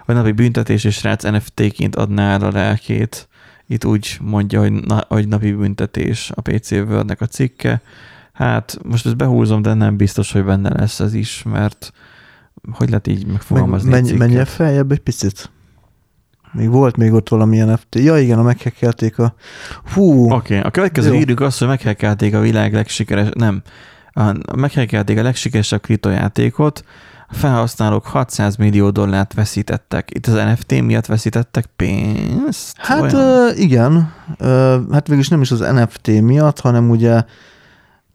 vagy 0.07 0.17
napi 0.17 0.33
büntetés, 0.33 0.85
és 0.85 0.95
srác 0.95 1.23
NFT-ként 1.23 1.97
adná 1.97 2.33
el 2.33 2.41
a 2.41 2.51
lelkét. 2.51 3.29
Itt 3.67 3.85
úgy 3.85 4.19
mondja, 4.21 4.61
hogy, 4.61 4.73
na, 4.73 5.05
hogy 5.09 5.29
napi 5.29 5.53
büntetés 5.53 6.31
a 6.35 6.41
PC 6.41 6.71
World-nek 6.71 7.21
a 7.21 7.27
cikke. 7.27 7.83
Hát 8.33 8.79
most 8.83 9.07
ezt 9.07 9.17
behúzom, 9.17 9.63
de 9.63 9.75
nem 9.75 9.97
biztos, 9.97 10.33
hogy 10.33 10.45
benne 10.45 10.69
lesz 10.69 11.01
ez 11.01 11.15
is, 11.15 11.43
mert 11.43 11.93
hogy 12.73 12.89
lehet 12.89 13.07
így 13.07 13.27
megfogalmazni 13.27 13.91
menj, 13.91 14.03
cikket? 14.03 14.19
menjél 14.19 14.45
feljebb 14.45 14.93
egy 14.93 15.01
picit. 15.01 15.51
Még 16.53 16.71
volt 16.71 16.97
még 16.97 17.13
ott 17.13 17.29
valami 17.29 17.59
NFT. 17.59 17.95
Ja 17.95 18.19
igen, 18.19 18.39
a 18.39 18.43
meghekkelték 18.43 19.19
a... 19.19 19.35
Hú, 19.95 20.25
Oké, 20.25 20.35
okay. 20.35 20.59
a 20.59 20.71
következő 20.71 21.13
Jó. 21.13 21.19
hírük 21.19 21.41
az, 21.41 21.59
hogy 21.59 21.69
meghekkelték 21.69 22.35
a 22.35 22.41
világ 22.41 22.73
legsikeres, 22.73 23.29
nem, 23.35 23.63
a, 24.13 24.57
meghekkelték 24.57 25.19
a 25.19 25.23
legsikeresebb 25.23 25.81
kriptojátékot, 25.81 26.85
a 27.29 27.35
felhasználók 27.35 28.07
600 28.07 28.57
millió 28.57 28.91
dollárt 28.91 29.35
veszítettek. 29.35 30.09
Itt 30.15 30.27
az 30.27 30.33
NFT 30.35 30.83
miatt 30.83 31.07
veszítettek 31.07 31.65
pénzt? 31.77 32.77
hát 32.77 33.13
ö, 33.13 33.49
igen. 33.55 34.13
Ö, 34.39 34.79
hát 34.93 35.07
végülis 35.07 35.29
nem 35.29 35.41
is 35.41 35.51
az 35.51 35.59
NFT 35.59 36.07
miatt, 36.21 36.61
hanem 36.61 36.91
ugye 36.91 37.23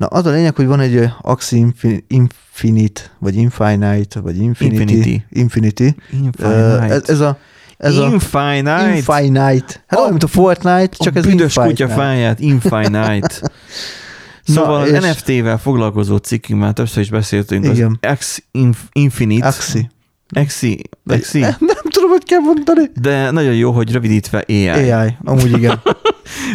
Na 0.02 0.08
az 0.08 0.26
a 0.26 0.30
lényeg, 0.30 0.56
hogy 0.56 0.66
van 0.66 0.80
egy 0.80 1.10
Infin- 1.50 2.04
Infinite, 2.08 3.02
vagy 3.20 3.36
Infinite, 3.36 4.20
vagy 4.20 4.38
Infinity. 4.38 4.80
Infinity. 4.80 5.24
Infinity. 5.30 5.96
Infinite. 6.12 6.84
Ez, 6.84 7.10
ez 7.10 7.20
a 7.20 7.38
ez 7.78 7.98
a 7.98 8.08
Infinite. 8.08 8.96
Infinite. 8.96 9.84
Hát 9.88 10.00
olyan, 10.00 10.10
mint 10.10 10.24
a 10.24 10.28
Fortnite, 10.28 10.96
csak 10.98 11.16
a 11.16 11.18
ez 11.18 11.26
büdös 11.26 11.56
Infinite. 11.56 11.84
kutya 11.84 11.88
fáját, 11.88 12.40
Infinite. 12.40 13.28
Szóval 14.52 14.86
Na, 14.88 14.98
az 14.98 15.04
NFT-vel 15.04 15.58
foglalkozó 15.58 16.18
cikkünkben 16.18 16.74
többször 16.74 17.04
is 17.04 17.10
beszéltünk, 17.10 17.66
Igen. 17.66 17.98
az 18.02 18.18
X 18.18 18.44
Inf- 18.52 18.90
Infinite, 18.92 19.48
Axie. 19.48 19.90
Exi, 20.34 20.82
Exi, 21.06 21.40
Nem, 21.40 21.56
nem 21.60 21.76
tudom, 21.90 22.10
hogy 22.10 22.24
kell 22.24 22.40
mondani. 22.40 22.90
de 23.02 23.32
nagyon 23.32 23.54
jó, 23.56 23.72
hogy 23.72 23.92
rövidítve 23.92 24.44
AI. 24.48 24.68
AI, 24.70 25.16
amúgy 25.24 25.52
igen. 25.58 25.82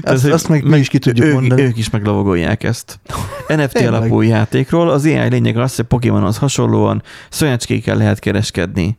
Azt, 0.03 0.22
hogy 0.22 0.30
azt 0.30 0.49
még 0.49 0.62
mi 0.64 0.78
is 0.78 0.88
ki 0.88 0.99
tudjuk 0.99 1.26
ők, 1.26 1.32
mondani. 1.32 1.62
ők 1.62 1.78
is 1.78 1.90
meglovagolják 1.90 2.62
ezt. 2.62 3.01
NFT 3.57 3.76
alapú 3.80 4.20
játékról 4.20 4.90
az 4.90 5.05
AI 5.05 5.28
lényeg 5.28 5.57
az, 5.59 5.76
hogy 5.76 5.84
Pokémonhoz 5.84 6.38
hasonlóan 6.38 7.03
szonyacskékkel 7.30 7.97
lehet 7.97 8.18
kereskedni. 8.18 8.99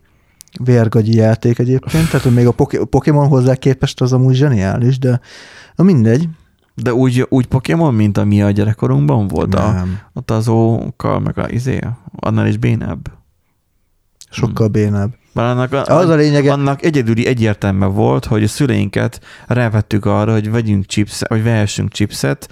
Vérgagyi 0.64 1.14
játék 1.14 1.58
egyébként, 1.58 2.06
tehát 2.06 2.22
hogy 2.22 2.34
még 2.34 2.46
a 2.46 2.50
Poké- 2.50 2.84
Pokémon 2.84 3.28
hozzá 3.28 3.54
képest 3.54 4.00
az 4.00 4.12
amúgy 4.12 4.34
zseniális, 4.34 4.98
de 4.98 5.20
na 5.76 5.84
mindegy. 5.84 6.28
De 6.82 6.94
úgy, 6.94 7.26
úgy 7.28 7.46
Pokémon, 7.46 7.94
mint 7.94 8.18
ami 8.18 8.42
a 8.42 8.50
gyerekkorunkban 8.50 9.28
volt, 9.28 9.54
a, 9.54 9.72
Nem, 9.72 9.98
ott 10.12 10.30
az 10.30 10.48
ókkal, 10.48 11.18
meg 11.20 11.38
a 11.38 11.48
izé, 11.48 11.80
annál 12.16 12.46
is 12.46 12.56
bénább. 12.56 13.10
sokkal 14.30 14.68
bénább. 14.68 15.14
Már 15.32 15.46
annak, 15.46 15.72
a, 15.72 15.96
Az 15.96 16.08
a 16.08 16.14
lényege, 16.14 16.52
annak 16.52 16.82
egyedüli 16.82 17.26
egyértelmű 17.26 17.86
volt, 17.86 18.24
hogy 18.24 18.42
a 18.42 18.48
szüleinket 18.48 19.20
rávettük 19.46 20.04
arra, 20.04 20.32
hogy 20.32 20.50
vegyünk 20.50 20.86
chips, 20.86 21.22
vagy 21.28 21.42
vehessünk 21.42 21.92
chipset, 21.92 22.48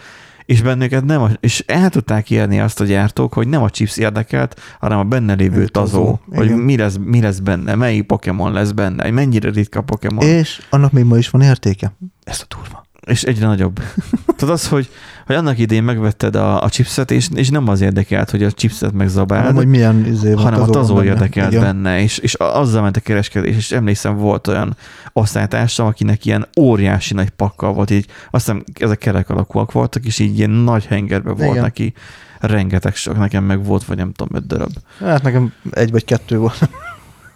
és 0.47 0.63
bennünket 0.63 1.05
nem, 1.05 1.23
a, 1.23 1.31
és 1.41 1.65
el 1.67 1.91
tudták 1.91 2.31
érni 2.31 2.61
azt 2.61 2.81
a 2.81 2.85
gyártók, 2.85 3.33
hogy 3.33 3.49
nem 3.49 3.63
a 3.63 3.71
chips 3.71 3.97
érdekelt, 3.97 4.61
hanem 4.81 4.99
a 4.99 5.05
benne 5.05 5.35
lévő 5.35 5.67
tazó, 5.67 6.21
tazó, 6.27 6.39
hogy 6.39 6.57
mi 6.57 6.77
lesz, 6.77 6.97
mi 7.05 7.21
lesz 7.21 7.39
benne, 7.39 7.75
melyik 7.75 8.03
Pokémon 8.03 8.53
lesz 8.53 8.71
benne, 8.71 9.03
hogy 9.03 9.13
mennyire 9.13 9.51
ritka 9.51 9.83
Pokémon, 9.83 10.25
és, 10.25 10.59
és 10.59 10.67
annak 10.71 10.93
még 10.93 11.05
ma 11.05 11.17
is 11.17 11.31
van 11.31 11.41
értéke. 11.41 11.97
Ez 12.25 12.45
a 12.49 12.55
durva. 12.57 12.86
És 13.07 13.23
egyre 13.23 13.47
nagyobb. 13.47 13.79
Tehát 14.37 14.55
az, 14.55 14.69
hogy, 14.69 14.89
hogy 15.27 15.37
annak 15.37 15.59
idén 15.59 15.83
megvetted 15.83 16.37
a, 16.37 16.63
a 16.63 16.69
chipset, 16.69 17.11
és, 17.11 17.29
és 17.35 17.49
nem 17.49 17.69
az 17.69 17.81
érdekelt, 17.81 18.31
hogy 18.31 18.43
a 18.43 18.51
chipset 18.51 18.93
megzabáld, 18.93 19.45
Nem, 19.45 19.55
hogy 19.55 19.67
milyen 19.67 20.07
izé 20.07 20.33
hanem 20.33 20.61
a 20.61 20.67
tazó 20.67 21.03
érdekelt 21.03 21.53
Igen. 21.53 21.63
benne, 21.63 22.01
és, 22.01 22.19
és 22.19 22.35
azzal 22.35 22.83
ment 22.83 22.97
a 22.97 23.01
kereskedés, 23.01 23.57
és 23.57 23.73
emlékszem, 23.73 24.17
volt 24.17 24.47
olyan 24.47 24.77
osztálytársam, 25.13 25.87
akinek 25.87 26.25
ilyen 26.25 26.47
óriási 26.61 27.15
nagy 27.15 27.31
pakkal 27.31 27.73
volt, 27.73 27.91
így 27.91 28.07
azt 28.31 28.47
hiszem 28.47 28.65
ezek 28.75 28.99
kerek 28.99 29.31
alakúak 29.31 29.73
voltak, 29.73 30.05
és 30.05 30.19
így 30.19 30.39
ilyen 30.39 30.51
nagy 30.51 30.87
hengerbe 30.87 31.33
volt 31.33 31.51
Igen. 31.51 31.63
neki, 31.63 31.95
rengeteg 32.41 32.95
sok, 32.95 33.19
nekem 33.19 33.45
meg 33.45 33.65
volt, 33.65 33.85
vagy 33.85 33.97
nem 33.97 34.13
tudom, 34.13 34.37
öt 34.37 34.47
darab. 34.47 34.73
Hát 35.01 35.23
nekem 35.23 35.53
egy 35.71 35.91
vagy 35.91 36.05
kettő 36.05 36.39
volt. 36.39 36.69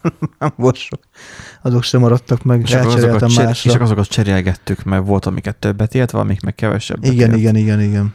nem 0.38 0.52
volt 0.56 0.76
sok. 0.76 1.00
Azok 1.62 1.82
sem 1.82 2.00
maradtak 2.00 2.42
meg, 2.42 2.60
És 2.62 2.72
azokat 2.74 3.20
másra. 3.20 3.50
és 3.50 3.66
akkor 3.66 3.82
azokat 3.82 4.06
cserélgettük, 4.08 4.82
mert 4.84 5.06
volt, 5.06 5.26
amiket 5.26 5.56
többet 5.56 5.94
élt, 5.94 6.10
valamik 6.10 6.40
meg 6.40 6.54
kevesebbet 6.54 7.12
Igen, 7.12 7.30
élt. 7.30 7.38
igen, 7.38 7.56
igen, 7.56 7.80
igen. 7.80 8.14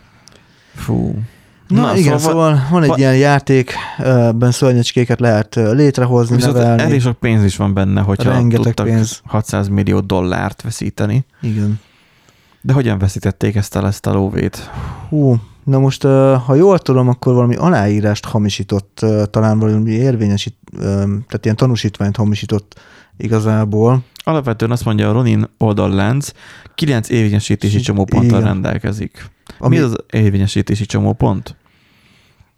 Fú. 0.76 1.20
Na, 1.68 1.82
Na 1.82 1.96
igen, 1.98 2.18
szóval, 2.20 2.68
van 2.70 2.84
egy 2.84 2.90
va- 2.90 2.98
ilyen 2.98 3.16
játék, 3.18 3.74
ebben 3.98 4.52
szörnyecskéket 4.52 5.20
lehet 5.20 5.56
létrehozni, 5.56 6.36
Viszont 6.36 6.54
nevelni. 6.56 6.82
elég 6.82 7.02
sok 7.02 7.20
pénz 7.20 7.44
is 7.44 7.56
van 7.58 7.74
benne, 7.74 8.02
hogyha 8.02 8.30
Rengeteg 8.30 8.66
tudtak 8.66 8.86
pénz. 8.86 9.22
600 9.26 9.68
millió 9.68 10.00
dollárt 10.00 10.62
veszíteni. 10.62 11.26
Igen. 11.42 11.80
De 12.62 12.74
hogyan 12.74 12.98
veszítették 12.98 13.56
ezt 13.56 13.76
el, 13.76 13.88
ezt 13.88 14.06
a 14.06 14.14
lóvét? 14.14 14.70
Hú, 15.10 15.36
na 15.66 15.80
most, 15.80 16.02
ha 16.46 16.56
jól 16.56 16.80
tudom, 16.80 17.08
akkor 17.08 17.34
valami 17.34 17.56
aláírást 17.56 18.26
hamisított, 18.26 19.06
talán 19.30 19.60
valami 19.60 19.92
érvényesít, 19.92 20.56
tehát 20.80 21.40
ilyen 21.44 21.56
tanúsítványt 21.56 22.16
hamisított 22.16 22.80
igazából. 23.18 24.04
Alapvetően 24.24 24.72
azt 24.72 24.86
mondja 24.86 25.10
a 25.10 25.12
Ronin 25.12 25.50
oldallánc, 25.58 26.32
9 26.76 27.10
érvényesítési 27.10 27.80
csomóponttal 27.80 28.42
rendelkezik. 28.42 29.30
Ami, 29.58 29.78
Mi 29.78 29.82
az 29.82 29.96
érvényesítési 30.12 30.86
csomópont? 30.86 31.56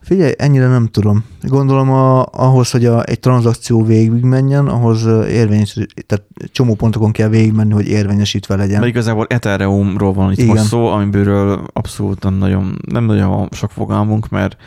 Figyelj, 0.08 0.34
ennyire 0.38 0.68
nem 0.68 0.88
tudom. 0.88 1.24
Gondolom 1.42 1.92
a, 1.92 2.26
ahhoz, 2.32 2.72
hogy 2.72 2.86
a, 2.86 3.04
egy 3.04 3.20
tranzakció 3.20 3.84
végigmenjen, 3.84 4.68
ahhoz 4.68 5.06
érvényes, 5.30 5.78
tehát 6.06 6.26
csomó 6.52 6.76
pontokon 6.76 7.12
kell 7.12 7.30
végigmenni, 7.30 7.74
hogy 7.74 7.88
érvényesítve 7.88 8.56
legyen. 8.56 8.80
Mert 8.80 8.92
igazából 8.92 9.26
Ethereumról 9.30 10.14
van 10.14 10.32
itt 10.32 10.38
Igen. 10.38 10.56
most 10.56 10.64
szó, 10.64 10.88
amiből 10.88 11.64
abszolút 11.74 12.38
nagyon, 12.40 12.78
nem 12.92 13.04
nagyon 13.04 13.50
sok 13.52 13.72
fogalmunk, 13.72 14.30
mert 14.30 14.58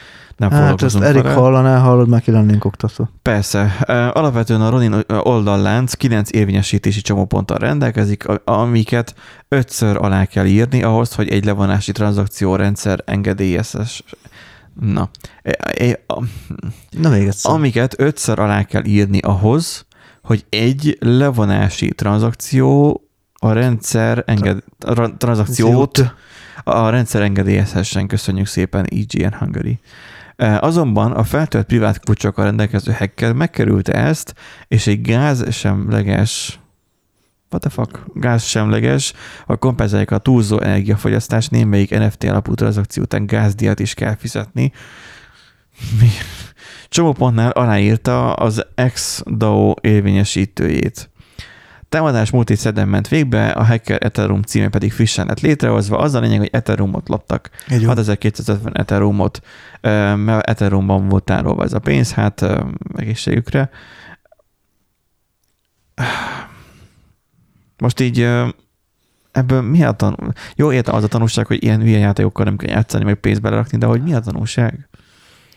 nem 0.41 0.51
hát 0.51 0.83
ezt 0.83 1.01
Erik 1.01 1.23
vele. 1.23 1.35
hallaná, 1.35 1.79
hallod, 1.79 2.09
már 2.09 2.21
ki 2.21 2.31
lennénk 2.31 2.65
oktatva. 2.65 3.11
Persze. 3.23 3.77
Alapvetően 4.13 4.61
a 4.61 4.71
Ronin 4.71 4.95
oldallánc 5.23 5.95
9 5.95 6.33
érvényesítési 6.33 7.01
csomóponttal 7.01 7.59
rendelkezik, 7.59 8.25
amiket 8.45 9.15
ötször 9.49 9.97
alá 9.97 10.25
kell 10.25 10.47
írni 10.47 10.83
ahhoz, 10.83 11.15
hogy 11.15 11.29
egy 11.29 11.45
levonási 11.45 11.93
tranzakciórendszer 11.93 13.03
engedélyezes. 13.05 14.05
Na, 14.81 15.11
Na 16.91 17.09
még 17.09 17.27
egyszer. 17.27 17.53
amiket 17.53 17.95
ötször 17.99 18.39
alá 18.39 18.63
kell 18.65 18.85
írni 18.85 19.19
ahhoz, 19.19 19.87
hogy 20.23 20.45
egy 20.49 20.97
levonási 21.01 21.89
tranzakció 21.89 23.01
a 23.35 23.53
rendszer 23.53 24.23
enged, 24.27 24.59
a 24.79 24.93
ra- 24.95 25.19
tranzakciót 25.19 26.15
a 26.65 26.89
rendszer 26.89 27.23
engedélyezhessen. 27.23 28.07
Köszönjük 28.07 28.47
szépen 28.47 28.87
Hungary. 29.39 29.79
E, 30.37 30.59
Azonban 30.59 31.13
a 31.13 31.25
feltölt 31.25 31.67
privát 31.67 32.05
kulcsokkal 32.05 32.45
rendelkező 32.45 32.93
hacker 32.93 33.33
megkerülte 33.33 33.93
ezt, 33.93 34.35
és 34.69 34.87
egy 34.87 35.01
gázsemleges 35.01 36.60
what 37.51 37.61
the 37.61 37.71
fuck, 37.71 38.01
gázsemleges, 38.15 39.13
a 39.47 39.57
kompenzálják 39.57 40.11
a 40.11 40.19
túlzó 40.19 40.61
energiafogyasztás, 40.61 41.49
némelyik 41.49 41.99
NFT 41.99 42.25
alapú 42.25 42.55
tranzakció 42.55 43.03
után 43.03 43.27
gázdíjat 43.27 43.81
is 43.81 43.95
kell 43.95 44.17
fizetni. 44.17 44.73
Mi? 46.01 46.09
Csomópontnál 46.89 47.51
aláírta 47.51 48.33
az 48.33 48.67
ex-DAO 48.75 49.75
érvényesítőjét. 49.81 51.11
Támadás 51.89 52.31
múlt 52.31 52.57
szedem 52.57 52.89
ment 52.89 53.09
végbe, 53.09 53.49
a 53.49 53.65
hacker 53.65 54.05
Ethereum 54.05 54.43
címe 54.43 54.69
pedig 54.69 54.93
frissen 54.93 55.27
lett 55.27 55.41
létrehozva. 55.41 55.99
Az 55.99 56.15
a 56.15 56.21
lényeg, 56.21 56.39
hogy 56.39 56.51
Ethereumot 56.53 57.09
loptak. 57.09 57.51
Egy 57.69 57.81
jó. 57.81 57.89
6250 57.89 58.77
Ethereumot, 58.77 59.41
mert 60.17 60.49
Ethereumban 60.49 61.09
volt 61.09 61.25
tárolva 61.25 61.63
ez 61.63 61.73
a 61.73 61.79
pénz, 61.79 62.13
hát 62.13 62.47
egészségükre. 62.97 63.71
Most 67.81 68.01
így 68.01 68.29
ebből 69.33 69.63
mi 69.63 69.85
a 69.85 69.93
tanul? 69.93 70.33
Jó, 70.55 70.73
értem 70.73 70.95
az 70.95 71.05
a 71.05 71.09
tanulság, 71.09 71.47
hogy 71.47 71.63
ilyen 71.63 71.81
hülye 71.81 71.99
játékokkal 71.99 72.45
nem 72.45 72.57
kell 72.57 72.71
játszani, 72.71 73.05
meg 73.05 73.15
pénzt 73.15 73.41
belerakni, 73.41 73.79
de 73.79 73.87
hogy 73.87 74.03
mi 74.03 74.15
a 74.15 74.21
tanulság? 74.21 74.89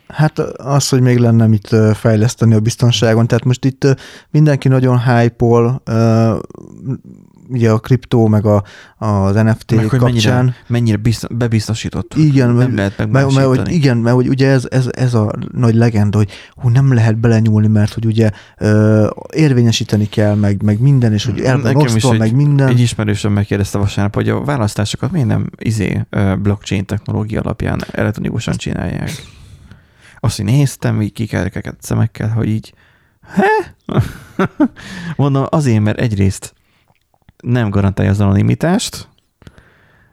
Hát 0.08 0.40
az, 0.40 0.90
hogy 0.90 1.02
még 1.02 1.18
lenne 1.18 1.48
mit 1.48 1.76
fejleszteni 1.94 2.54
a 2.54 2.60
biztonságon. 2.60 3.28
Tehát 3.28 3.44
most 3.44 3.66
itt 3.66 3.88
mindenki 4.30 4.68
nagyon 4.68 5.00
hype-ol, 5.04 5.82
ö, 5.84 6.38
ugye 7.54 7.72
a 7.72 7.80
kriptó, 7.80 8.28
meg 8.28 8.46
a, 8.46 8.64
az 8.98 9.36
NFT 9.36 9.76
Meg 9.76 9.86
kapcsán. 9.86 10.08
mennyire, 10.36 10.56
mennyire 10.68 10.98
biztos, 10.98 11.30
bebiztosított. 11.36 12.14
Igen, 12.16 12.48
nem 12.48 12.56
mert- 12.72 12.76
lehet 12.76 13.12
Mert, 13.12 13.34
mert, 13.34 13.48
hogy 13.48 13.72
igen, 13.72 13.98
mert 13.98 14.16
hogy 14.16 14.28
ugye 14.28 14.48
ez, 14.50 14.68
ez, 14.70 14.88
ez 14.92 15.14
a 15.14 15.34
nagy 15.52 15.76
legenda, 15.76 16.18
hogy 16.18 16.32
hú, 16.56 16.70
nem 16.70 16.94
lehet 16.94 17.18
belenyúlni, 17.18 17.68
mert 17.68 17.94
hogy 17.94 18.06
ugye 18.06 18.30
ö, 18.58 19.10
érvényesíteni 19.34 20.10
kell, 20.10 20.36
meg, 20.36 20.64
meg 20.64 20.80
minden, 20.80 21.14
és 21.14 21.26
hogy 21.26 21.40
el 21.40 21.62
van 21.62 21.76
osztva, 21.76 22.14
meg 22.14 22.36
minden. 22.36 22.68
Egy 22.68 22.80
ismerősöm 22.80 23.34
megkérdezte 23.34 23.78
vasárnap, 23.78 24.16
hogy 24.16 24.30
a 24.30 24.44
választásokat 24.44 25.12
miért 25.12 25.28
nem 25.28 25.50
izé, 25.58 26.02
blockchain 26.42 26.86
technológia 26.86 27.42
alapján 27.42 27.82
elektronikusan 27.92 28.56
csinálják. 28.56 29.12
Azt, 30.20 30.36
hogy 30.36 30.46
néztem, 30.46 31.02
így 31.02 31.14
kikerkeket 31.14 31.76
szemekkel, 31.80 32.30
hogy 32.30 32.48
így 32.48 32.74
Mondom, 35.16 35.46
azért, 35.50 35.84
mert 35.84 36.00
egyrészt 36.00 36.54
nem 37.44 37.70
garantálja 37.70 38.12
az 38.12 38.20
anonimitást, 38.20 39.08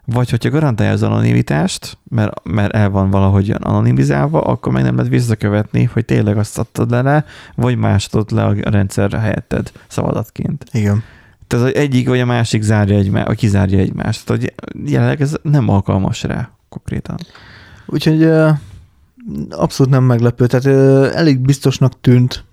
vagy 0.05 0.31
hogyha 0.31 0.51
garantálja 0.51 0.93
az 0.93 1.03
anonimitást, 1.03 1.99
mert, 2.09 2.45
mert 2.45 2.75
el 2.75 2.91
van 2.91 3.11
valahogy 3.11 3.51
anonimizálva, 3.59 4.41
akkor 4.41 4.73
meg 4.73 4.83
nem 4.83 4.97
lehet 4.97 5.11
visszakövetni, 5.11 5.85
hogy 5.93 6.05
tényleg 6.05 6.37
azt 6.37 6.59
adtad 6.59 6.91
le, 6.91 7.03
le 7.03 7.25
vagy 7.55 7.77
mástod 7.77 8.31
le 8.31 8.45
a 8.45 8.55
rendszerre 8.71 9.19
helyetted 9.19 9.73
szavadatként. 9.89 10.65
Igen. 10.73 11.03
Tehát 11.47 11.67
az 11.67 11.75
egyik 11.75 12.09
vagy 12.09 12.21
a 12.21 12.25
másik 12.25 12.63
zárja 12.63 12.97
egymást, 12.97 13.27
vagy 13.27 13.37
kizárja 13.37 13.79
egymást. 13.79 14.27
Tehát 14.27 14.43
hogy 14.43 14.55
jelenleg 14.91 15.21
ez 15.21 15.37
nem 15.43 15.69
alkalmas 15.69 16.23
rá 16.23 16.51
konkrétan. 16.69 17.17
Úgyhogy 17.87 18.25
abszolút 19.51 19.93
nem 19.93 20.05
meglepő. 20.05 20.47
Tehát 20.47 20.67
elég 21.15 21.39
biztosnak 21.39 22.01
tűnt, 22.01 22.45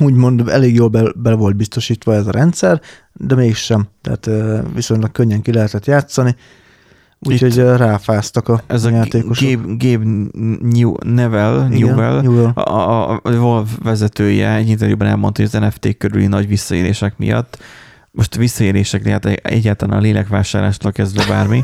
úgymond 0.00 0.48
elég 0.48 0.74
jól 0.74 0.88
be, 0.88 1.12
be 1.16 1.34
volt 1.34 1.56
biztosítva 1.56 2.14
ez 2.14 2.26
a 2.26 2.30
rendszer, 2.30 2.80
de 3.12 3.34
mégsem. 3.34 3.88
Tehát 4.02 4.30
viszonylag 4.74 5.12
könnyen 5.12 5.42
ki 5.42 5.52
lehetett 5.52 5.84
játszani. 5.84 6.36
Úgyhogy 7.28 7.56
ráfáztak 7.56 8.48
a 8.48 8.62
Ez 8.66 8.84
a 8.84 8.90
játékosok. 8.90 9.48
Gabe, 9.48 9.74
Gabe 9.78 10.04
New, 10.60 10.94
Nevel, 11.04 11.68
Igen, 11.72 11.88
Newell, 11.88 12.20
Newell. 12.20 12.50
a, 12.54 13.10
a, 13.10 13.20
Valve 13.22 13.70
vezetője 13.82 14.54
egy 14.54 14.68
interjúban 14.68 15.06
elmondta, 15.06 15.42
hogy 15.42 15.50
az 15.54 15.60
NFT 15.60 15.96
körüli 15.96 16.26
nagy 16.26 16.48
visszaélések 16.48 17.18
miatt, 17.18 17.58
most 18.12 18.36
visszaélések, 18.36 19.04
lehet 19.04 19.24
egyáltalán 19.24 19.98
a 19.98 20.00
lélekvásárlástól 20.00 20.92
kezdve 20.92 21.26
bármi, 21.28 21.62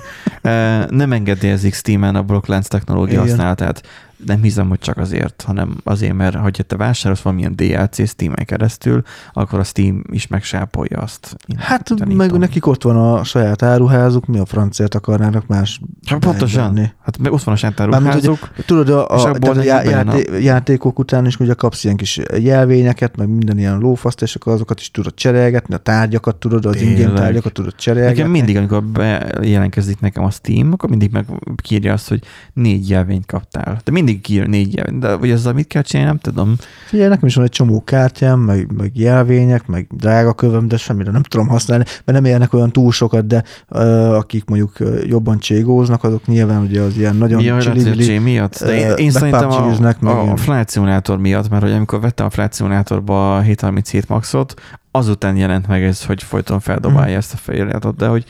nem 1.01 1.13
engedélyezik 1.13 1.75
Steam-en 1.75 2.15
a 2.15 2.23
Blocklands 2.23 2.69
technológia 2.69 3.13
Igen. 3.13 3.29
használatát. 3.29 3.83
Nem 4.27 4.43
hiszem, 4.43 4.69
hogy 4.69 4.79
csak 4.79 4.97
azért, 4.97 5.43
hanem 5.47 5.77
azért, 5.85 6.15
mert 6.15 6.35
ha 6.35 6.51
te 6.51 6.77
vásárolsz 6.77 7.21
valamilyen 7.21 7.57
DLC 7.57 8.09
Steam-en 8.09 8.45
keresztül, 8.45 9.03
akkor 9.33 9.59
a 9.59 9.65
Steam 9.65 10.03
is 10.11 10.27
megsápolja 10.27 10.99
azt. 10.99 11.37
Hát 11.57 11.95
gyanítom. 11.95 12.17
meg 12.17 12.33
nekik 12.39 12.67
ott 12.67 12.83
van 12.83 12.97
a 12.97 13.25
saját 13.25 13.63
áruházuk, 13.63 14.27
mi 14.27 14.39
a 14.39 14.45
franciát 14.45 14.95
akarnának 14.95 15.47
más 15.47 15.81
Hát 16.07 16.19
pontosan. 16.19 16.63
beengedni. 16.63 16.93
Hát 17.03 17.19
meg 17.19 17.33
ott 17.33 17.43
van 17.43 17.55
a 17.55 17.59
Mármint, 17.63 17.77
sátáruházuk. 17.77 18.51
Tudod, 18.67 18.89
a, 18.89 19.09
a, 19.11 19.31
a 19.31 19.37
a- 19.41 19.63
játé, 19.63 20.43
játékok 20.43 20.99
után 20.99 21.27
is 21.27 21.39
ugye 21.41 21.55
kapsz 21.55 21.85
ilyen 21.85 21.97
kis 21.97 22.21
jelvényeket, 22.39 23.17
meg 23.17 23.29
minden 23.29 23.59
ilyen 23.59 23.79
lófaszt, 23.79 24.23
és 24.23 24.35
akkor 24.35 24.53
azokat 24.53 24.81
is 24.81 24.91
tudod 24.91 25.15
cserélgetni, 25.15 25.75
a 25.75 25.79
tárgyakat 25.79 26.37
tudod, 26.37 26.67
az 26.67 26.81
ingyen 26.81 27.15
tárgyakat 27.15 27.53
tudod 27.53 27.75
cserélgetni. 27.75 28.17
Nekem 28.17 28.31
mindig, 28.31 28.57
amikor 28.57 28.85
bejelentkezik 28.85 30.01
nekem 30.01 30.25
a 30.25 30.31
Steam, 30.31 30.73
akkor 30.73 30.89
mindig 30.89 31.11
meg 31.13 31.27
kírja 31.57 31.93
azt, 31.93 32.09
hogy 32.09 32.23
négy 32.53 32.89
jelvényt 32.89 33.27
kaptál. 33.27 33.81
De 33.85 33.93
mindig 34.07 34.23
kír 34.25 34.47
négy 34.47 34.75
jelvényt. 34.75 34.99
De 35.01 35.13
hogy 35.15 35.31
ezzel 35.31 35.53
mit 35.53 35.67
kell 35.67 35.83
csinálni, 35.83 36.11
nem 36.11 36.19
tudom. 36.19 36.57
Figyelj, 36.87 37.09
nekem 37.09 37.29
is 37.29 37.35
van 37.35 37.45
egy 37.45 37.51
csomó 37.51 37.85
kártyám, 37.85 38.39
meg, 38.41 38.73
meg 38.77 38.91
jelvények, 38.95 39.67
meg 39.67 39.87
drága 39.91 40.33
kövöm, 40.33 40.69
de 40.69 40.77
semmire 40.77 41.11
nem 41.11 41.23
tudom 41.23 41.49
használni, 41.49 41.85
mert 42.05 42.21
nem 42.21 42.25
érnek 42.25 42.53
olyan 42.53 42.71
túl 42.71 42.93
sokat, 42.93 43.27
de 43.27 43.43
uh, 43.69 44.15
akik 44.15 44.45
mondjuk 44.45 44.77
jobban 45.07 45.39
cségóznak, 45.39 46.05
azok 46.05 46.27
nyilván 46.27 46.63
ugye 46.63 46.81
az 46.81 46.97
ilyen 46.97 47.17
nagyon 47.17 47.41
Ja, 47.43 47.57
lehet, 47.57 47.73
hogy 47.73 47.89
a 47.89 47.95
csili 47.95 48.13
J 48.13 48.19
miatt. 48.19 48.59
De 48.65 48.77
én, 48.79 48.91
én 48.97 49.11
szerintem 49.11 49.51
a, 49.51 49.77
meg 49.81 49.97
a, 50.01 50.31
a. 50.31 50.37
Flight 50.37 50.71
Simulator 50.71 51.19
miatt, 51.19 51.49
mert 51.51 51.63
hogy 51.63 51.73
amikor 51.73 52.01
vettem 52.01 52.27
a 52.27 52.31
Flight 52.31 52.55
Simulatorba 52.55 53.37
a 53.37 53.41
737 53.41 54.09
Maxot, 54.09 54.55
azután 54.91 55.37
jelent 55.37 55.67
meg 55.67 55.83
ez, 55.83 56.05
hogy 56.05 56.23
folyton 56.23 56.61
feldobálja 56.61 57.09
Mhm. 57.09 57.17
ezt 57.19 57.33
a 57.33 57.37
feliratot, 57.37 57.97
de 57.97 58.07
hogy 58.07 58.25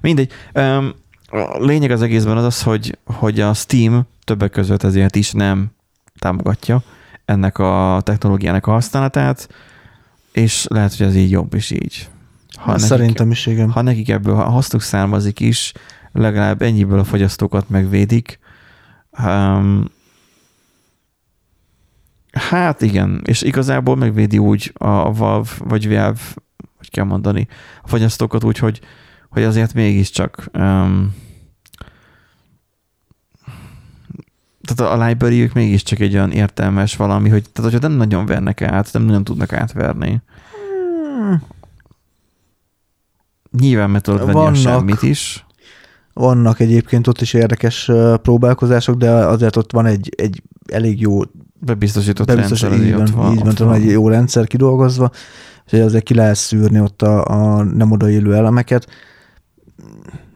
mindegy. 0.00 0.32
Um, 0.54 0.94
a 1.30 1.58
lényeg 1.58 1.90
az 1.90 2.02
egészben 2.02 2.36
az 2.36 2.44
az, 2.44 2.62
hogy, 2.62 2.98
hogy 3.04 3.40
a 3.40 3.54
Steam 3.54 4.06
többek 4.24 4.50
között 4.50 4.82
ezért 4.82 5.16
is 5.16 5.32
nem 5.32 5.70
támogatja 6.18 6.82
ennek 7.24 7.58
a 7.58 8.00
technológiának 8.04 8.66
a 8.66 8.70
használatát, 8.70 9.48
és 10.32 10.66
lehet, 10.68 10.96
hogy 10.96 11.06
ez 11.06 11.14
így 11.14 11.30
jobb 11.30 11.54
is 11.54 11.70
így. 11.70 12.08
Ha 12.56 12.70
nekik, 12.70 12.86
Szerintem 12.86 13.30
is 13.30 13.46
igen. 13.46 13.70
ha 13.70 13.82
nekik 13.82 14.08
ebből 14.08 14.34
a 14.34 14.42
hasznuk 14.42 14.82
származik 14.82 15.40
is, 15.40 15.72
legalább 16.12 16.62
ennyiből 16.62 16.98
a 16.98 17.04
fogyasztókat 17.04 17.68
megvédik. 17.68 18.38
Um, 19.24 19.84
hát 22.32 22.82
igen, 22.82 23.22
és 23.24 23.42
igazából 23.42 23.96
megvédi 23.96 24.38
úgy 24.38 24.72
a 24.74 24.86
a 24.88 25.12
Valve, 25.12 25.50
vagy 25.58 25.88
Valve, 25.88 26.20
hogy 26.76 26.90
kell 26.90 27.04
mondani, 27.04 27.48
a 27.82 27.88
fogyasztókat 27.88 28.44
úgy, 28.44 28.58
hogy, 28.58 28.80
hogy 29.28 29.42
azért 29.42 29.74
mégiscsak 29.74 30.50
um, 30.54 31.14
tehát 34.62 34.92
a 34.92 35.06
library 35.06 35.50
mégiscsak 35.54 35.98
egy 35.98 36.14
olyan 36.14 36.30
értelmes 36.32 36.96
valami, 36.96 37.28
hogy 37.28 37.50
tehát 37.50 37.70
hogyha 37.70 37.88
nem 37.88 37.96
nagyon 37.96 38.26
vernek 38.26 38.62
át, 38.62 38.92
nem 38.92 39.02
nagyon 39.02 39.24
tudnak 39.24 39.52
átverni. 39.52 40.22
Hmm. 41.16 41.42
Nyilván 43.58 43.90
meg 43.90 44.00
tudod 44.00 44.20
venni 44.20 44.32
a 44.32 44.42
Vannak. 44.42 44.56
semmit 44.56 45.02
is. 45.02 45.46
Vannak 46.12 46.60
egyébként 46.60 47.06
ott 47.06 47.20
is 47.20 47.32
érdekes 47.32 47.90
próbálkozások, 48.22 48.96
de 48.96 49.10
azért 49.10 49.56
ott 49.56 49.72
van 49.72 49.86
egy, 49.86 50.12
egy 50.16 50.42
elég 50.66 51.00
jó 51.00 51.20
Bebiztosított 51.60 52.26
bebiztos, 52.26 52.60
rendszer, 52.60 52.86
így 52.86 52.92
van, 52.92 53.00
ott 53.00 53.10
van. 53.10 53.32
így 53.32 53.38
van, 53.38 53.48
ott 53.48 53.58
van. 53.58 53.74
egy 53.74 53.90
jó 53.90 54.08
rendszer 54.08 54.46
kidolgozva, 54.46 55.10
és 55.66 55.78
azért 55.78 56.04
ki 56.04 56.14
lehet 56.14 56.36
szűrni 56.36 56.80
ott 56.80 57.02
a, 57.02 57.24
a 57.24 57.62
nem 57.62 57.90
odaillő 57.90 58.34
elemeket. 58.34 58.86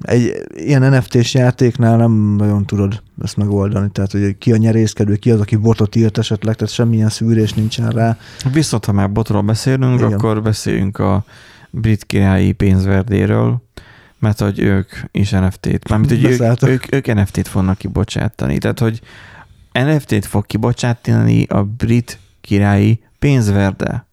Egy 0.00 0.32
ilyen 0.54 0.82
NFT-s 0.82 1.34
játéknál 1.34 1.96
nem 1.96 2.12
nagyon 2.36 2.66
tudod 2.66 3.02
ezt 3.22 3.36
megoldani, 3.36 3.90
tehát 3.90 4.12
hogy 4.12 4.38
ki 4.38 4.52
a 4.52 4.56
nyerészkedő, 4.56 5.16
ki 5.16 5.30
az, 5.30 5.40
aki 5.40 5.56
botot 5.56 5.96
írt 5.96 6.18
esetleg, 6.18 6.54
tehát 6.54 6.74
semmilyen 6.74 7.08
szűrés 7.08 7.52
nincsen 7.52 7.90
rá. 7.90 8.16
Viszont, 8.52 8.84
ha 8.84 8.92
már 8.92 9.12
botról 9.12 9.42
beszélünk, 9.42 10.00
Igen. 10.00 10.12
Akkor 10.12 10.42
beszéljünk 10.42 10.98
a 10.98 11.24
brit 11.70 12.04
királyi 12.04 12.52
pénzverdéről, 12.52 13.62
mert 14.18 14.40
hogy 14.40 14.58
ők 14.58 14.90
is 15.10 15.30
NFT-t, 15.30 15.88
mármint, 15.88 16.10
hogy 16.10 16.24
ők, 16.24 16.62
ők, 16.62 16.94
ők 16.94 17.14
NFT-t 17.14 17.48
fognak 17.48 17.78
kibocsátani. 17.78 18.58
Tehát, 18.58 18.78
hogy 18.78 19.00
NFT-t 19.72 20.26
fog 20.26 20.46
kibocsátani 20.46 21.44
a 21.44 21.62
brit 21.62 22.18
királyi 22.40 23.00
pénzverde. 23.18 24.06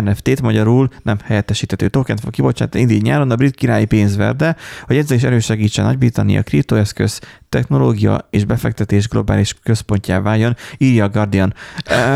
NFT-t 0.00 0.42
magyarul 0.42 0.88
nem 1.02 1.18
helyettesíthető 1.24 1.88
tokent 1.88 2.20
fog 2.20 2.30
kibocsátani 2.30 2.82
idén 2.82 3.00
nyáron 3.02 3.30
a 3.30 3.36
brit 3.36 3.54
királyi 3.54 3.84
pénzverde, 3.84 4.56
hogy 4.82 4.96
ezzel 4.96 5.16
is 5.16 5.22
erősegítse 5.22 5.82
Nagy-Britannia 5.82 6.42
kriptoeszköz, 6.42 7.20
technológia 7.48 8.28
és 8.30 8.44
befektetés 8.44 9.08
globális 9.08 9.54
központjá 9.62 10.20
váljon, 10.20 10.56
írja 10.78 11.04
a 11.04 11.08
Guardian. 11.08 11.54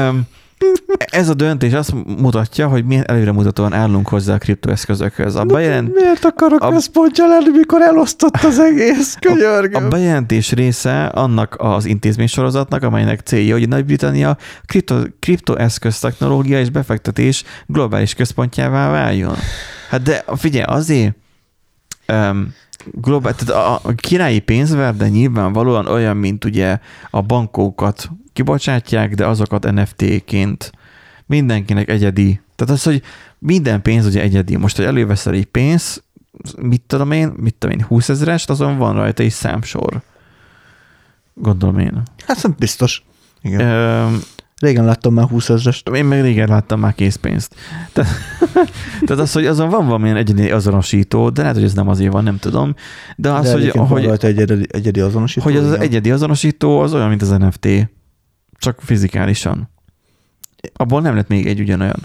Um, 0.08 0.26
ez 0.96 1.28
a 1.28 1.34
döntés 1.34 1.72
azt 1.72 1.92
mutatja, 2.18 2.68
hogy 2.68 2.84
milyen 2.84 3.04
előremutatóan 3.06 3.72
állunk 3.72 4.08
hozzá 4.08 4.34
a 4.34 4.38
kriptoeszközökhöz. 4.38 5.34
A, 5.34 5.44
bejelent, 5.44 5.94
Miért 5.94 6.24
akarok 6.24 6.62
a- 6.62 6.66
a... 6.66 6.70
központja 6.70 7.26
lenni, 7.26 7.50
mikor 7.58 7.80
elosztott 7.82 8.36
az 8.36 8.58
egész? 8.58 9.14
a 9.14 9.18
Könyörgöm. 9.20 9.88
bejelentés 9.88 10.52
része 10.52 11.04
annak 11.06 11.54
az 11.58 11.84
intézménysorozatnak, 11.84 12.82
amelynek 12.82 13.20
célja, 13.20 13.54
hogy 13.58 13.68
Nagy-Britannia 13.68 14.36
kripto, 14.66 14.96
kriptoeszköz 15.18 15.98
technológia 15.98 16.60
és 16.60 16.70
befektetés 16.70 17.44
globális 17.66 18.14
központjává 18.14 18.90
váljon. 18.90 19.34
Hát 19.90 20.02
de 20.02 20.24
figyelj, 20.36 20.64
azért 20.64 21.14
um, 22.12 22.54
globál, 22.92 23.34
tehát 23.34 23.64
a, 23.66 23.80
a 23.82 23.92
királyi 23.94 24.38
pénzverde 24.38 25.08
nyilvánvalóan 25.08 25.86
olyan, 25.86 26.16
mint 26.16 26.44
ugye 26.44 26.78
a 27.10 27.20
bankókat 27.22 28.10
kibocsátják, 28.40 29.14
de 29.14 29.26
azokat 29.26 29.72
NFT-ként 29.72 30.72
mindenkinek 31.26 31.88
egyedi. 31.88 32.40
Tehát 32.56 32.74
az, 32.74 32.82
hogy 32.82 33.02
minden 33.38 33.82
pénz 33.82 34.06
ugye 34.06 34.22
egyedi. 34.22 34.56
Most, 34.56 34.76
hogy 34.76 34.84
előveszel 34.84 35.34
egy 35.34 35.44
pénz, 35.44 36.02
mit 36.58 36.82
tudom 36.86 37.10
én, 37.10 37.32
mit 37.36 37.54
tudom 37.54 37.78
én, 37.78 37.84
20 37.84 38.08
ezerest, 38.08 38.50
azon 38.50 38.78
van 38.78 38.94
rajta 38.94 39.22
egy 39.22 39.30
számsor. 39.30 40.02
Gondolom 41.34 41.78
én. 41.78 42.02
Hát 42.26 42.56
biztos. 42.58 43.02
Igen. 43.42 43.60
Öm, 43.60 44.20
Régen 44.60 44.84
láttam 44.84 45.14
már 45.14 45.28
20 45.28 45.48
ezerest. 45.48 45.88
én 45.88 46.04
meg 46.04 46.20
régen 46.20 46.48
láttam 46.48 46.80
már 46.80 46.94
készpénzt. 46.94 47.54
Tehát, 47.92 48.10
tehát 49.06 49.22
az, 49.22 49.32
hogy 49.32 49.46
azon 49.46 49.68
van 49.68 49.86
valamilyen 49.86 50.16
egyedi 50.16 50.50
azonosító, 50.50 51.30
de 51.30 51.40
lehet, 51.40 51.56
hogy 51.56 51.64
ez 51.64 51.74
nem 51.74 51.88
azért 51.88 52.12
van, 52.12 52.24
nem 52.24 52.38
tudom. 52.38 52.74
De 53.16 53.30
az, 53.30 53.44
de 53.44 53.50
hogy, 53.52 53.70
hogy, 53.70 54.24
egyedi, 54.24 54.66
egyedi 54.70 55.00
azonosító. 55.00 55.44
hogy 55.44 55.56
az, 55.56 55.64
az 55.64 55.78
egyedi 55.78 56.10
azonosító 56.10 56.80
az 56.80 56.94
olyan, 56.94 57.08
mint 57.08 57.22
az 57.22 57.28
NFT, 57.28 57.68
csak 58.60 58.80
fizikálisan. 58.80 59.68
Abból 60.72 61.00
nem 61.00 61.14
lett 61.14 61.28
még 61.28 61.46
egy 61.46 61.60
ugyanolyan. 61.60 62.00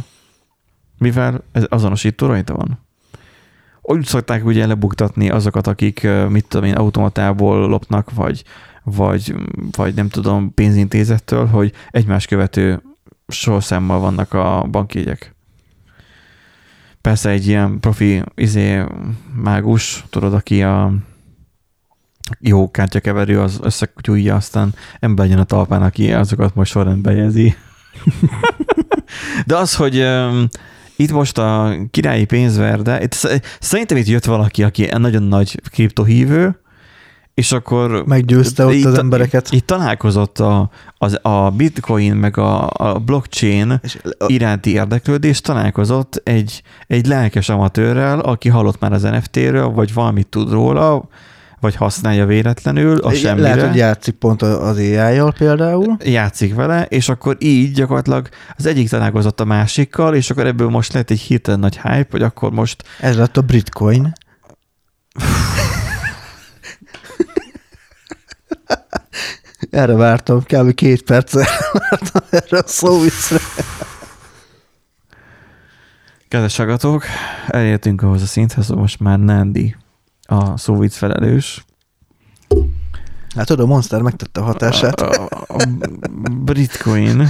Mivel 0.97 1.43
ez 1.51 1.63
azonosító 1.69 2.27
rajta 2.27 2.55
van. 2.55 2.79
Úgy 3.81 4.05
szokták 4.05 4.45
ugye 4.45 4.65
lebuktatni 4.65 5.29
azokat, 5.29 5.67
akik, 5.67 6.07
mit 6.29 6.47
tudom 6.47 6.65
én, 6.65 6.75
automatából 6.75 7.67
lopnak, 7.67 8.13
vagy, 8.13 8.43
vagy, 8.83 9.35
vagy 9.71 9.93
nem 9.93 10.09
tudom, 10.09 10.53
pénzintézettől, 10.53 11.45
hogy 11.45 11.71
egymás 11.91 12.25
követő 12.25 12.81
sorszámmal 13.27 13.99
vannak 13.99 14.33
a 14.33 14.67
bankjegyek. 14.71 15.35
Persze 17.01 17.29
egy 17.29 17.47
ilyen 17.47 17.79
profi 17.79 18.23
izé, 18.35 18.83
mágus, 19.33 20.05
tudod, 20.09 20.33
aki 20.33 20.63
a 20.63 20.93
jó 22.39 22.71
kártyakeverő, 22.71 23.39
az 23.39 23.59
összekutyújja, 23.63 24.35
aztán 24.35 24.73
ember 24.99 25.27
jön 25.27 25.39
a 25.39 25.43
talpán, 25.43 25.81
aki 25.81 26.13
azokat 26.13 26.55
most 26.55 26.71
sorrendbe 26.71 27.11
jegyzi. 27.11 27.55
De 29.45 29.55
az, 29.55 29.75
hogy 29.75 29.99
um, 29.99 30.47
itt 30.95 31.11
most 31.11 31.37
a 31.37 31.75
királyi 31.91 32.25
pénzverde, 32.25 33.01
itt, 33.01 33.13
sz- 33.13 33.57
szerintem 33.59 33.97
itt 33.97 34.07
jött 34.07 34.25
valaki, 34.25 34.63
aki 34.63 34.89
nagyon 34.97 35.23
nagy 35.23 35.61
kriptohívő, 35.71 36.59
és 37.33 37.51
akkor 37.51 38.05
Meggyőzte 38.05 38.65
ott 38.65 38.73
itt, 38.73 38.85
az 38.85 38.97
embereket. 38.97 39.51
Itt 39.51 39.65
találkozott 39.65 40.39
a, 40.39 40.69
az, 40.97 41.19
a 41.21 41.49
bitcoin 41.49 42.15
meg 42.15 42.37
a, 42.37 42.69
a 42.69 42.99
blockchain 42.99 43.79
És 43.83 43.97
iránti 44.27 44.71
érdeklődés, 44.71 45.41
találkozott 45.41 46.21
egy, 46.23 46.63
egy 46.87 47.05
lelkes 47.05 47.49
amatőrrel, 47.49 48.19
aki 48.19 48.49
hallott 48.49 48.79
már 48.79 48.93
az 48.93 49.01
NFT-ről, 49.01 49.69
vagy 49.69 49.93
valamit 49.93 50.27
tud 50.27 50.51
róla, 50.51 51.07
vagy 51.59 51.75
használja 51.75 52.25
véletlenül 52.25 52.97
a 52.99 53.13
semmire. 53.13 53.47
Lehet, 53.47 53.67
hogy 53.67 53.75
játszik 53.75 54.15
pont 54.15 54.41
az 54.41 54.77
AI-jal 54.77 55.33
például. 55.37 55.97
játszik 56.03 56.55
vele, 56.55 56.85
és 56.85 57.09
akkor 57.09 57.35
így 57.39 57.73
gyakorlatilag 57.73 58.29
az 58.57 58.65
egyik 58.65 58.89
találkozott 58.89 59.39
a 59.39 59.45
másikkal, 59.45 60.15
és 60.15 60.29
akkor 60.29 60.45
ebből 60.45 60.69
most 60.69 60.93
lett 60.93 61.09
egy 61.09 61.19
hirtelen 61.19 61.59
nagy 61.59 61.79
hype, 61.81 62.07
hogy 62.11 62.21
akkor 62.21 62.51
most 62.51 62.83
Ez 62.99 63.17
lett 63.17 63.37
a 63.37 63.41
Britcoin. 63.41 64.13
Erre 69.69 69.93
vártam, 69.93 70.43
kb. 70.43 70.73
két 70.73 71.01
percre 71.01 71.47
vártam 71.71 72.21
erre 72.29 72.57
a 72.57 72.63
szóviccre. 72.65 73.37
Kedves 76.27 76.57
hallgatók, 76.57 77.03
elértünk 77.47 78.01
ahhoz 78.01 78.21
a 78.21 78.25
szinthez, 78.25 78.67
hogy 78.67 78.77
most 78.77 78.99
már 78.99 79.19
Nandi 79.19 79.75
a 80.25 80.57
szóvic 80.57 80.95
felelős. 80.95 81.65
Hát 83.35 83.45
tudod, 83.45 83.65
a 83.65 83.67
Monster 83.73 84.01
megtette 84.01 84.39
a 84.39 84.43
hatását. 84.43 85.01
A, 85.01 85.23
a, 85.23 85.53
a 85.53 85.65
Bitcoin. 86.43 87.27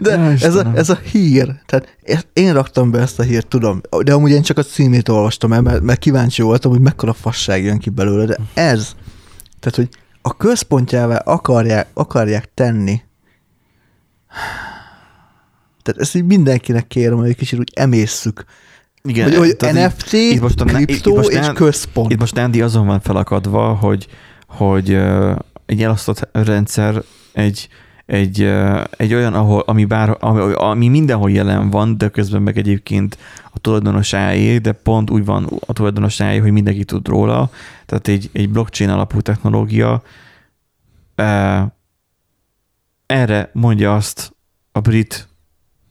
De 0.00 0.16
Ja, 0.16 0.30
ez 0.30 0.54
a, 0.54 0.72
ez 0.74 0.90
a 0.90 0.94
hír, 0.96 1.54
tehát 1.66 1.96
ezt- 2.02 2.28
én 2.32 2.52
raktam 2.52 2.90
be 2.90 3.00
ezt 3.00 3.18
a 3.18 3.22
hírt, 3.22 3.46
tudom, 3.46 3.80
de 4.04 4.12
amúgy 4.12 4.30
én 4.30 4.42
csak 4.42 4.58
a 4.58 4.62
címét 4.62 5.08
olvastam 5.08 5.52
el, 5.52 5.60
mert, 5.60 5.80
mert 5.82 5.98
kíváncsi 5.98 6.42
voltam, 6.42 6.70
hogy 6.70 6.80
mekkora 6.80 7.12
fasság 7.12 7.64
jön 7.64 7.78
ki 7.78 7.90
belőle, 7.90 8.24
de 8.24 8.36
ez, 8.54 8.94
tehát, 9.60 9.76
hogy 9.76 9.88
a 10.22 10.36
központjává 10.36 11.16
akarják, 11.16 11.86
akarják 11.94 12.50
tenni, 12.54 13.02
tehát 15.82 16.00
ezt 16.00 16.14
így 16.14 16.24
mindenkinek 16.24 16.86
kérem, 16.86 17.16
hogy 17.18 17.28
egy 17.28 17.36
kicsit 17.36 17.58
úgy 17.58 17.72
emészszük, 17.74 18.44
Igen, 19.08 19.28
hogy, 19.28 19.36
hogy 19.36 19.56
tehát 19.56 19.96
NFT, 19.96 20.12
itt 20.12 20.40
most 20.40 20.60
a- 20.60 20.64
kriptó 20.64 21.10
itt 21.10 21.16
most 21.16 21.30
és 21.30 21.46
központ. 21.54 22.12
Itt 22.12 22.18
most 22.18 22.34
Nandi 22.34 22.62
azon 22.62 22.86
van 22.86 23.00
felakadva, 23.00 23.74
hogy, 23.74 24.06
hogy 24.46 24.94
egy 25.66 25.82
elosztott 25.82 26.28
rendszer 26.32 27.02
egy, 27.32 27.68
egy, 28.06 28.50
egy 28.96 29.14
olyan, 29.14 29.34
ahol, 29.34 29.62
ami, 29.66 29.84
bár, 29.84 30.16
ami, 30.20 30.52
ami 30.54 30.88
mindenhol 30.88 31.30
jelen 31.30 31.70
van, 31.70 31.98
de 31.98 32.08
közben 32.08 32.42
meg 32.42 32.58
egyébként 32.58 33.18
a 33.52 33.58
tulajdonosáé, 33.58 34.58
de 34.58 34.72
pont 34.72 35.10
úgy 35.10 35.24
van 35.24 35.48
a 35.66 35.72
tulajdonosáé, 35.72 36.38
hogy 36.38 36.50
mindenki 36.52 36.84
tud 36.84 37.08
róla. 37.08 37.50
Tehát 37.86 38.08
egy, 38.08 38.30
egy 38.32 38.50
blockchain 38.50 38.90
alapú 38.90 39.20
technológia. 39.20 40.02
Erre 43.06 43.50
mondja 43.52 43.94
azt 43.94 44.32
a 44.72 44.80
brit 44.80 45.28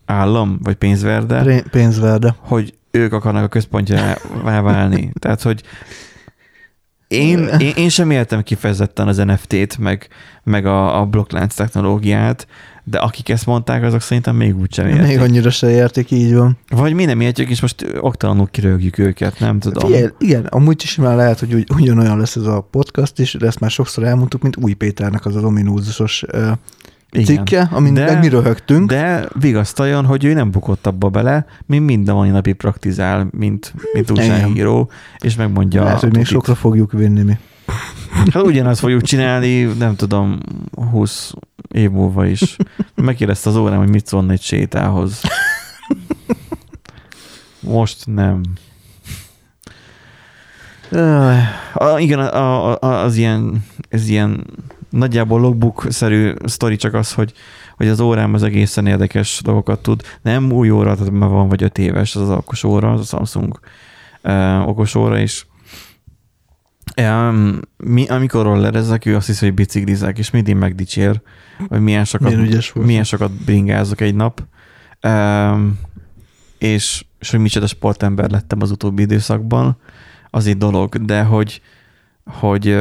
állam, 0.06 0.60
vagy 0.64 0.76
pénzverde, 0.76 1.42
Ré- 1.42 1.68
Pénzverde. 1.72 2.36
hogy 2.40 2.74
ők 2.98 3.14
akarnak 3.14 3.44
a 3.44 3.48
központjává 3.48 4.62
válni. 4.62 5.12
Tehát, 5.20 5.42
hogy 5.42 5.64
én, 7.08 7.48
én, 7.60 7.74
én 7.76 7.90
sem 7.90 8.12
értem 8.12 8.44
kifejezetten 8.44 9.08
az 9.08 9.18
NFT-t, 9.18 9.78
meg, 9.78 10.08
meg 10.44 10.66
a, 10.66 11.00
a 11.00 11.06
blokklánc 11.06 11.56
technológiát, 11.56 12.48
de 12.84 12.98
akik 12.98 13.30
ezt 13.30 13.46
mondták, 13.46 13.84
azok 13.84 14.02
szerintem 14.02 14.36
még 14.36 14.58
úgy 14.58 14.74
sem 14.74 14.88
értik. 14.88 15.08
Még 15.08 15.20
annyira 15.20 15.50
se 15.50 15.72
értik, 15.72 16.12
így 16.12 16.34
van. 16.34 16.58
Vagy 16.70 16.94
mi 16.94 17.06
nem 17.06 17.22
értjük, 17.22 17.50
és 17.50 17.62
most 17.62 17.86
oktalanul 18.00 18.48
kirögjük 18.52 18.98
őket, 18.98 19.40
nem 19.40 19.60
tudom. 19.60 19.90
Figyelj, 19.90 20.10
igen, 20.18 20.46
amúgy 20.46 20.82
is 20.84 20.96
már 20.96 21.16
lehet, 21.16 21.40
hogy 21.40 21.54
ugy, 21.54 21.68
ugyanolyan 21.76 22.18
lesz 22.18 22.36
ez 22.36 22.46
a 22.46 22.68
podcast 22.72 23.20
is, 23.20 23.34
de 23.34 23.46
ezt 23.46 23.60
már 23.60 23.72
sokszor 23.72 24.04
elmondtuk, 24.04 24.42
mint 24.42 24.58
Új 24.58 24.74
Péternek 24.74 25.26
az 25.26 25.36
az 25.36 25.44
ominózusos 25.44 26.24
uh, 26.34 26.52
Igen. 27.14 27.26
cikke, 27.26 27.68
amin 27.72 27.94
De- 27.94 28.06
meg 28.06 28.20
mi 28.20 28.28
röhögtünk. 28.30 28.90
De 28.90 29.28
vigasztaljon, 29.40 30.06
hogy 30.06 30.24
ő 30.24 30.34
nem 30.34 30.52
bukott 30.52 30.88
abba 30.88 31.10
bele, 31.10 31.46
mint 31.66 31.86
minden 31.86 32.16
mai 32.16 32.30
napi 32.30 32.54
praktizál, 32.54 33.28
mint, 33.32 33.74
mint 33.94 34.12
újságíró, 34.12 34.92
és 35.18 35.36
megmondja. 35.36 35.84
lehet, 35.84 35.98
a 35.98 36.06
hogy 36.06 36.16
még 36.16 36.26
sokra 36.26 36.56
fogjuk 36.56 36.92
vinni 36.92 37.22
mi. 37.22 37.38
Hát 38.32 38.44
ugyanazt 38.44 38.80
fogjuk 38.80 39.02
csinálni, 39.02 39.64
nem 39.64 39.96
tudom, 39.96 40.40
20 40.92 41.34
év 41.72 41.90
múlva 41.92 42.26
is. 42.26 42.56
Megkérdezte 42.96 43.50
az 43.50 43.56
órám, 43.56 43.78
hogy 43.78 43.90
mit 43.90 44.06
szólna 44.08 44.32
egy 44.32 44.42
sétához. 44.42 45.22
Most 47.60 48.06
nem. 48.06 48.42
A, 51.74 51.98
igen, 52.00 52.20
a, 52.20 52.70
a, 52.72 52.78
a- 52.82 53.04
az 53.04 53.16
ilyen, 53.16 53.66
ez 53.90 54.08
ilyen 54.10 54.46
nagyjából 54.94 55.40
logbook-szerű 55.40 56.34
sztori 56.46 56.76
csak 56.76 56.94
az, 56.94 57.14
hogy, 57.14 57.34
hogy 57.78 57.88
az 57.88 58.00
órám 58.00 58.34
az 58.34 58.44
egészen 58.44 58.86
érdekes 58.88 59.42
dolgokat 59.44 59.82
tud. 59.82 60.02
Nem 60.22 60.52
új 60.52 60.70
óra, 60.70 60.96
tehát 60.96 61.12
már 61.12 61.30
van 61.30 61.48
vagy 61.48 61.64
öt 61.64 61.78
éves 61.78 62.16
az 62.16 62.22
az 62.22 62.30
okos 62.30 62.64
óra, 62.64 62.92
az 62.92 63.00
a 63.00 63.04
Samsung 63.04 63.60
uh, 64.24 64.68
okos 64.68 64.96
óra 64.96 65.20
is. 65.20 65.48
Um, 67.02 67.60
mi, 67.78 68.08
amikor 68.08 68.44
rollerezek, 68.44 69.06
ő 69.06 69.16
azt 69.16 69.28
hiszi, 69.28 69.46
hogy 69.46 69.54
biciklizek, 69.54 70.18
és 70.18 70.32
mindig 70.32 70.56
megdicsér, 70.56 71.22
hogy 71.68 71.82
milyen 71.82 72.06
sokat, 72.06 72.28
Milyen 72.30 72.46
ügyes 72.46 72.72
volt. 72.72 72.88
milyen 72.88 73.04
sokat 73.04 73.32
bringázok 73.32 74.02
egy 74.02 74.16
nap. 74.16 74.44
Um, 75.04 75.80
és, 76.58 77.06
és 77.20 77.32
hogy 77.32 77.40
micsoda 77.40 77.68
sportember 77.68 78.30
lettem 78.30 78.62
az 78.62 78.72
utóbbi 78.72 79.02
időszakban, 79.02 79.78
az 80.30 80.48
egy 80.48 80.58
dolog, 80.58 81.06
de 81.06 81.24
hogy, 81.24 81.62
hogy 82.26 82.78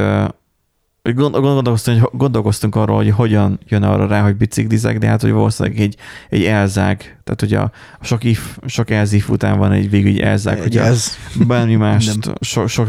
gond- 1.03 1.41
gondolkoztunk, 1.41 2.01
hogy 2.01 2.19
gondolkoztunk 2.19 2.75
arról, 2.75 2.97
hogy 2.97 3.11
hogyan 3.11 3.61
jön 3.69 3.83
arra 3.83 4.07
rá, 4.07 4.23
hogy 4.23 4.37
biciklizek, 4.37 4.99
de 4.99 5.07
hát, 5.07 5.21
hogy 5.21 5.31
valószínűleg 5.31 5.81
egy, 5.81 5.97
egy 6.29 6.45
elzág, 6.45 6.97
tehát 7.25 7.41
hogy 7.41 7.55
a, 7.55 7.73
a 8.01 8.05
sok, 8.05 8.25
if, 8.25 8.59
sok 8.67 8.91
elzif 8.91 9.29
után 9.29 9.59
van 9.59 9.73
egy 9.73 9.91
végül 9.91 10.11
egy 10.11 10.21
elzág, 10.21 10.61
hogy 10.61 10.77
ez, 10.77 11.17
bármi 11.47 11.75
más, 11.87 12.11
so, 12.41 12.67
sok, 12.67 12.89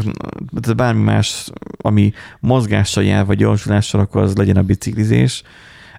tehát 0.60 0.76
bármi 0.76 1.02
más, 1.02 1.50
ami 1.76 2.12
mozgással 2.40 3.04
jár, 3.04 3.26
vagy 3.26 3.36
gyorsulással, 3.36 4.00
akkor 4.00 4.22
az 4.22 4.36
legyen 4.36 4.56
a 4.56 4.62
biciklizés. 4.62 5.42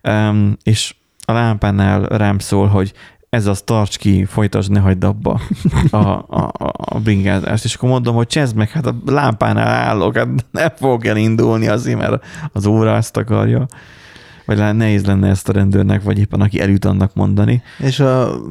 Um, 0.03 0.57
és 0.63 0.95
a 1.25 1.31
lámpánál 1.31 2.01
rám 2.01 2.39
szól, 2.39 2.67
hogy 2.67 2.93
ez 3.29 3.45
az 3.45 3.61
tarts 3.61 3.97
ki, 3.97 4.25
folytasd, 4.25 4.71
ne 4.71 4.79
hagyd 4.79 5.03
abba 5.03 5.41
a, 5.91 5.97
a, 5.97 6.51
a, 6.71 6.99
bringázást. 6.99 7.63
És 7.63 7.75
akkor 7.75 7.89
mondom, 7.89 8.15
hogy 8.15 8.27
csezd 8.27 8.55
meg, 8.55 8.69
hát 8.69 8.85
a 8.85 8.95
lámpánál 9.05 9.67
állok, 9.67 10.17
hát 10.17 10.27
nem 10.51 10.69
fog 10.75 11.05
elindulni 11.05 11.67
azért, 11.67 11.97
mert 11.97 12.25
az 12.53 12.65
óra 12.65 12.95
azt 12.95 13.17
akarja. 13.17 13.65
Vagy 14.45 14.57
lá- 14.57 14.75
nehéz 14.75 15.05
lenne 15.05 15.29
ezt 15.29 15.49
a 15.49 15.53
rendőrnek, 15.53 16.03
vagy 16.03 16.19
éppen 16.19 16.41
aki 16.41 16.61
elüt 16.61 16.85
annak 16.85 17.13
mondani. 17.13 17.61
és 17.79 17.99
a 17.99 18.41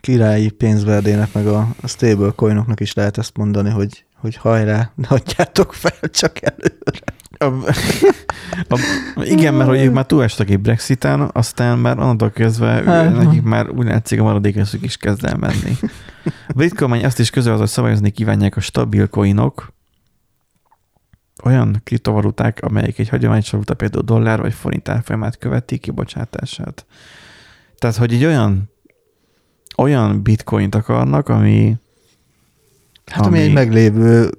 királyi 0.00 0.50
pénzverdének, 0.50 1.32
meg 1.32 1.46
a 1.46 1.68
stablecoinoknak 1.84 2.80
is 2.80 2.94
lehet 2.94 3.18
ezt 3.18 3.36
mondani, 3.36 3.70
hogy, 3.70 4.04
hogy 4.20 4.36
hajrá, 4.36 4.90
ne 4.94 5.08
adjátok 5.08 5.72
fel 5.72 6.10
csak 6.10 6.38
előre. 6.42 7.16
A, 7.38 7.44
a, 8.68 8.78
igen, 9.22 9.54
mert 9.54 9.68
hogy 9.68 9.80
ők 9.80 9.92
már 9.92 10.06
túlestek 10.06 10.50
egy 10.50 10.60
Brexiten, 10.60 11.30
aztán 11.32 11.78
már 11.78 11.98
onnantól 11.98 12.30
kezdve 12.30 12.80
ő, 12.80 12.84
Hát. 12.84 13.16
nekik 13.16 13.42
már 13.42 13.70
úgy 13.70 13.86
látszik 13.86 14.20
a 14.20 14.22
maradékeszük 14.22 14.84
is 14.84 14.96
kezd 14.96 15.24
el 15.24 15.36
menni. 15.36 15.76
A 16.24 16.52
brit 16.54 16.74
kormány 16.74 17.04
azt 17.04 17.18
is 17.18 17.30
közölt, 17.30 17.58
hogy 17.58 17.68
szabályozni 17.68 18.10
kívánják 18.10 18.56
a 18.56 18.60
stabil 18.60 19.08
coinok, 19.08 19.72
olyan 21.44 21.80
kriptovaluták, 21.84 22.58
amelyek 22.62 22.98
egy 22.98 23.08
hagyományos 23.08 23.50
valuta, 23.50 23.74
például 23.74 24.04
dollár 24.04 24.40
vagy 24.40 24.54
forint 24.54 24.88
árfolyamát 24.88 25.38
követik 25.38 25.80
kibocsátását. 25.80 26.86
Tehát, 27.78 27.96
hogy 27.96 28.12
egy 28.14 28.24
olyan 28.24 28.70
olyan 29.76 30.22
bitcoint 30.22 30.74
akarnak, 30.74 31.28
ami 31.28 31.76
Hát 33.06 33.26
ami, 33.26 33.38
egy 33.40 33.52
meglévő 33.52 34.30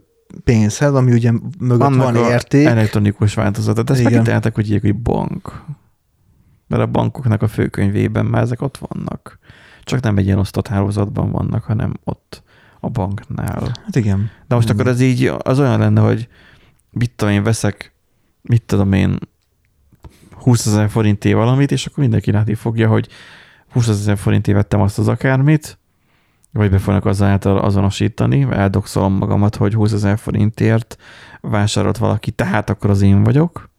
pénzhez, 0.43 0.93
ami 0.93 1.11
ugye 1.11 1.31
mögött 1.59 1.81
annak 1.81 2.11
van 2.13 2.15
érték. 2.15 2.65
elektronikus 2.65 3.33
változata. 3.33 3.83
Ezt 3.91 3.99
Igen. 3.99 4.11
megíteltek, 4.11 4.55
hogy 4.55 4.63
hívják, 4.63 4.81
hogy 4.81 4.95
bank. 5.01 5.63
Mert 6.67 6.81
a 6.81 6.85
bankoknak 6.85 7.41
a 7.41 7.47
főkönyvében 7.47 8.25
már 8.25 8.41
ezek 8.41 8.61
ott 8.61 8.77
vannak. 8.77 9.39
Csak 9.83 10.01
nem 10.01 10.17
egy 10.17 10.25
ilyen 10.25 10.39
osztott 10.39 10.67
hálózatban 10.67 11.31
vannak, 11.31 11.63
hanem 11.63 11.93
ott 12.03 12.43
a 12.79 12.89
banknál. 12.89 13.71
Hát 13.85 13.95
igen. 13.95 14.29
De 14.47 14.55
most 14.55 14.67
Mhm. 14.69 14.79
akkor 14.79 14.91
ez 14.91 15.01
így, 15.01 15.31
az 15.37 15.59
olyan 15.59 15.79
lenne, 15.79 16.01
hogy 16.01 16.27
mit 16.91 17.11
tudom 17.15 17.33
én, 17.33 17.43
veszek, 17.43 17.93
mit 18.41 18.61
tudom 18.61 18.93
én, 18.93 19.17
20 20.31 20.65
ezer 20.65 20.89
forinté 20.89 21.33
valamit, 21.33 21.71
és 21.71 21.85
akkor 21.85 21.99
mindenki 21.99 22.31
látni 22.31 22.53
fogja, 22.53 22.87
hogy 22.87 23.07
20 23.71 23.87
ezer 23.87 24.17
forinté 24.17 24.51
vettem 24.53 24.81
azt 24.81 24.99
az 24.99 25.07
akármit, 25.07 25.78
vagy 26.51 26.69
be 26.69 26.77
fognak 26.77 27.05
azáltal 27.05 27.57
azonosítani, 27.57 28.47
eldokszolom 28.51 29.13
magamat, 29.13 29.55
hogy 29.55 29.73
20 29.73 29.91
ezer 29.91 30.17
forintért 30.17 30.97
vásárolt 31.41 31.97
valaki, 31.97 32.31
tehát 32.31 32.69
akkor 32.69 32.89
az 32.89 33.01
én 33.01 33.23
vagyok, 33.23 33.69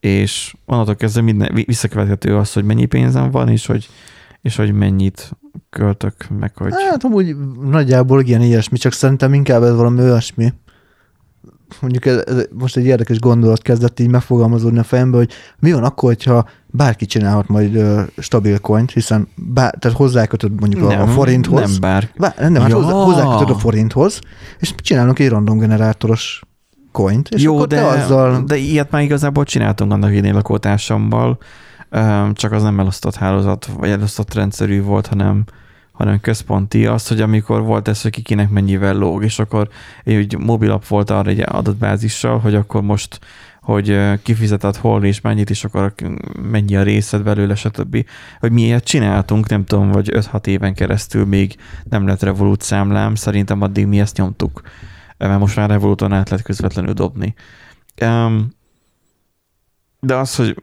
és 0.00 0.54
onnantól 0.64 0.94
kezdve 0.94 1.20
minden, 1.20 1.54
visszakövethető 1.66 2.36
az, 2.36 2.52
hogy 2.52 2.64
mennyi 2.64 2.86
pénzem 2.86 3.30
van, 3.30 3.48
és 3.48 3.66
hogy, 3.66 3.88
és 4.42 4.56
hogy 4.56 4.72
mennyit 4.72 5.30
költök, 5.70 6.14
meg 6.38 6.56
hogy... 6.56 6.72
Hát 6.90 7.04
amúgy 7.04 7.36
nagyjából 7.60 8.20
igen, 8.20 8.42
ilyesmi, 8.42 8.78
csak 8.78 8.92
szerintem 8.92 9.34
inkább 9.34 9.62
ez 9.62 9.76
valami 9.76 10.00
olyasmi. 10.00 10.52
Mondjuk 11.80 12.06
ez, 12.06 12.22
ez 12.26 12.44
most 12.58 12.76
egy 12.76 12.84
érdekes 12.84 13.18
gondolat 13.18 13.62
kezdett 13.62 14.00
így 14.00 14.08
megfogalmazódni 14.08 14.78
a 14.78 14.82
fejembe, 14.82 15.16
hogy 15.16 15.32
mi 15.58 15.72
van 15.72 15.84
akkor, 15.84 16.08
hogyha 16.08 16.48
bárki 16.66 17.06
csinálhat 17.06 17.48
majd 17.48 17.76
uh, 17.76 18.00
stabil 18.18 18.58
coint, 18.58 18.92
hiszen 18.92 19.28
bár, 19.34 19.74
tehát 19.78 19.96
hozzákötöd 19.96 20.60
mondjuk 20.60 20.82
a, 20.82 21.02
a 21.02 21.06
forinthoz. 21.06 21.70
Nem 21.70 21.80
bár. 21.80 22.10
Bár, 22.16 22.34
nem, 22.38 22.62
hát 22.62 22.72
hozzá, 22.72 22.92
hozzákötöd 22.92 23.50
a 23.50 23.58
forinthoz, 23.58 24.20
és 24.58 24.74
csinálunk 24.76 25.18
egy 25.18 25.28
random 25.28 25.58
generátoros 25.58 26.40
coint, 26.92 27.28
és 27.28 27.42
Jó, 27.42 27.54
akkor 27.54 27.66
de, 27.66 27.76
te 27.76 27.86
azzal... 27.86 28.42
de 28.44 28.56
ilyet 28.56 28.90
már 28.90 29.02
igazából 29.02 29.44
csináltunk 29.44 29.92
annak 29.92 30.14
idén 30.14 30.34
lakótársammal, 30.34 31.38
csak 32.32 32.52
az 32.52 32.62
nem 32.62 32.80
elosztott 32.80 33.14
hálózat, 33.14 33.66
vagy 33.66 33.90
elosztott 33.90 34.34
rendszerű 34.34 34.82
volt, 34.82 35.06
hanem 35.06 35.44
hanem 35.96 36.20
központi, 36.20 36.86
az, 36.86 37.08
hogy 37.08 37.20
amikor 37.20 37.62
volt 37.62 37.88
ez, 37.88 38.02
hogy 38.02 38.10
kikinek 38.10 38.50
mennyivel 38.50 38.94
lóg, 38.94 39.24
és 39.24 39.38
akkor 39.38 39.68
egy 40.04 40.38
mobilap 40.38 40.86
volt 40.86 41.10
arra 41.10 41.30
egy 41.30 41.40
adatbázissal, 41.46 42.38
hogy 42.38 42.54
akkor 42.54 42.82
most 42.82 43.18
hogy 43.66 43.98
kifizetett 44.22 44.76
hol 44.76 45.04
és 45.04 45.20
mennyit, 45.20 45.50
és 45.50 45.64
akkor 45.64 45.94
mennyi 46.50 46.76
a 46.76 46.82
részed 46.82 47.22
belőle, 47.22 47.54
stb. 47.54 48.06
Hogy 48.40 48.52
mi 48.52 48.62
ilyet 48.62 48.84
csináltunk, 48.84 49.48
nem 49.48 49.64
tudom, 49.64 49.90
vagy 49.90 50.10
5-6 50.12 50.46
éven 50.46 50.74
keresztül 50.74 51.24
még 51.24 51.56
nem 51.84 52.06
lett 52.06 52.22
Revolut 52.22 52.62
számlám, 52.62 53.14
szerintem 53.14 53.62
addig 53.62 53.86
mi 53.86 54.00
ezt 54.00 54.16
nyomtuk, 54.16 54.60
mert 55.18 55.38
most 55.38 55.56
már 55.56 55.68
Revoluton 55.68 56.12
át 56.12 56.30
lehet 56.30 56.44
közvetlenül 56.44 56.92
dobni. 56.92 57.34
De 60.00 60.14
az, 60.14 60.36
hogy 60.36 60.56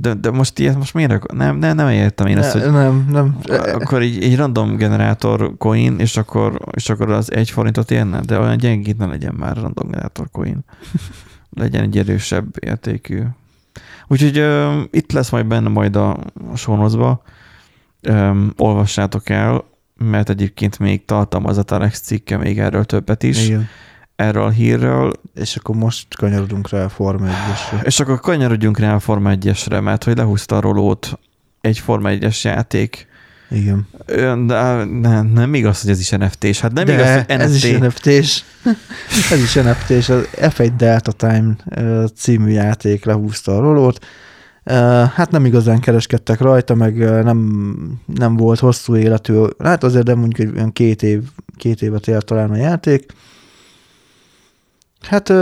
de, 0.00 0.14
de 0.14 0.30
most 0.30 0.58
ilyet 0.58 0.76
most 0.76 0.94
miért? 0.94 1.10
akar- 1.12 1.32
Nem, 1.38 1.56
nem, 1.56 1.76
nem 1.76 1.88
értem 1.88 2.26
én 2.26 2.38
ezt, 2.38 2.54
ne, 2.54 2.62
hogy 2.62 2.72
nem, 2.72 3.08
nem. 3.10 3.38
akkor 3.72 4.02
így 4.02 4.22
egy 4.22 4.36
random 4.36 4.76
generátor 4.76 5.54
coin, 5.58 5.98
és 5.98 6.16
akkor, 6.16 6.60
és 6.72 6.88
akkor 6.88 7.10
az 7.10 7.32
egy 7.32 7.50
forintot 7.50 7.90
érne, 7.90 8.20
de 8.20 8.38
olyan 8.38 8.56
gyengét 8.56 8.98
ne 8.98 9.06
legyen 9.06 9.34
már 9.38 9.56
random 9.56 9.90
generátor 9.90 10.28
coin. 10.32 10.64
Legyen 11.50 11.82
egy 11.82 11.98
erősebb 11.98 12.46
értékű. 12.60 13.22
Úgyhogy 14.08 14.38
ö, 14.38 14.80
itt 14.90 15.12
lesz 15.12 15.30
majd 15.30 15.46
benne 15.46 15.68
majd 15.68 15.96
a, 15.96 16.18
sónozba. 16.56 17.22
olvassátok 18.56 19.28
el, 19.28 19.64
mert 19.96 20.28
egyébként 20.28 20.78
még 20.78 21.04
tartalmaz 21.04 21.58
a 21.58 21.62
Tarex 21.62 22.00
cikke 22.00 22.36
még 22.36 22.58
erről 22.58 22.84
többet 22.84 23.22
is, 23.22 23.46
Igen. 23.46 23.68
Erről 24.20 24.44
a 24.44 24.50
hírről, 24.50 25.12
És 25.34 25.56
akkor 25.56 25.74
most 25.76 26.16
kanyarodunk 26.16 26.68
rá 26.68 26.84
a 26.84 26.88
Forma 26.88 27.26
1 27.26 27.34
és 27.82 28.00
akkor 28.00 28.20
kanyarodjunk 28.20 28.78
rá 28.78 28.94
a 28.94 28.98
Forma 28.98 29.32
1-esre, 29.34 29.82
mert 29.82 30.04
hogy 30.04 30.16
lehúzta 30.16 30.56
a 30.56 30.60
rolót 30.60 31.18
egy 31.60 31.78
Forma 31.78 32.08
1-es 32.12 32.42
játék. 32.42 33.08
Igen. 33.50 33.86
De 34.46 34.84
nem, 34.84 35.26
nem 35.26 35.54
igaz, 35.54 35.80
hogy 35.80 35.90
ez 35.90 36.00
is 36.00 36.10
NFT-s. 36.10 36.60
Hát 36.60 36.72
nem 36.72 36.84
De 36.84 36.92
igaz, 36.92 37.14
hogy 37.14 37.24
ez 37.26 37.52
NFT. 37.52 37.64
is 37.64 37.78
NFT-s. 37.78 38.42
ez 39.32 39.42
is 39.42 39.54
NFT-s. 39.54 40.08
Az 40.08 40.28
F1 40.36 40.72
Delta 40.76 41.12
Time 41.12 41.56
című 42.14 42.50
játék 42.50 43.04
lehúzta 43.04 43.56
a 43.56 43.60
rolót. 43.60 44.06
Hát 45.14 45.30
nem 45.30 45.44
igazán 45.44 45.80
kereskedtek 45.80 46.40
rajta, 46.40 46.74
meg 46.74 46.96
nem, 47.24 47.70
nem 48.06 48.36
volt 48.36 48.58
hosszú 48.58 48.96
életű. 48.96 49.42
Hát 49.58 49.84
azért, 49.84 50.04
de 50.04 50.14
mondjuk 50.14 50.48
egy 50.48 50.56
olyan 50.56 50.72
két, 50.72 51.02
év, 51.02 51.22
két 51.56 51.82
évet 51.82 52.08
élt 52.08 52.24
talán 52.24 52.50
a 52.50 52.56
játék. 52.56 53.12
Hát 55.00 55.32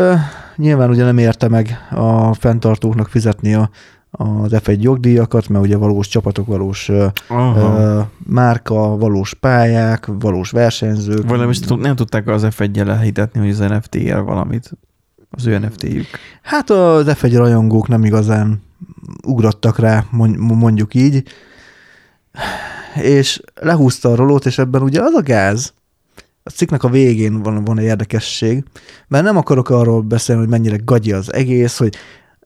nyilván 0.56 0.90
ugye 0.90 1.04
nem 1.04 1.18
érte 1.18 1.48
meg 1.48 1.86
a 1.90 2.34
fenntartóknak 2.34 3.08
fizetni 3.08 3.54
a, 3.54 3.70
az 4.10 4.52
F1 4.54 4.80
jogdíjakat, 4.80 5.48
mert 5.48 5.64
ugye 5.64 5.76
valós 5.76 6.08
csapatok, 6.08 6.46
valós 6.46 6.90
Aha. 7.28 8.10
márka, 8.26 8.96
valós 8.96 9.34
pályák, 9.34 10.06
valós 10.06 10.50
versenyzők. 10.50 11.36
Nem, 11.36 11.50
is 11.50 11.58
nem 11.60 11.96
tudták 11.96 12.28
az 12.28 12.46
F1-jel 12.50 12.88
elhitetni, 12.88 13.40
hogy 13.40 13.50
az 13.50 13.58
NFT-jel 13.58 14.22
valamit. 14.22 14.70
Az 15.30 15.46
ő 15.46 15.58
NFT-jük. 15.58 16.06
Hát 16.42 16.70
az 16.70 17.06
F1 17.08 17.32
rajongók 17.34 17.88
nem 17.88 18.04
igazán 18.04 18.62
ugrottak 19.26 19.78
rá, 19.78 20.04
mond- 20.10 20.38
mondjuk 20.38 20.94
így, 20.94 21.22
és 22.94 23.42
lehúzta 23.54 24.12
a 24.12 24.14
rolót, 24.14 24.46
és 24.46 24.58
ebben 24.58 24.82
ugye 24.82 25.02
az 25.02 25.14
a 25.14 25.22
gáz, 25.22 25.72
a 26.48 26.50
cikknek 26.50 26.82
a 26.82 26.88
végén 26.88 27.42
van, 27.42 27.64
van 27.64 27.78
egy 27.78 27.84
érdekesség, 27.84 28.64
mert 29.08 29.24
nem 29.24 29.36
akarok 29.36 29.70
arról 29.70 30.00
beszélni, 30.00 30.40
hogy 30.40 30.50
mennyire 30.50 30.76
gagyi 30.84 31.12
az 31.12 31.32
egész, 31.32 31.76
hogy 31.76 31.96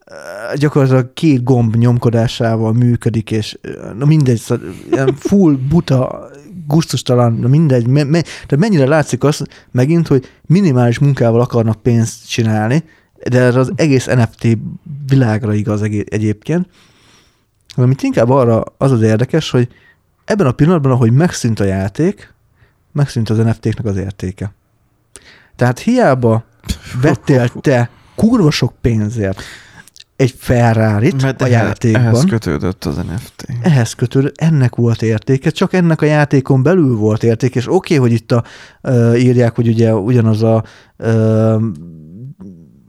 ö, 0.06 0.56
gyakorlatilag 0.56 1.12
két 1.12 1.42
gomb 1.42 1.76
nyomkodásával 1.76 2.72
működik, 2.72 3.30
és 3.30 3.58
ö, 3.60 3.92
na 3.98 4.04
mindegy, 4.04 4.38
szóval 4.38 4.64
ilyen 4.90 5.14
full 5.14 5.58
buta, 5.68 6.30
gusztustalan, 6.66 7.32
na 7.32 7.48
mindegy, 7.48 7.86
me, 7.86 8.04
me, 8.04 8.20
tehát 8.22 8.58
mennyire 8.58 8.86
látszik 8.86 9.24
az 9.24 9.44
megint, 9.70 10.08
hogy 10.08 10.26
minimális 10.46 10.98
munkával 10.98 11.40
akarnak 11.40 11.82
pénzt 11.82 12.28
csinálni, 12.28 12.84
de 13.28 13.40
ez 13.40 13.56
az 13.56 13.72
egész 13.74 14.06
NFT 14.06 14.58
világra 15.06 15.54
igaz 15.54 15.82
egyébként, 16.04 16.68
hanem 17.74 17.90
itt 17.90 18.02
inkább 18.02 18.30
arra 18.30 18.64
az 18.78 18.90
az 18.90 19.02
érdekes, 19.02 19.50
hogy 19.50 19.68
ebben 20.24 20.46
a 20.46 20.52
pillanatban, 20.52 20.92
ahogy 20.92 21.12
megszűnt 21.12 21.60
a 21.60 21.64
játék, 21.64 22.31
megszűnt 22.92 23.30
az 23.30 23.36
NFT-knek 23.36 23.84
az 23.86 23.96
értéke. 23.96 24.52
Tehát 25.56 25.78
hiába 25.78 26.44
vettél 27.02 27.48
te 27.48 27.90
kurva 28.14 28.50
sok 28.50 28.72
pénzért 28.80 29.42
egy 30.16 30.34
ferrari 30.38 31.12
a 31.38 31.46
játékban, 31.46 32.02
Ehhez 32.02 32.24
kötődött 32.24 32.84
az 32.84 32.96
NFT. 32.96 33.46
ehhez 33.62 33.92
kötődő, 33.92 34.32
ennek 34.34 34.74
volt 34.74 35.02
értéke, 35.02 35.50
csak 35.50 35.72
ennek 35.72 36.00
a 36.02 36.04
játékon 36.04 36.62
belül 36.62 36.96
volt 36.96 37.22
értéke, 37.22 37.58
és 37.58 37.66
oké, 37.66 37.74
okay, 37.74 37.96
hogy 37.96 38.12
itt 38.12 38.32
a, 38.32 38.44
ö, 38.80 39.14
írják, 39.14 39.54
hogy 39.54 39.68
ugye 39.68 39.94
ugyanaz 39.94 40.42
a 40.42 40.64
ö, 40.96 41.56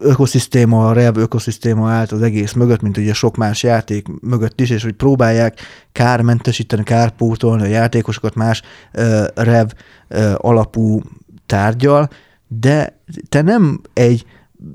ökoszisztéma, 0.03 0.87
a 0.87 0.93
rev 0.93 1.17
ökoszisztéma 1.17 1.89
állt 1.89 2.11
az 2.11 2.21
egész 2.21 2.53
mögött, 2.53 2.81
mint 2.81 2.97
ugye 2.97 3.13
sok 3.13 3.35
más 3.35 3.63
játék 3.63 4.07
mögött 4.21 4.61
is, 4.61 4.69
és 4.69 4.83
hogy 4.83 4.93
próbálják 4.93 5.59
kármentesíteni, 5.91 6.83
kárpótolni 6.83 7.63
a 7.63 7.65
játékosokat 7.67 8.35
más 8.35 8.61
ö, 8.91 9.25
rev 9.35 9.67
ö, 10.07 10.33
alapú 10.37 11.01
tárgyal, 11.45 12.09
de 12.47 12.99
te 13.29 13.41
nem 13.41 13.81
egy 13.93 14.25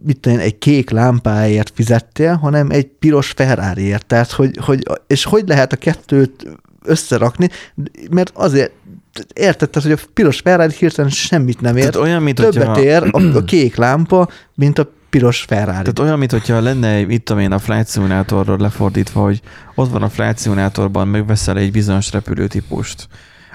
mit 0.05 0.21
tudom 0.21 0.39
én, 0.39 0.45
egy 0.45 0.59
kék 0.59 0.91
lámpáért 0.91 1.73
fizettél, 1.75 2.35
hanem 2.35 2.71
egy 2.71 2.87
piros 2.87 3.31
Ferrariért. 3.31 4.07
Tehát, 4.07 4.31
hogy, 4.31 4.59
hogy, 4.65 4.83
és 5.07 5.25
hogy 5.25 5.49
lehet 5.49 5.73
a 5.73 5.77
kettőt 5.77 6.47
összerakni, 6.85 7.49
mert 8.11 8.31
azért 8.35 8.73
érted, 9.33 9.71
tehát, 9.71 9.89
hogy 9.89 9.99
a 10.03 10.11
piros 10.15 10.41
Ferrari 10.41 10.75
hirtelen 10.79 11.11
semmit 11.11 11.61
nem 11.61 11.77
ér, 11.77 11.83
Tehát 11.83 12.07
olyan, 12.07 12.23
mint 12.23 12.37
többet 12.37 12.77
ér 12.77 13.03
a, 13.11 13.37
a 13.37 13.45
kék 13.45 13.77
lámpa, 13.77 14.29
mint 14.55 14.79
a 14.79 14.91
piros 15.11 15.41
Ferrari. 15.43 15.71
tehát 15.71 15.99
olyan, 15.99 16.19
mint 16.19 16.31
hogyha 16.31 16.61
lenne, 16.61 17.05
mit 17.05 17.23
tudom 17.23 17.43
én, 17.43 17.53
a 17.53 17.59
Flight 17.59 17.91
Simulatorról 17.91 18.59
lefordítva, 18.59 19.21
hogy 19.23 19.41
ott 19.75 19.91
van 19.91 20.03
a 20.03 20.09
Flight 20.09 20.41
Simulatorban, 20.41 21.09
megveszel 21.09 21.59
egy 21.59 21.73
bizonyos 21.73 22.13
repülőtípust, 22.13 23.09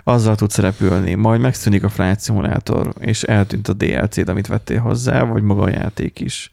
azzal 0.03 0.35
tudsz 0.35 0.57
repülni, 0.57 1.13
majd 1.13 1.41
megszűnik 1.41 1.83
a 1.83 1.89
Flight 1.89 2.23
Simulator, 2.23 2.93
és 2.99 3.23
eltűnt 3.23 3.67
a 3.67 3.73
DLC-d, 3.73 4.29
amit 4.29 4.47
vettél 4.47 4.79
hozzá, 4.79 5.23
vagy 5.23 5.43
maga 5.43 5.61
a 5.61 5.69
játék 5.69 6.19
is. 6.19 6.51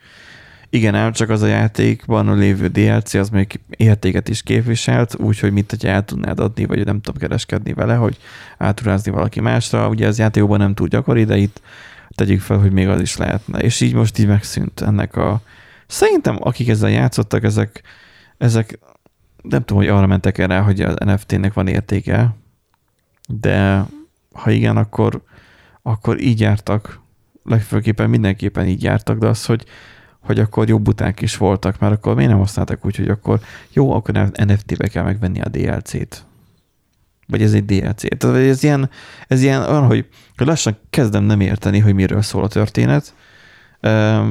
Igen, 0.72 0.94
ám 0.94 1.12
csak 1.12 1.30
az 1.30 1.42
a 1.42 1.46
játékban 1.46 2.38
lévő 2.38 2.68
DLC 2.68 3.14
az 3.14 3.28
még 3.28 3.60
értéket 3.68 4.28
is 4.28 4.42
képviselt, 4.42 5.16
úgyhogy 5.18 5.52
mit, 5.52 5.70
hogyha 5.70 5.88
el 5.88 6.04
tudnád 6.04 6.40
adni, 6.40 6.64
vagy 6.64 6.84
nem 6.84 7.00
tudom 7.00 7.20
kereskedni 7.20 7.72
vele, 7.72 7.94
hogy 7.94 8.16
átruházni 8.58 9.10
valaki 9.10 9.40
másra. 9.40 9.88
Ugye 9.88 10.06
ez 10.06 10.18
játékban 10.18 10.58
nem 10.58 10.74
túl 10.74 10.88
gyakori, 10.88 11.24
de 11.24 11.36
itt 11.36 11.60
tegyük 12.20 12.40
fel, 12.40 12.58
hogy 12.58 12.72
még 12.72 12.88
az 12.88 13.00
is 13.00 13.16
lehetne. 13.16 13.58
És 13.58 13.80
így 13.80 13.94
most 13.94 14.18
így 14.18 14.26
megszűnt 14.26 14.80
ennek 14.80 15.16
a... 15.16 15.40
Szerintem 15.86 16.36
akik 16.40 16.68
ezzel 16.68 16.90
játszottak, 16.90 17.44
ezek, 17.44 17.82
ezek 18.38 18.78
nem 19.42 19.60
tudom, 19.64 19.82
hogy 19.82 19.92
arra 19.92 20.06
mentek 20.06 20.38
el 20.38 20.48
rá, 20.48 20.60
hogy 20.60 20.80
az 20.80 20.94
NFT-nek 20.98 21.52
van 21.52 21.66
értéke, 21.66 22.36
de 23.28 23.84
ha 24.32 24.50
igen, 24.50 24.76
akkor, 24.76 25.22
akkor 25.82 26.20
így 26.20 26.40
jártak. 26.40 27.00
Legfőképpen 27.44 28.10
mindenképpen 28.10 28.66
így 28.66 28.82
jártak, 28.82 29.18
de 29.18 29.26
az, 29.26 29.46
hogy, 29.46 29.64
hogy 30.18 30.38
akkor 30.38 30.68
jobb 30.68 30.88
uták 30.88 31.20
is 31.20 31.36
voltak, 31.36 31.78
mert 31.78 31.92
akkor 31.92 32.14
miért 32.14 32.30
nem 32.30 32.38
használtak 32.38 32.84
úgy, 32.84 32.96
hogy 32.96 33.08
akkor 33.08 33.40
jó, 33.72 33.92
akkor 33.92 34.14
NFT-be 34.32 34.88
kell 34.88 35.04
megvenni 35.04 35.40
a 35.40 35.48
DLC-t. 35.48 36.24
Vagy 37.30 37.42
ez 37.42 37.52
egy 37.52 37.64
DLC. 37.64 38.18
Tehát 38.18 38.36
ez 38.36 38.62
ilyen, 38.62 38.90
ez 39.26 39.42
ilyen 39.42 39.62
olyan, 39.62 39.86
hogy 39.86 40.06
lassan 40.36 40.78
kezdem 40.90 41.24
nem 41.24 41.40
érteni, 41.40 41.78
hogy 41.78 41.94
miről 41.94 42.22
szól 42.22 42.44
a 42.44 42.48
történet, 42.48 43.14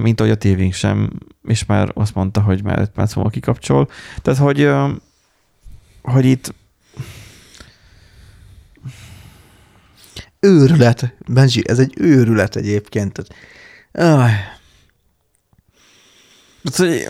mint 0.02 0.20
ahogy 0.20 0.32
a 0.32 0.38
tévénk 0.38 0.74
sem, 0.74 1.10
és 1.44 1.66
már 1.66 1.92
azt 1.94 2.16
mondta, 2.16 2.42
hogy 2.42 2.64
már 2.64 2.80
5 2.80 2.90
perc 2.90 3.14
múlva 3.14 3.30
kikapcsol. 3.30 3.90
Tehát, 4.22 4.40
hogy, 4.40 4.70
hogy 6.02 6.26
itt 6.26 6.54
Őrület, 10.40 11.16
Benji, 11.28 11.62
ez 11.68 11.80
egy 11.80 11.94
őrület 11.98 12.56
egyébként. 12.56 13.14
Tehát. 13.92 14.30
Hát, 16.64 16.76
hogy 16.76 17.10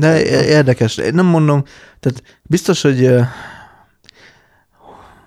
De 0.00 0.24
érdekes. 0.46 0.96
Én 0.96 1.14
nem 1.14 1.26
mondom, 1.26 1.62
tehát 2.00 2.22
biztos, 2.42 2.82
hogy 2.82 3.14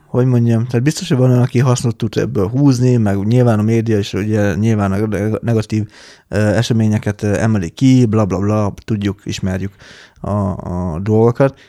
hogy 0.08 0.26
mondjam, 0.26 0.68
tehát 0.68 0.84
biztos, 0.84 1.08
hogy 1.08 1.18
van 1.18 1.30
olyan, 1.30 1.42
aki 1.42 1.60
hasznot 1.60 1.96
tud 1.96 2.18
ebből 2.18 2.48
húzni, 2.48 2.98
meg 2.98 3.26
nyilván 3.26 3.60
a 3.60 3.64
média 3.64 3.98
is 3.98 4.14
ugye 4.14 4.56
nyilván 4.56 4.92
a 4.92 5.40
negatív 5.42 5.90
eseményeket 6.30 7.24
emeli 7.24 7.70
ki, 7.70 8.06
bla 8.06 8.26
bla 8.26 8.40
bla, 8.40 8.74
tudjuk, 8.86 9.22
ismerjük 9.24 9.74
a, 10.22 10.32
a 10.32 11.00
dolgokat. 11.00 11.60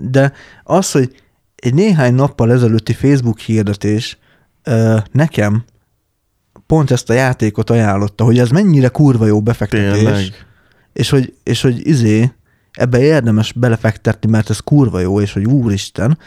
De 0.00 0.32
az, 0.64 0.90
hogy 0.90 1.22
egy 1.56 1.74
néhány 1.74 2.14
nappal 2.14 2.52
ezelőtti 2.52 2.92
Facebook 2.92 3.38
hirdetés 3.38 4.18
nekem 5.12 5.64
pont 6.66 6.90
ezt 6.90 7.10
a 7.10 7.12
játékot 7.12 7.70
ajánlotta, 7.70 8.24
hogy 8.24 8.38
ez 8.38 8.50
mennyire 8.50 8.88
kurva 8.88 9.26
jó 9.26 9.40
befektetés, 9.42 9.92
tényleg. 9.92 10.46
És 10.92 11.10
hogy, 11.10 11.34
és 11.42 11.60
hogy 11.60 11.86
izé, 11.86 12.32
ebbe 12.72 13.00
érdemes 13.00 13.52
belefektetni, 13.52 14.30
mert 14.30 14.50
ez 14.50 14.58
kurva 14.58 15.00
jó, 15.00 15.20
és 15.20 15.32
hogy 15.32 15.44
úristen, 15.44 16.18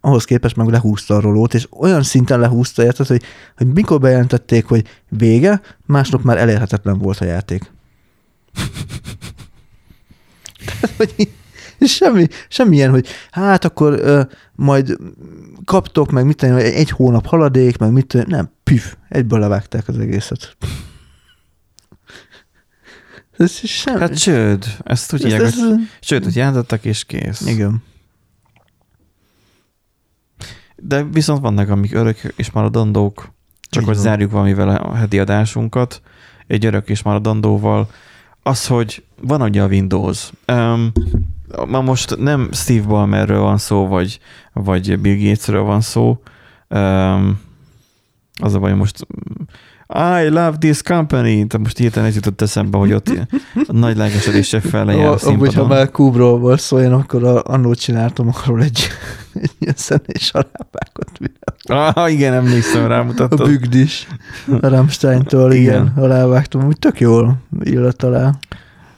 ahhoz 0.00 0.24
képest 0.24 0.56
meg 0.56 0.68
lehúzta 0.68 1.14
a 1.14 1.20
rolót, 1.20 1.54
és 1.54 1.68
olyan 1.70 2.02
szinten 2.02 2.40
lehúzta, 2.40 2.82
érted, 2.82 3.06
hogy, 3.06 3.22
hogy 3.56 3.66
mikor 3.66 4.00
bejelentették, 4.00 4.64
hogy 4.64 4.86
vége, 5.08 5.60
másnap 5.86 6.22
már 6.22 6.38
elérhetetlen 6.38 6.98
volt 6.98 7.18
a 7.18 7.24
játék. 7.24 7.70
Tehát, 10.80 10.96
hogy 10.96 11.32
semmi, 11.80 12.26
semmilyen, 12.48 12.90
hogy 12.90 13.06
hát 13.30 13.64
akkor 13.64 13.92
ö, 13.92 14.22
majd 14.54 14.96
kaptok, 15.64 16.10
meg 16.10 16.26
mit 16.26 16.42
én, 16.42 16.54
egy 16.54 16.90
hónap 16.90 17.26
haladék, 17.26 17.78
meg 17.78 17.92
mit 17.92 18.14
én, 18.14 18.24
nem, 18.28 18.50
püf, 18.64 18.96
egyből 19.08 19.38
levágták 19.38 19.88
az 19.88 19.98
egészet. 19.98 20.56
Ez 23.36 23.52
semmi. 23.52 23.98
Hát 24.00 24.18
csőd, 24.18 24.64
ezt 24.84 25.12
úgy 25.12 25.24
ez, 25.24 25.42
ez, 25.42 25.54
hogy 25.54 25.74
csődöt 26.00 26.34
jelentottak, 26.34 26.84
és 26.84 27.04
kész. 27.04 27.40
igen. 27.40 27.82
De 30.76 31.02
viszont 31.04 31.40
vannak, 31.40 31.68
amik 31.68 31.94
örök 31.94 32.32
és 32.36 32.50
maradandók, 32.50 33.32
csak 33.60 33.82
Így 33.82 33.88
hogy 33.88 33.96
van. 33.96 34.04
zárjuk 34.04 34.30
valamivel 34.30 34.68
a 34.68 34.94
heti 34.94 35.18
adásunkat, 35.18 36.02
egy 36.46 36.64
örök 36.66 36.88
és 36.88 37.02
maradandóval, 37.02 37.90
az, 38.42 38.66
hogy 38.66 39.04
van 39.22 39.42
ugye 39.42 39.62
a 39.62 39.66
Windows. 39.66 40.30
Um, 40.52 40.92
ma 41.68 41.80
most 41.80 42.16
nem 42.16 42.48
Steve 42.52 42.86
Ballmerről 42.86 43.40
van 43.40 43.58
szó, 43.58 43.86
vagy, 43.86 44.20
vagy 44.52 44.98
Bill 44.98 45.16
Gatesről 45.16 45.62
van 45.62 45.80
szó. 45.80 46.22
Um, 46.68 47.40
az 48.40 48.54
a 48.54 48.58
baj, 48.58 48.74
most 48.74 49.06
I 49.88 50.28
love 50.28 50.52
this 50.58 50.82
company. 50.82 51.32
Tehát 51.46 51.58
most 51.58 51.78
hirtelen 51.78 52.08
ez 52.08 52.14
jutott 52.14 52.40
eszembe, 52.42 52.78
hogy 52.78 52.92
ott 52.92 53.08
a 53.68 53.72
nagy 53.72 53.96
lelkesedéssel 53.96 54.60
felejel 54.60 55.00
a 55.12 55.18
Amúgy, 55.22 55.22
ha 55.22 55.26
színpadon. 55.50 55.66
már 55.68 55.90
Kubról 55.90 56.38
volt 56.38 56.60
szó, 56.60 56.78
én 56.78 56.92
akkor 56.92 57.24
a, 57.24 57.42
annól 57.44 57.74
csináltam 57.74 58.30
arról 58.42 58.62
egy, 58.62 58.80
egy 59.34 59.50
ilyen 59.58 59.74
zenés 59.76 60.32
videót. 61.18 61.94
Ah, 61.94 62.12
igen, 62.12 62.32
emlékszem, 62.34 62.84
A 62.84 62.86
rámutattad. 62.86 63.46
Bügdis, 63.48 64.06
a 64.60 64.68
Rammstein-től, 64.68 65.52
igen, 65.52 65.82
Igen. 65.92 66.04
alávágtam, 66.04 66.66
úgy 66.66 66.78
tök 66.78 67.00
jól 67.00 67.36
illett 67.60 68.02
alá. 68.02 68.32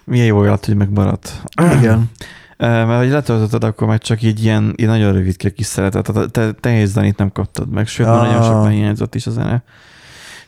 Milyen 0.04 0.26
jó 0.26 0.44
jött, 0.44 0.64
hogy 0.66 0.76
megmaradt. 0.76 1.42
Igen. 1.78 2.04
Eh, 2.58 2.86
Mert 2.86 3.00
hogy 3.02 3.10
letöltötted, 3.10 3.64
akkor 3.64 3.86
meg 3.88 3.98
csak 4.00 4.22
így 4.22 4.42
ilyen, 4.44 4.72
ilyen 4.76 4.90
nagyon 4.90 5.12
rövid 5.12 5.52
kis 5.52 5.66
szeretet. 5.66 6.10
Tehát 6.12 6.30
te, 6.30 6.52
te 6.52 6.84
zenét 6.84 7.16
nem 7.16 7.32
kaptad 7.32 7.70
meg, 7.70 7.86
sőt, 7.86 8.06
Ah. 8.06 8.26
nagyon 8.26 8.42
sokan 8.42 8.68
hiányzott 8.70 9.14
is 9.14 9.26
a 9.26 9.30
zene. 9.30 9.62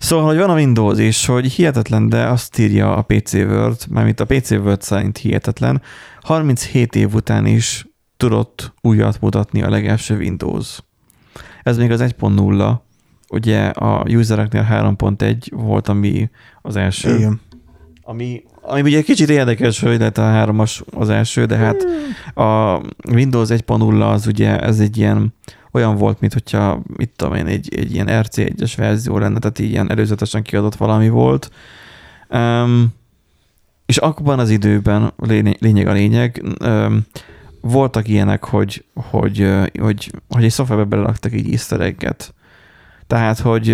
Szóval, 0.01 0.25
hogy 0.25 0.37
van 0.37 0.51
a 0.51 0.55
Windows, 0.55 0.99
és 0.99 1.27
hogy 1.27 1.53
hihetetlen, 1.53 2.09
de 2.09 2.27
azt 2.27 2.59
írja 2.59 2.97
a 2.97 3.03
PC 3.03 3.33
World, 3.33 3.77
mármint 3.91 4.21
a 4.21 4.25
PC 4.25 4.51
World 4.51 4.83
szerint 4.83 5.19
hihetetlen, 5.19 5.83
37 6.21 6.97
év 6.97 7.15
után 7.15 7.47
is 7.47 7.87
tudott 8.17 8.75
újat 8.81 9.21
mutatni 9.21 9.63
a 9.63 9.71
legelső 9.71 10.17
Windows. 10.17 10.79
Ez 11.63 11.77
még 11.77 11.91
az 11.91 12.01
1.0, 12.01 12.75
ugye 13.29 13.67
a 13.67 14.03
usereknél 14.09 14.67
3.1 14.71 15.37
volt, 15.51 15.89
ami 15.89 16.31
az 16.63 16.77
első. 16.77 17.17
Igen. 17.17 17.41
Ami, 18.03 18.43
ami 18.63 18.81
ugye 18.81 19.03
kicsit 19.03 19.29
érdekes, 19.29 19.81
hogy 19.81 19.99
lett 19.99 20.19
a 20.19 20.23
hármas 20.23 20.83
az 20.91 21.09
első, 21.09 21.45
de 21.45 21.57
hát 21.57 21.87
a 22.35 22.81
Windows 23.13 23.49
1.0 23.49 24.13
az 24.13 24.27
ugye 24.27 24.61
ez 24.61 24.81
egy 24.81 24.97
ilyen 24.97 25.35
olyan 25.73 25.97
volt, 25.97 26.21
mint 26.21 26.33
hogyha, 26.33 26.83
mit 26.97 27.11
tudom 27.17 27.35
én, 27.35 27.47
egy, 27.47 27.75
egy 27.75 27.95
ilyen 27.95 28.09
RC1-es 28.11 28.73
verzió 28.77 29.19
lenne, 29.19 29.39
tehát 29.39 29.59
ilyen 29.59 29.91
előzetesen 29.91 30.43
kiadott 30.43 30.75
valami 30.75 31.09
volt. 31.09 31.51
Um, 32.29 32.95
és 33.87 33.97
abban 33.97 34.39
az 34.39 34.51
időben, 34.51 35.13
lény- 35.17 35.57
lényeg 35.61 35.87
a 35.87 35.93
lényeg, 35.93 36.43
um, 36.65 37.07
voltak 37.61 38.09
ilyenek, 38.09 38.45
hogy, 38.45 38.85
hogy, 38.95 39.49
hogy, 39.81 40.13
hogy 40.29 40.45
egy 40.45 40.51
szoftverbe 40.51 40.85
belelaktak 40.85 41.33
így 41.35 41.51
easter 41.51 41.81
egget. 41.81 42.35
Tehát, 43.11 43.39
hogy 43.39 43.71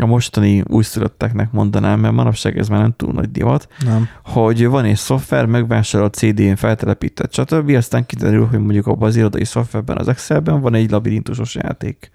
a 0.00 0.06
mostani 0.06 0.62
újszülötteknek 0.66 1.52
mondanám, 1.52 2.00
mert 2.00 2.14
manapság 2.14 2.58
ez 2.58 2.68
már 2.68 2.80
nem 2.80 2.92
túl 2.96 3.12
nagy 3.12 3.30
divat, 3.30 3.68
Nem. 3.84 4.08
hogy 4.24 4.66
van 4.66 4.84
egy 4.84 4.96
szoftver, 4.96 5.46
megvásárol 5.46 6.06
a 6.06 6.10
CD-n 6.10 6.54
feltelepített, 6.54 7.32
stb. 7.34 7.70
Aztán 7.70 8.06
kiderül, 8.06 8.46
hogy 8.46 8.58
mondjuk 8.58 8.86
abban 8.86 9.08
az 9.08 9.16
irodai 9.16 9.44
szoftverben, 9.44 9.98
az 9.98 10.08
Excelben 10.08 10.60
van 10.60 10.74
egy 10.74 10.90
labirintusos 10.90 11.54
játék. 11.54 12.10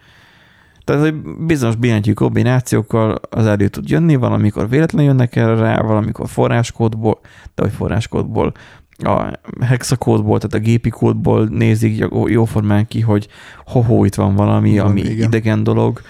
Tehát, 0.83 1.01
hogy 1.01 1.15
bizonyos 1.45 1.75
billentyű 1.75 2.13
kombinációkkal 2.13 3.19
az 3.29 3.45
elő 3.45 3.67
tud 3.67 3.89
jönni, 3.89 4.15
valamikor 4.15 4.69
véletlenül 4.69 5.07
jönnek 5.07 5.35
el 5.35 5.55
rá, 5.55 5.81
valamikor 5.81 6.29
forráskódból, 6.29 7.19
de 7.55 7.63
hogy 7.63 7.71
forráskódból, 7.71 8.53
a 8.97 9.31
hexakódból, 9.65 10.39
tehát 10.39 10.65
a 10.65 10.69
gépi 10.69 10.89
kódból 10.89 11.45
nézik 11.45 11.97
jó- 11.97 12.27
jóformán 12.27 12.87
ki, 12.87 13.01
hogy 13.01 13.27
hoho, 13.65 14.05
itt 14.05 14.15
van 14.15 14.35
valami, 14.35 14.77
Van, 14.77 14.87
ami 14.87 15.01
igen. 15.01 15.27
idegen 15.27 15.63
dolog, 15.63 16.01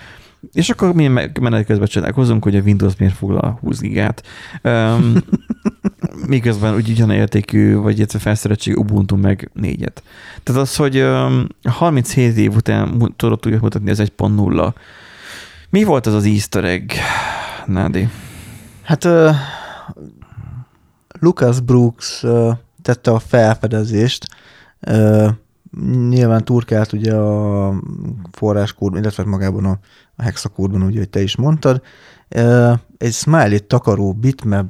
és 0.54 0.70
akkor 0.70 0.93
mi 0.93 1.08
me- 1.08 1.39
menet 1.39 1.66
közben 1.66 1.88
csodálkozunk, 1.88 2.43
hogy 2.43 2.56
a 2.56 2.62
Windows 2.62 2.96
miért 2.98 3.16
foglal 3.16 3.58
20 3.62 3.80
gigát. 3.80 4.24
Um, 4.64 5.16
miközben 6.28 6.76
úgy 6.76 6.89
ugyan 6.89 7.12
értékű, 7.12 7.76
vagy 7.76 7.98
illetve 7.98 8.20
felszereltségű 8.20 8.76
Ubuntu 8.76 9.16
meg 9.16 9.50
négyet. 9.54 10.04
Tehát 10.43 10.62
az, 10.62 10.76
hogy 10.76 11.02
um, 11.02 11.48
37 11.64 12.38
év 12.38 12.56
után 12.56 13.14
tudott 13.16 13.46
úgy 13.46 13.62
mutatni 13.62 13.89
az 13.89 14.02
1.0. 14.18 14.74
Mi 15.70 15.84
volt 15.84 16.06
az 16.06 16.14
az 16.14 16.26
easter 16.26 16.64
egg, 16.64 16.91
Nádi? 17.66 18.10
Hát 18.82 19.04
uh, 19.04 19.36
Lucas 21.20 21.60
Brooks 21.60 22.24
uh, 22.24 22.52
tette 22.82 23.12
a 23.12 23.20
felfedezést, 23.20 24.28
uh, 24.88 25.30
nyilván 26.10 26.46
turkált 26.46 26.93
ugye 26.93 27.14
a 27.14 27.74
forráskód, 28.32 28.96
illetve 28.96 29.24
magában 29.24 29.66
a, 29.66 29.80
a 30.16 30.24
hexakódban, 30.24 30.82
ugye, 30.82 30.97
hogy 30.97 31.09
te 31.09 31.22
is 31.22 31.36
mondtad. 31.36 31.82
Egy 32.97 33.13
smiley 33.13 33.59
takaró 33.68 34.13
bitmap 34.13 34.66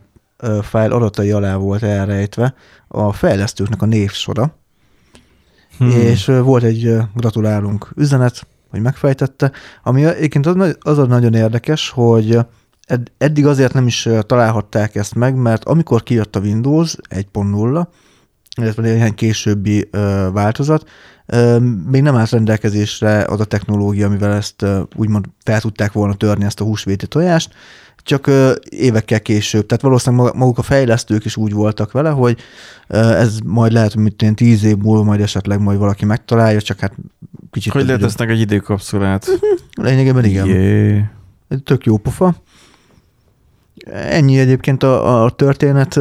fájl 0.61 0.91
adatai 0.91 1.31
alá 1.31 1.55
volt 1.55 1.83
elrejtve 1.83 2.53
a 2.87 3.11
fejlesztőknek 3.11 3.81
a 3.81 3.85
névsora, 3.85 4.55
hmm. 5.77 5.89
és 5.89 6.25
volt 6.25 6.63
egy 6.63 6.97
gratulálunk 7.13 7.91
üzenet, 7.95 8.47
hogy 8.69 8.81
megfejtette, 8.81 9.51
ami 9.83 10.05
egyébként 10.05 10.45
az, 10.45 10.77
az 10.79 10.97
nagyon 10.97 11.33
érdekes, 11.33 11.89
hogy 11.89 12.39
ed- 12.85 13.11
eddig 13.17 13.45
azért 13.45 13.73
nem 13.73 13.87
is 13.87 14.09
találhatták 14.21 14.95
ezt 14.95 15.15
meg, 15.15 15.35
mert 15.35 15.63
amikor 15.63 16.03
kijött 16.03 16.35
a 16.35 16.39
Windows 16.39 16.95
1.0, 17.09 17.87
illetve 18.61 18.81
néhány 18.81 19.15
későbbi 19.15 19.89
változat, 20.31 20.89
még 21.87 22.01
nem 22.01 22.15
állt 22.15 22.29
rendelkezésre 22.29 23.23
az 23.23 23.39
a 23.39 23.45
technológia, 23.45 24.07
amivel 24.07 24.33
ezt 24.33 24.65
úgymond 24.95 25.25
fel 25.43 25.61
tudták 25.61 25.91
volna 25.91 26.13
törni 26.13 26.45
ezt 26.45 26.59
a 26.59 26.63
húsvéti 26.63 27.07
tojást, 27.07 27.53
csak 28.03 28.31
évekkel 28.69 29.21
később. 29.21 29.65
Tehát 29.65 29.83
valószínűleg 29.83 30.35
maguk 30.35 30.57
a 30.57 30.61
fejlesztők 30.61 31.25
is 31.25 31.37
úgy 31.37 31.53
voltak 31.53 31.91
vele, 31.91 32.09
hogy 32.09 32.37
ez 32.87 33.37
majd 33.45 33.71
lehet, 33.71 33.93
hogy 33.93 34.33
tíz 34.33 34.63
év 34.63 34.77
múlva 34.77 35.03
majd 35.03 35.21
esetleg 35.21 35.59
majd 35.59 35.77
valaki 35.77 36.05
megtalálja, 36.05 36.61
csak 36.61 36.79
hát 36.79 36.93
kicsit... 37.51 37.71
Hogy 37.71 37.85
letesznek 37.85 38.29
egy 38.29 38.39
időkapszulát? 38.39 39.27
Lényegében 39.81 40.25
igen. 40.25 40.45
Jé. 40.45 41.03
Tök 41.63 41.85
jó 41.85 41.97
pofa. 41.97 42.35
Ennyi 43.91 44.39
egyébként 44.39 44.83
a, 44.83 45.23
a 45.23 45.29
történet. 45.29 45.99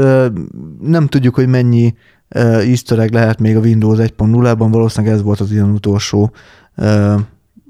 Nem 0.81 1.07
tudjuk, 1.07 1.35
hogy 1.35 1.49
mennyi 1.49 1.95
easter 2.35 2.99
egg 2.99 3.13
lehet 3.13 3.39
még 3.39 3.57
a 3.57 3.61
Windows 3.61 3.99
1.0-ban, 3.99 4.69
valószínűleg 4.71 5.15
ez 5.15 5.23
volt 5.23 5.41
az 5.41 5.53
ilyen 5.53 5.71
utolsó 5.71 6.33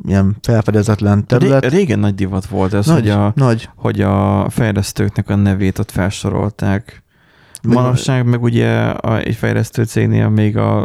ilyen 0.05 0.37
felfedezetlen 0.41 1.27
terület. 1.27 1.62
Ré- 1.62 1.73
régen 1.73 1.99
nagy 1.99 2.15
divat 2.15 2.47
volt 2.47 2.75
ez, 2.75 2.87
nagy, 2.87 3.01
hogy 3.01 3.09
a, 3.09 3.33
nagy. 3.37 3.69
hogy 3.77 4.01
a 4.01 4.47
fejlesztőknek 4.51 5.31
a 5.31 5.35
nevét 5.35 5.79
ott 5.79 5.91
felsorolták. 5.91 7.03
Manapság 7.62 8.27
meg 8.27 8.43
ugye 8.43 8.77
a, 8.81 9.19
egy 9.19 9.35
fejlesztő 9.35 9.85
cégnél 9.85 10.29
még 10.29 10.57
a, 10.57 10.83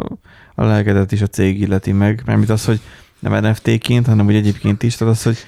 a 0.54 0.64
lelkedet 0.64 1.12
is 1.12 1.22
a 1.22 1.26
cég 1.26 1.60
illeti 1.60 1.92
meg, 1.92 2.22
mert 2.26 2.50
az, 2.50 2.64
hogy 2.64 2.80
nem 3.18 3.44
NFT-ként, 3.44 4.06
hanem 4.06 4.26
úgy 4.26 4.34
egyébként 4.34 4.82
is, 4.82 4.96
tehát 4.96 5.14
az, 5.14 5.22
hogy 5.22 5.38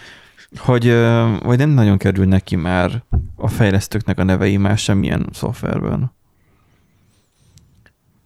hogy, 0.56 0.96
hogy 1.42 1.58
nem 1.58 1.70
nagyon 1.70 1.96
kerül 1.96 2.24
neki 2.24 2.56
már 2.56 3.02
a 3.36 3.48
fejlesztőknek 3.48 4.18
a 4.18 4.24
nevei 4.24 4.56
már 4.56 4.78
semmilyen 4.78 5.28
szoftverben. 5.32 6.12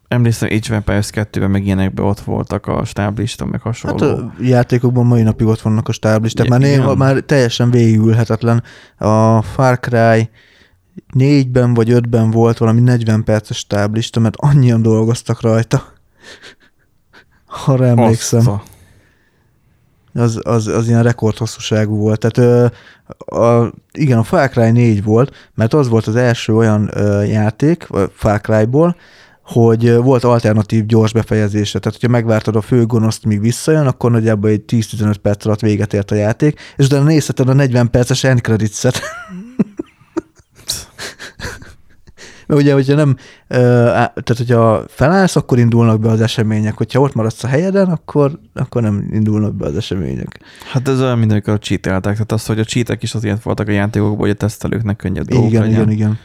Emlékszem, 0.07 0.49
Age 0.51 0.59
of 0.61 0.71
Empires 0.71 1.09
2-ben 1.11 1.49
meg 1.49 1.65
ilyenekben 1.65 2.05
ott 2.05 2.19
voltak 2.19 2.67
a 2.67 2.85
stáblista, 2.85 3.45
meg 3.45 3.61
hasonló. 3.61 4.07
Hát 4.07 4.17
a 4.17 4.33
játékokban 4.41 5.05
mai 5.05 5.21
napig 5.21 5.47
ott 5.47 5.61
vannak 5.61 5.87
a 5.87 5.91
stáblisták, 5.91 6.47
már, 6.47 6.59
néha, 6.59 6.95
már 6.95 7.19
teljesen 7.19 7.71
végigülhetetlen. 7.71 8.63
A 8.97 9.41
Far 9.41 9.79
Cry 9.79 10.29
négyben 11.13 11.73
vagy 11.73 11.91
ötben 11.91 12.31
volt 12.31 12.57
valami 12.57 12.79
40 12.79 13.23
perces 13.23 13.57
stáblista, 13.57 14.19
mert 14.19 14.35
annyian 14.37 14.81
dolgoztak 14.81 15.41
rajta. 15.41 15.83
Arra 17.65 17.85
emlékszem. 17.85 18.61
Az, 20.13 20.39
az, 20.43 20.67
az 20.67 20.87
ilyen 20.87 21.03
rekordhosszúságú 21.03 21.97
volt. 21.97 22.19
Tehát 22.19 22.37
ö, 22.37 22.67
a, 23.41 23.73
igen, 23.91 24.17
a 24.17 24.23
Far 24.23 24.49
Cry 24.49 24.71
4 24.71 25.03
volt, 25.03 25.51
mert 25.55 25.73
az 25.73 25.87
volt 25.87 26.07
az 26.07 26.15
első 26.15 26.55
olyan 26.55 26.89
ö, 26.93 27.23
játék 27.23 27.87
Far 28.13 28.41
Cry-ból, 28.41 28.95
hogy 29.47 29.95
volt 29.95 30.23
alternatív 30.23 30.85
gyors 30.85 31.13
befejezése. 31.13 31.79
Tehát, 31.79 31.99
hogyha 31.99 32.15
megvártad 32.17 32.55
a 32.55 32.61
főgonoszt, 32.61 33.25
míg 33.25 33.39
visszajön, 33.39 33.87
akkor 33.87 34.11
nagyjából 34.11 34.49
egy 34.49 34.63
10-15 34.67 35.15
perc 35.21 35.45
alatt 35.45 35.59
véget 35.59 35.93
ért 35.93 36.11
a 36.11 36.15
játék, 36.15 36.59
és 36.77 36.85
utána 36.85 37.03
nézheted 37.03 37.49
a 37.49 37.53
40 37.53 37.89
perces 37.89 38.23
end 38.23 38.41
credits-et. 38.41 39.01
Mert 42.47 42.61
ugye, 42.61 42.73
hogyha 42.73 42.95
nem, 42.95 43.15
tehát 43.47 44.37
hogyha 44.37 44.83
felállsz, 44.87 45.35
akkor 45.35 45.59
indulnak 45.59 45.99
be 45.99 46.09
az 46.09 46.21
események. 46.21 46.77
Hogyha 46.77 46.99
ott 46.99 47.13
maradsz 47.13 47.43
a 47.43 47.47
helyeden, 47.47 47.87
akkor, 47.87 48.39
akkor 48.53 48.81
nem 48.81 49.09
indulnak 49.11 49.55
be 49.55 49.65
az 49.65 49.75
események. 49.75 50.39
Hát 50.71 50.87
ez 50.87 51.01
olyan, 51.01 51.19
mint 51.19 51.31
amikor 51.31 51.59
cheateltek. 51.59 52.13
Tehát 52.13 52.31
az, 52.31 52.45
hogy 52.45 52.59
a 52.59 52.63
cheatek 52.63 53.03
is 53.03 53.13
azért 53.13 53.43
voltak 53.43 53.67
a 53.67 53.71
játékokban, 53.71 54.17
hogy 54.17 54.29
a 54.29 54.33
tesztelőknek 54.33 54.95
könnyebb 54.95 55.25
dolgok 55.25 55.49
Igen, 55.49 55.69
igen, 55.69 55.91
igen. 55.91 56.19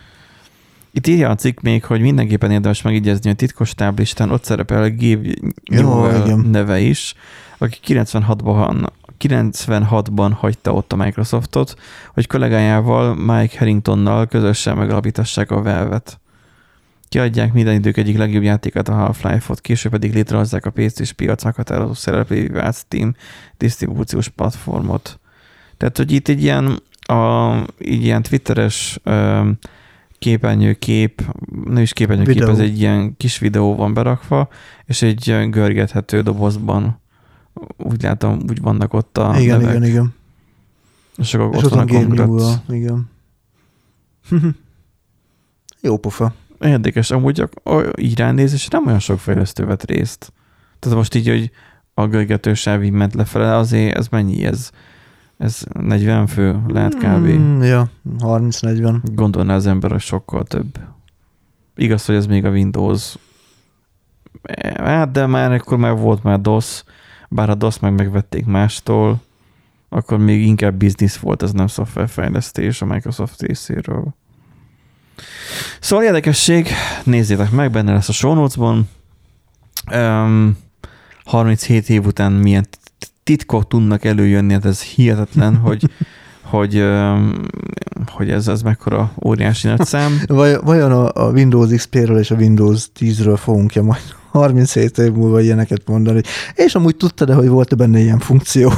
Itt 0.93 1.07
írja 1.07 1.31
a 1.31 1.35
cikk 1.35 1.61
még, 1.61 1.85
hogy 1.85 2.01
mindenképpen 2.01 2.51
érdemes 2.51 2.83
megígyezni, 2.83 3.27
hogy 3.29 3.37
titkos 3.37 3.75
táblistán 3.75 4.31
ott 4.31 4.45
szerepel 4.45 4.83
a 4.83 4.91
Gabe 4.91 5.35
Jó, 5.65 5.81
Newell 5.81 6.25
igen. 6.25 6.39
neve 6.39 6.81
is, 6.81 7.15
aki 7.59 7.79
96-ban 7.87 8.89
96-ban 9.29 10.33
hagyta 10.37 10.73
ott 10.73 10.93
a 10.93 10.97
Microsoftot, 10.97 11.75
hogy 12.15 12.27
kollégájával 12.27 13.15
Mike 13.15 13.59
Harringtonnal 13.59 14.27
közösen 14.27 14.77
megalapítassák 14.77 15.51
a 15.51 15.63
Valve-et. 15.63 16.21
Kiadják 17.09 17.53
minden 17.53 17.75
idők 17.75 17.97
egyik 17.97 18.19
legjobb 18.19 18.43
játékát 18.43 18.89
a 18.89 18.93
Half-Life-ot, 18.93 19.61
később 19.61 19.93
pedig 19.93 20.15
létrehozzák 20.15 20.67
a 20.67 20.71
PC-s 20.71 21.13
piac 21.13 21.45
meghatározó 21.45 21.95
szereplői 21.95 22.49
vált 22.49 22.77
Steam 22.77 23.15
disztribúciós 23.59 24.29
platformot. 24.29 25.21
Tehát, 25.77 25.97
hogy 25.97 26.13
itt 26.13 26.29
egy 26.29 26.43
ilyen, 26.43 26.83
a, 27.01 27.53
így 27.79 28.05
ilyen 28.05 28.23
twitteres 28.23 28.99
ö, 29.03 29.51
képernyő 30.23 30.73
kép, 30.73 31.23
nem 31.65 31.83
is 31.83 31.93
képernyő 31.93 32.25
kép, 32.25 32.35
Videó. 32.35 32.51
ez 32.51 32.59
egy 32.59 32.81
ilyen 32.81 33.17
kis 33.17 33.39
videó 33.39 33.75
van 33.75 33.95
berakva, 33.95 34.49
és 34.85 35.03
egy 35.03 35.49
görgethető 35.51 36.21
dobozban 36.23 37.01
úgy 37.77 38.03
látom, 38.03 38.39
úgy 38.49 38.61
vannak 38.61 38.95
ott 38.95 39.19
a 39.19 39.35
igen, 39.39 39.59
nevek. 39.61 39.77
igen, 39.77 39.89
igen. 39.89 40.15
És 41.17 41.35
akkor 41.35 41.55
És 41.57 41.63
ott 41.63 41.65
ott 41.65 41.91
van 41.91 42.19
a. 42.19 42.25
Newell, 42.27 42.55
igen. 42.69 43.11
Jó 45.81 45.97
pofa. 45.97 46.35
Érdekes, 46.61 47.11
amúgy 47.11 47.41
ak- 47.41 47.67
a- 47.67 48.01
így 48.01 48.19
ránézés 48.19 48.69
nem 48.69 48.87
olyan 48.87 48.99
sok 48.99 49.19
fejlesztő 49.19 49.65
vett 49.65 49.85
részt. 49.85 50.33
Tehát 50.79 50.97
most 50.97 51.15
így, 51.15 51.29
hogy 51.29 51.51
a 51.95 52.07
görgető 52.07 52.55
sáv 52.55 52.83
így 52.83 52.91
ment 52.91 53.15
lefele, 53.15 53.57
azért 53.57 53.97
ez 53.97 54.09
mennyi 54.09 54.45
ez? 54.45 54.71
Ez 55.43 55.63
40 55.73 56.27
fő 56.27 56.63
lehet 56.67 56.95
kb. 56.95 57.27
Mm, 57.27 57.63
ja, 57.63 57.89
30-40. 58.19 58.97
Gondolná 59.03 59.55
az 59.55 59.67
ember, 59.67 59.91
hogy 59.91 60.01
sokkal 60.01 60.45
több. 60.45 60.79
Igaz, 61.77 62.05
hogy 62.05 62.15
ez 62.15 62.27
még 62.27 62.45
a 62.45 62.51
Windows. 62.51 63.17
Hát, 64.77 65.11
de 65.11 65.27
már 65.27 65.53
akkor 65.53 65.79
már 65.79 65.97
volt 65.97 66.23
már 66.23 66.41
DOS, 66.41 66.85
bár 67.29 67.51
a 67.51 67.55
DOS 67.55 67.79
meg 67.79 67.95
megvették 67.95 68.47
mástól, 68.47 69.21
akkor 69.89 70.19
még 70.19 70.47
inkább 70.47 70.75
biznisz 70.75 71.17
volt, 71.17 71.43
ez 71.43 71.53
nem 71.53 71.67
szoftverfejlesztés 71.67 72.83
a 72.83 72.87
Microsoft 72.87 73.43
részéről. 73.43 74.15
Szóval 75.81 76.05
érdekesség, 76.05 76.69
nézzétek 77.05 77.51
meg, 77.51 77.71
benne 77.71 77.93
lesz 77.93 78.09
a 78.09 78.13
show 78.13 78.35
notes-ban. 78.35 78.89
Um, 79.93 80.57
37 81.25 81.89
év 81.89 82.07
után 82.07 82.33
milyen 82.33 82.67
titkok 83.23 83.69
tudnak 83.69 84.05
előjönni, 84.05 84.53
hát 84.53 84.65
ez 84.65 84.83
hihetetlen, 84.83 85.57
hogy, 85.67 85.91
hogy, 86.43 86.85
hogy 88.07 88.31
ez, 88.31 88.49
ez 88.49 88.63
mekkora 88.63 89.13
óriási 89.25 89.69
nagy 89.69 89.85
szám. 89.85 90.21
Vaj, 90.27 90.59
vajon 90.63 90.93
a, 90.93 91.27
a 91.27 91.31
Windows 91.31 91.75
XP-ről 91.75 92.19
és 92.19 92.31
a 92.31 92.35
Windows 92.35 92.89
10-ről 92.99 93.39
fogunk 93.43 93.75
ja 93.75 93.83
majd 93.83 94.03
37 94.31 94.99
év 94.99 95.13
múlva 95.13 95.41
ilyeneket 95.41 95.83
mondani. 95.87 96.21
És 96.55 96.75
amúgy 96.75 96.97
tudtad-e, 96.97 97.35
hogy 97.35 97.49
volt-e 97.49 97.77
benne 97.77 97.99
ilyen 97.99 98.19
funkció? 98.19 98.73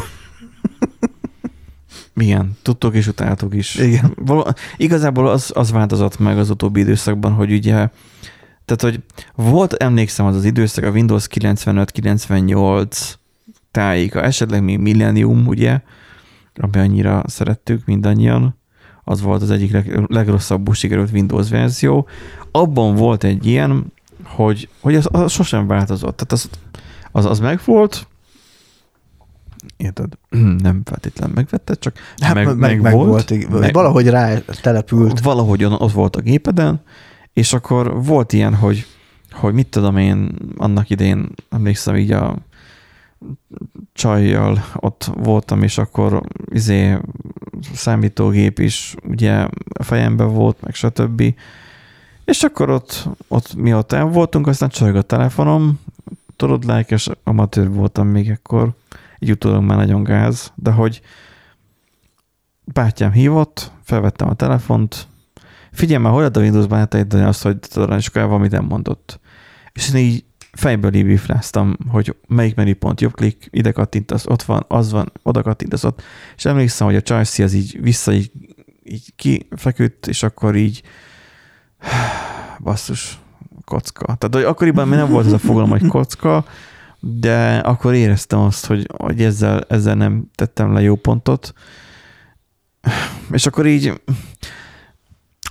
Igen, 2.17 2.57
tudtok 2.63 2.95
és 2.95 3.07
utáltok 3.07 3.55
is. 3.55 3.75
Igen. 3.75 4.17
Val- 4.25 4.59
igazából 4.77 5.29
az, 5.29 5.51
az 5.55 5.71
változott 5.71 6.19
meg 6.19 6.39
az 6.39 6.51
utóbbi 6.51 6.81
időszakban, 6.81 7.33
hogy 7.33 7.53
ugye, 7.53 7.73
tehát 8.65 8.81
hogy 8.81 9.01
volt, 9.35 9.73
emlékszem 9.73 10.27
az 10.27 10.37
az 10.37 10.45
időszak, 10.45 10.85
a 10.85 10.91
Windows 10.91 11.27
95-98 11.31 13.15
tájéka, 13.75 14.23
esetleg 14.23 14.63
még 14.63 14.79
Millennium, 14.79 15.47
ugye, 15.47 15.81
ami 16.55 16.79
annyira 16.79 17.23
szerettük 17.27 17.85
mindannyian, 17.87 18.59
az 19.05 19.21
volt 19.21 19.43
az 19.43 19.51
egyik 19.51 19.73
leg, 19.73 20.05
legrosszabbul 20.07 20.75
sikerült 20.75 21.13
Windows 21.13 21.49
verzió. 21.49 22.09
Abban 22.51 22.95
volt 22.95 23.25
egy 23.25 23.47
ilyen, 23.47 23.93
hogy, 24.25 24.69
hogy 24.81 24.95
az, 24.95 25.09
az 25.13 25.33
sosem 25.33 25.67
változott. 25.67 26.17
Tehát 26.17 26.33
az, 26.33 26.51
az, 27.13 27.25
az 27.25 27.39
megvolt, 27.39 28.07
érted? 29.77 30.13
Nem 30.69 30.81
feltétlenül 30.85 31.35
megvetted, 31.35 31.79
csak 31.79 31.97
Hát 32.17 32.35
meg, 32.35 32.47
meg, 32.47 32.57
meg, 32.57 32.81
meg 32.81 32.93
volt, 32.93 33.29
volt, 33.29 33.61
meg- 33.61 33.75
valahogy 33.75 34.09
rá 34.09 34.39
települt. 34.39 35.21
valahogy 35.21 35.65
ott 35.65 35.93
volt 35.93 36.17
a 36.17 36.21
gépeden, 36.21 36.81
és 37.33 37.53
akkor 37.53 38.05
volt 38.05 38.33
ilyen, 38.33 38.55
hogy, 38.55 38.87
hogy 39.33 39.55
mit 39.55 39.69
tudom 39.69 39.97
én, 39.97 40.37
annak 40.57 40.91
idén 40.91 41.29
emlékszem 41.51 41.97
így 41.97 42.13
a 42.13 42.37
csajjal 43.93 44.65
ott 44.75 45.11
voltam, 45.15 45.63
és 45.63 45.79
akkor 45.79 46.21
izé 46.51 46.99
számítógép 47.73 48.59
is 48.59 48.95
ugye 49.03 49.47
a 49.79 49.83
fejemben 49.83 50.33
volt, 50.33 50.61
meg 50.61 50.75
stb. 50.75 51.35
És 52.25 52.43
akkor 52.43 52.71
ott, 52.71 53.09
ott 53.29 53.55
mi 53.55 53.75
ott 53.75 53.93
el 53.93 54.05
voltunk, 54.05 54.47
aztán 54.47 54.69
csörög 54.69 54.97
a 54.97 55.03
telefonom, 55.03 55.81
tudod, 56.37 56.65
lelkes 56.65 57.11
amatőr 57.25 57.71
voltam 57.71 58.07
még 58.07 58.31
akkor, 58.31 58.73
így 59.19 59.31
utólag 59.31 59.63
már 59.63 59.79
nagyon 59.79 60.03
gáz, 60.03 60.53
de 60.55 60.71
hogy 60.71 61.01
bátyám 62.65 63.13
hívott, 63.13 63.73
felvettem 63.83 64.29
a 64.29 64.35
telefont, 64.35 65.07
figyelj 65.73 66.03
már, 66.03 66.13
lehet 66.13 66.37
a 66.37 66.41
Windows-ban? 66.41 66.79
Átejteni 66.79 67.25
azt, 67.25 67.43
hogy 67.43 67.59
tudod, 67.59 67.99
és 67.99 68.07
akkor 68.07 68.23
valamit 68.23 68.51
nem 68.51 68.65
mondott. 68.65 69.21
És 69.73 69.93
én 69.93 70.05
így 70.05 70.25
fejből 70.55 70.95
így 70.95 71.05
bifráztam, 71.05 71.77
hogy 71.89 72.17
melyik 72.29 72.55
menüpont 72.55 73.01
jobb 73.01 73.15
klik, 73.15 73.49
ide 73.51 73.73
kattintasz, 73.73 74.27
ott 74.27 74.43
van, 74.43 74.65
az 74.69 74.91
van, 74.91 75.13
oda 75.23 75.43
kattintasz 75.43 75.85
ott, 75.85 76.03
és 76.37 76.45
emlékszem, 76.45 76.87
hogy 76.87 76.97
a 76.97 77.03
Csajci 77.03 77.43
az 77.43 77.53
így 77.53 77.83
vissza, 77.83 78.13
így, 78.13 78.31
így 78.83 79.13
kifeküdt, 79.17 80.07
és 80.07 80.23
akkor 80.23 80.57
így 80.57 80.83
basszus, 82.65 83.19
kocka. 83.65 84.05
Tehát, 84.05 84.35
hogy 84.35 84.43
akkoriban 84.45 84.89
még 84.89 84.99
nem 84.99 85.11
volt 85.11 85.27
ez 85.27 85.33
a 85.33 85.39
fogalom, 85.39 85.71
hogy 85.71 85.87
kocka, 85.87 86.45
de 87.01 87.57
akkor 87.59 87.95
éreztem 87.95 88.39
azt, 88.39 88.67
hogy, 88.67 88.89
hogy 88.97 89.23
ezzel, 89.23 89.65
ezzel 89.69 89.95
nem 89.95 90.31
tettem 90.35 90.73
le 90.73 90.81
jó 90.81 90.95
pontot. 90.95 91.53
És 93.31 93.47
akkor 93.47 93.67
így 93.67 94.01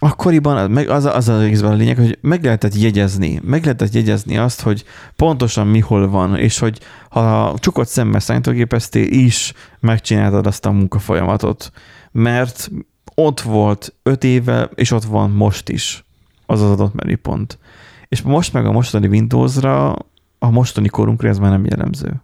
akkoriban 0.04 0.78
az, 0.78 1.06
az 1.06 1.30
az 1.30 1.42
egészben 1.42 1.72
a 1.72 1.76
lényeg, 1.76 1.98
hogy 1.98 2.18
meg 2.22 2.44
lehetett 2.44 2.76
jegyezni, 2.76 3.42
meg 3.44 3.64
lehetett 3.64 3.94
jegyezni 3.94 4.38
azt, 4.38 4.62
hogy 4.62 4.84
pontosan 5.16 5.68
mi 5.68 5.80
hol 5.80 6.10
van, 6.10 6.38
és 6.38 6.60
hogy 6.60 6.80
ha 7.10 7.54
csukott 7.60 7.88
szemmel 7.88 8.20
számítógépeztél 8.20 9.08
is, 9.08 9.54
megcsináltad 9.80 10.48
azt 10.48 10.66
a 10.66 10.72
munkafolyamatot. 10.72 11.72
Mert 12.12 12.72
ott 13.16 13.42
volt 13.42 13.94
öt 14.04 14.24
éve, 14.24 14.70
és 14.76 14.92
ott 14.92 15.04
van 15.04 15.32
most 15.32 15.70
is 15.70 16.04
az 16.46 16.62
az 16.62 16.72
adott 16.72 16.94
menüpont. 16.94 17.60
És 18.08 18.22
most 18.22 18.54
meg 18.54 18.66
a 18.66 18.72
mostani 18.72 19.08
Windowsra, 19.08 19.96
a 20.40 20.50
mostani 20.50 20.88
korunkra 20.88 21.30
ez 21.30 21.40
már 21.40 21.52
nem 21.52 21.66
jellemző. 21.66 22.22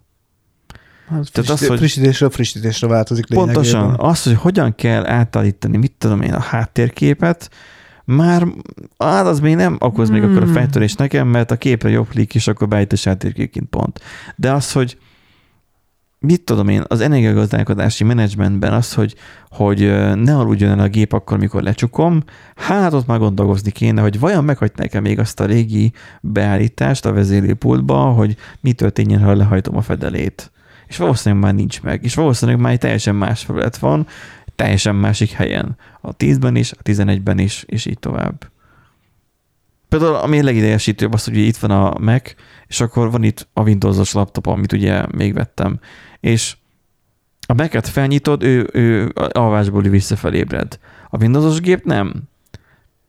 Hát 1.10 1.32
Tehát 1.32 1.50
az, 1.50 1.66
hogy- 1.66 1.78
frissítésről 1.78 2.30
frissítésre 2.30 2.86
változik 2.86 3.28
lényegében. 3.28 3.54
Pontosan 3.62 3.94
az, 3.98 4.22
hogy 4.22 4.34
hogyan 4.34 4.74
kell 4.74 5.06
átállítani, 5.06 5.76
mit 5.76 5.92
tudom 5.98 6.20
én, 6.20 6.32
a 6.32 6.40
háttérképet, 6.40 7.50
már 8.04 8.46
hát 8.98 9.26
az 9.26 9.40
még 9.40 9.54
nem 9.54 9.76
okoz 9.80 10.10
még 10.10 10.22
akkor 10.22 10.36
a 10.42 10.44
Hmm. 10.44 10.52
fejtörés 10.52 10.94
nekem, 10.94 11.28
mert 11.28 11.50
a 11.50 11.56
képre 11.56 11.88
jobb 11.90 12.08
klik, 12.08 12.34
és 12.34 12.46
akkor 12.48 12.68
beállítás 12.68 13.04
háttérképként 13.04 13.66
pont. 13.68 14.00
De 14.36 14.52
az, 14.52 14.72
hogy 14.72 14.98
mit 16.18 16.40
tudom 16.44 16.68
én, 16.68 16.84
az 16.86 17.00
energiagazdálkodási 17.00 18.04
menedzsmentben 18.04 18.72
az, 18.72 18.94
hogy, 18.94 19.14
hogy 19.50 19.78
ne 20.14 20.36
aludjon 20.36 20.70
el 20.70 20.78
a 20.78 20.88
gép 20.88 21.12
akkor, 21.12 21.38
mikor 21.38 21.62
lecsukom, 21.62 22.22
hát 22.56 22.92
ott 22.92 23.06
már 23.06 23.18
gondolkozni 23.18 23.70
kéne, 23.70 24.00
hogy 24.00 24.18
vajon 24.18 24.44
meghagyták-e 24.44 25.00
még 25.00 25.18
azt 25.18 25.40
a 25.40 25.44
régi 25.44 25.92
beállítást 26.20 27.06
a 27.06 27.12
vezérlőpultba, 27.12 27.96
hogy 27.96 28.36
mi 28.60 28.72
történjen, 28.72 29.20
ha 29.22 29.34
lehajtom 29.34 29.76
a 29.76 29.82
fedelét. 29.82 30.50
És 30.90 30.96
valószínűleg 30.96 31.44
már 31.44 31.54
nincs 31.54 31.82
meg, 31.82 32.04
és 32.04 32.14
valószínűleg 32.14 32.60
már 32.60 32.72
egy 32.72 32.78
teljesen 32.78 33.14
más 33.14 33.44
felület 33.44 33.78
van, 33.78 34.06
teljesen 34.56 34.94
másik 34.94 35.30
helyen. 35.30 35.76
A 36.00 36.16
10-ben 36.16 36.56
is, 36.56 36.72
a 36.72 36.82
11-ben 36.82 37.38
is, 37.38 37.64
és 37.66 37.86
így 37.86 37.98
tovább. 37.98 38.50
Például 39.88 40.14
ami 40.14 40.42
legidegesítőbb 40.42 41.12
az, 41.12 41.24
hogy 41.24 41.36
itt 41.36 41.56
van 41.56 41.70
a 41.70 41.98
Mac, 41.98 42.34
és 42.66 42.80
akkor 42.80 43.10
van 43.10 43.22
itt 43.22 43.48
a 43.52 43.62
Windows-os 43.62 44.12
laptop, 44.12 44.46
amit 44.46 44.72
ugye 44.72 45.04
még 45.10 45.34
vettem, 45.34 45.80
és 46.20 46.56
a 47.46 47.54
Mac-et 47.54 47.88
felnyitod, 47.88 48.42
ő, 48.42 48.68
ő 48.72 49.12
alvásból 49.32 49.82
visszafelé 49.82 50.38
ébred. 50.38 50.78
A 51.08 51.18
Windows-os 51.20 51.60
gép 51.60 51.84
nem. 51.84 52.22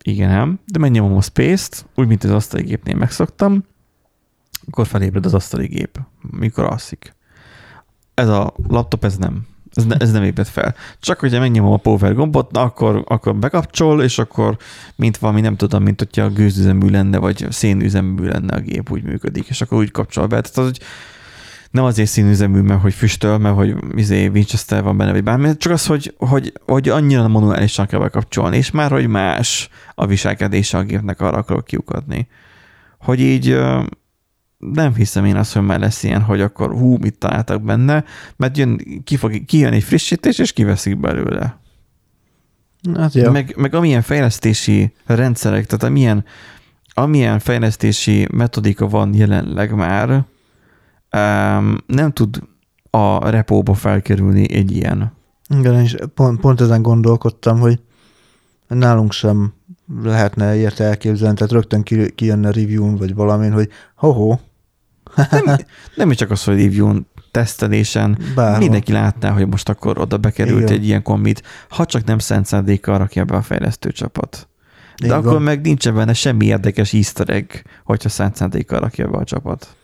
Igen, 0.03 0.29
nem, 0.29 0.59
de 0.65 0.79
megnyomom 0.79 1.17
a 1.17 1.21
Space-t, 1.21 1.85
úgy, 1.95 2.07
mint 2.07 2.23
az 2.23 2.31
asztali 2.31 2.63
gépnél 2.63 2.95
megszoktam, 2.95 3.63
akkor 4.67 4.87
felébred 4.87 5.25
az 5.25 5.33
asztali 5.33 5.67
gép, 5.67 5.99
mikor 6.21 6.63
alszik. 6.63 7.15
Ez 8.21 8.27
a 8.27 8.53
laptop, 8.67 9.03
ez 9.03 9.17
nem. 9.17 9.41
Ez, 9.73 9.85
ne, 9.85 9.95
ez 9.95 10.11
nem 10.11 10.23
ébred 10.23 10.47
fel. 10.47 10.75
Csak 10.99 11.19
hogyha 11.19 11.39
megnyomom 11.39 11.73
a 11.73 11.77
power 11.77 12.13
gombot, 12.13 12.57
akkor, 12.57 13.03
akkor 13.07 13.35
bekapcsol, 13.35 14.03
és 14.03 14.19
akkor 14.19 14.57
mint 14.95 15.17
valami, 15.17 15.41
nem 15.41 15.55
tudom, 15.55 15.83
mint 15.83 15.99
hogyha 15.99 16.29
gőzüzemű 16.29 16.89
lenne, 16.89 17.17
vagy 17.17 17.45
szénüzemű 17.49 18.27
lenne 18.27 18.55
a 18.55 18.59
gép, 18.59 18.91
úgy 18.91 19.03
működik, 19.03 19.47
és 19.47 19.61
akkor 19.61 19.77
úgy 19.77 19.91
kapcsol 19.91 20.27
be. 20.27 20.41
Tehát 20.41 20.57
az, 20.57 20.63
hogy 20.63 20.79
nem 21.71 21.83
azért 21.83 22.09
színüzemű, 22.09 22.59
mert 22.59 22.81
hogy 22.81 22.93
füstöl, 22.93 23.37
mert 23.37 23.55
hogy 23.55 23.75
izé 23.95 24.27
Winchester 24.27 24.83
van 24.83 24.97
benne, 24.97 25.11
vagy 25.11 25.23
bármi, 25.23 25.57
csak 25.57 25.71
az, 25.71 25.85
hogy, 25.85 26.13
hogy, 26.17 26.53
hogy 26.65 26.89
annyira 26.89 27.27
manuálisan 27.27 27.85
kell 27.85 27.99
bekapcsolni, 27.99 28.57
és 28.57 28.71
már 28.71 28.91
hogy 28.91 29.07
más 29.07 29.69
a 29.95 30.05
viselkedése 30.05 30.77
a 30.77 30.83
gépnek, 30.83 31.21
arra 31.21 31.37
akarok 31.37 31.65
kiukadni. 31.65 32.27
Hogy 32.99 33.19
így 33.19 33.59
nem 34.61 34.93
hiszem 34.95 35.25
én 35.25 35.35
azt, 35.35 35.53
hogy 35.53 35.65
már 35.65 35.79
lesz 35.79 36.03
ilyen, 36.03 36.21
hogy 36.21 36.41
akkor 36.41 36.71
hú, 36.71 36.97
mit 36.97 37.17
találtak 37.17 37.61
benne, 37.61 38.03
mert 38.35 38.57
jön, 38.57 39.01
ki 39.03 39.15
fog, 39.15 39.45
kijön 39.45 39.73
egy 39.73 39.83
frissítés, 39.83 40.39
és 40.39 40.53
kiveszik 40.53 40.99
belőle. 40.99 41.59
Hát 42.95 43.13
jó. 43.13 43.31
Meg, 43.31 43.53
meg 43.57 43.73
amilyen 43.73 44.01
fejlesztési 44.01 44.93
rendszerek, 45.05 45.65
tehát 45.65 45.83
amilyen, 45.83 46.25
amilyen 46.93 47.39
fejlesztési 47.39 48.27
metodika 48.31 48.87
van 48.87 49.13
jelenleg 49.13 49.75
már, 49.75 50.09
um, 50.09 51.77
nem 51.85 52.11
tud 52.11 52.41
a 52.89 53.29
repóba 53.29 53.73
felkerülni 53.73 54.53
egy 54.53 54.71
ilyen. 54.71 55.11
Igen, 55.59 55.81
és 55.81 55.95
pont, 56.13 56.39
pont 56.39 56.61
ezen 56.61 56.81
gondolkodtam, 56.81 57.59
hogy 57.59 57.79
nálunk 58.67 59.11
sem 59.11 59.53
lehetne 60.03 60.55
érte 60.55 60.83
elképzelni, 60.83 61.35
tehát 61.35 61.51
rögtön 61.51 61.83
kijönne 62.15 62.51
review 62.51 62.97
vagy 62.97 63.15
valamin, 63.15 63.51
hogy 63.51 63.69
ho-ho, 63.95 64.37
nem, 65.15 65.57
nem 65.95 66.11
csak 66.11 66.31
az, 66.31 66.43
hogy 66.43 66.61
review 66.63 66.99
tesztelésen 67.31 68.17
Bárhol. 68.35 68.59
mindenki 68.59 68.91
látná, 68.91 69.29
hogy 69.31 69.47
most 69.47 69.69
akkor 69.69 69.99
oda 69.99 70.17
bekerült 70.17 70.61
Igen. 70.61 70.73
egy 70.73 70.85
ilyen 70.85 71.01
kombit, 71.01 71.43
ha 71.69 71.85
csak 71.85 72.03
nem 72.03 72.19
szent 72.19 72.45
szándékkal 72.45 72.97
rakja 72.97 73.25
be 73.25 73.35
a 73.35 73.41
fejlesztő 73.41 73.91
csapat. 73.91 74.47
De 74.97 75.05
Igen. 75.05 75.17
akkor 75.17 75.39
meg 75.39 75.61
nincsen 75.61 75.95
benne 75.95 76.13
semmi 76.13 76.45
érdekes 76.45 76.93
easter 76.93 77.29
egg, 77.29 77.51
hogyha 77.83 78.09
szent 78.09 78.35
szándékkal 78.35 78.79
rakja 78.79 79.07
be 79.07 79.17
a 79.17 79.23
csapat. 79.23 79.75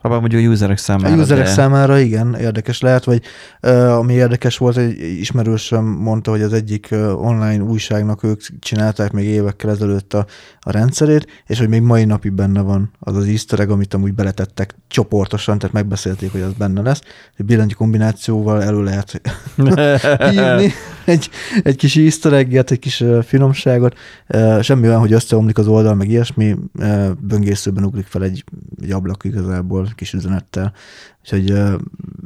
Abban 0.00 0.20
mondjuk 0.20 0.46
a 0.46 0.50
userek 0.50 0.78
számára. 0.78 1.14
A 1.14 1.16
userek 1.16 1.44
de... 1.44 1.50
számára 1.50 1.98
igen, 1.98 2.34
érdekes 2.34 2.80
lehet, 2.80 3.04
vagy 3.04 3.22
uh, 3.62 3.96
ami 3.96 4.12
érdekes 4.12 4.56
volt, 4.56 4.76
egy 4.76 5.00
ismerősöm 5.00 5.84
mondta, 5.84 6.30
hogy 6.30 6.42
az 6.42 6.52
egyik 6.52 6.88
uh, 6.90 7.24
online 7.26 7.62
újságnak 7.62 8.22
ők 8.22 8.40
csinálták 8.58 9.12
még 9.12 9.24
évekkel 9.24 9.70
ezelőtt 9.70 10.14
a, 10.14 10.26
a 10.60 10.70
rendszerét, 10.70 11.26
és 11.46 11.58
hogy 11.58 11.68
még 11.68 11.82
mai 11.82 12.04
napig 12.04 12.32
benne 12.32 12.60
van 12.60 12.90
az 12.98 13.16
az 13.16 13.26
easter 13.26 13.60
egg, 13.60 13.70
amit 13.70 13.94
amúgy 13.94 14.14
beletettek 14.14 14.74
csoportosan, 14.88 15.58
tehát 15.58 15.74
megbeszélték, 15.74 16.32
hogy 16.32 16.40
az 16.40 16.52
benne 16.52 16.82
lesz. 16.82 17.00
Egy 17.36 17.46
billentyű 17.46 17.74
kombinációval 17.74 18.62
elő 18.62 18.82
lehet 18.82 19.20
hívni 20.30 20.72
egy, 21.04 21.30
egy 21.62 21.76
kis 21.76 21.96
easter 21.96 22.32
egg 22.32 22.54
egy 22.54 22.78
kis 22.78 23.00
uh, 23.00 23.22
finomságot. 23.22 23.96
Uh, 24.28 24.60
semmi 24.60 24.86
olyan, 24.86 25.00
hogy 25.00 25.12
összeomlik 25.12 25.58
az 25.58 25.66
oldal, 25.66 25.94
meg 25.94 26.08
ilyesmi, 26.08 26.56
uh, 26.74 27.10
böngészőben 27.20 27.84
ugrik 27.84 28.06
fel 28.06 28.22
egy, 28.22 28.44
egy 28.82 28.90
ablak 28.90 29.24
igazából 29.24 29.87
kis 29.94 30.12
üzenettel. 30.12 30.72
Úgyhogy 31.20 31.54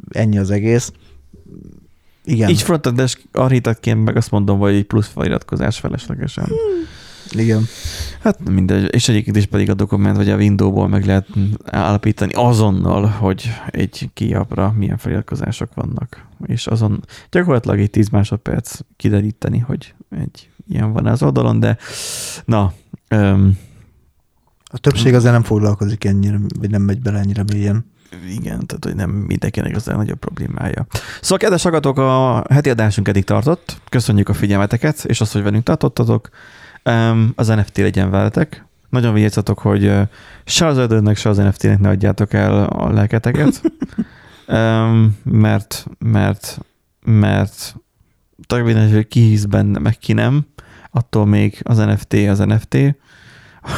ennyi 0.09 0.37
az 0.37 0.51
egész. 0.51 0.91
Igen. 2.23 2.49
Így 2.49 2.61
frontendes 2.61 3.17
architektként 3.31 4.03
meg 4.03 4.17
azt 4.17 4.31
mondom, 4.31 4.59
hogy 4.59 4.73
egy 4.73 4.85
plusz 4.85 5.07
feliratkozás 5.07 5.79
feleslegesen. 5.79 6.45
Hmm. 6.45 7.01
Igen. 7.31 7.65
Hát 8.21 8.49
mindegy, 8.49 8.93
és 8.93 9.09
egyébként 9.09 9.35
is 9.35 9.45
pedig 9.45 9.69
a 9.69 9.73
dokument, 9.73 10.17
vagy 10.17 10.29
a 10.29 10.35
Windows-ból 10.35 10.87
meg 10.87 11.05
lehet 11.05 11.27
állapítani 11.65 12.33
azonnal, 12.33 13.05
hogy 13.05 13.49
egy 13.67 14.09
kiapra 14.13 14.73
milyen 14.77 14.97
feliratkozások 14.97 15.73
vannak. 15.73 16.27
És 16.45 16.67
azon 16.67 17.03
gyakorlatilag 17.31 17.79
egy 17.79 17.89
10 17.89 18.09
másodperc 18.09 18.79
kideríteni, 18.95 19.59
hogy 19.59 19.93
egy 20.09 20.49
ilyen 20.69 20.91
van 20.91 21.05
az 21.05 21.23
oldalon, 21.23 21.59
de 21.59 21.77
na, 22.45 22.73
um, 23.09 23.57
a 24.73 24.77
többség 24.77 25.13
azért 25.13 25.33
nem 25.33 25.43
foglalkozik 25.43 26.05
ennyire, 26.05 26.39
vagy 26.59 26.69
nem 26.69 26.81
megy 26.81 27.01
bele 27.01 27.19
ennyire 27.19 27.43
mélyen. 27.53 27.91
Igen, 28.29 28.65
tehát 28.65 28.83
hogy 28.83 28.95
nem 28.95 29.09
mindenkinek 29.09 29.75
az 29.75 29.87
a 29.87 29.95
nagyobb 29.95 30.19
problémája. 30.19 30.85
Szóval, 31.21 31.37
kedves 31.37 31.63
hallgatók, 31.63 31.97
a 31.97 32.43
heti 32.49 32.69
adásunk 32.69 33.07
eddig 33.07 33.23
tartott. 33.23 33.77
Köszönjük 33.89 34.29
a 34.29 34.33
figyelmeteket, 34.33 35.05
és 35.05 35.21
azt, 35.21 35.33
hogy 35.33 35.43
velünk 35.43 35.63
tartottatok. 35.63 36.29
Az 37.35 37.47
NFT 37.47 37.77
legyen 37.77 38.09
veletek. 38.09 38.65
Nagyon 38.89 39.13
vigyázzatok, 39.13 39.59
hogy 39.59 39.91
se 40.45 40.65
az 40.65 40.77
ödönnek, 40.77 41.17
se 41.17 41.29
az 41.29 41.37
NFT-nek 41.37 41.79
ne 41.79 41.89
adjátok 41.89 42.33
el 42.33 42.63
a 42.63 42.91
lelketeket. 42.91 43.61
mert, 45.23 45.85
mert, 45.99 46.59
mert 47.05 47.75
talán 48.47 48.91
hogy 48.91 49.07
ki 49.07 49.21
hisz 49.21 49.45
benne, 49.45 49.79
meg 49.79 49.97
ki 49.97 50.13
nem, 50.13 50.45
attól 50.91 51.25
még 51.25 51.59
az 51.63 51.77
NFT 51.77 52.13
az 52.13 52.39
NFT. 52.39 52.77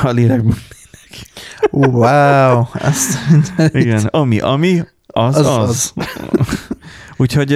A 0.04 0.10
lélekben 0.10 0.56
Uh, 0.56 0.85
wow! 1.72 2.64
Azt 2.74 3.18
Igen, 3.72 4.06
ami, 4.06 4.40
ami, 4.40 4.84
az 5.08 5.36
az. 5.36 5.48
az. 5.48 5.94
Úgyhogy 7.18 7.50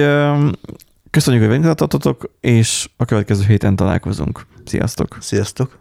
köszönjük, 1.10 1.42
hogy 1.42 1.58
velünk 1.58 1.64
és 2.40 2.88
a 2.96 3.04
következő 3.04 3.44
héten 3.44 3.76
találkozunk. 3.76 4.46
Sziasztok! 4.64 5.16
Sziasztok! 5.20 5.80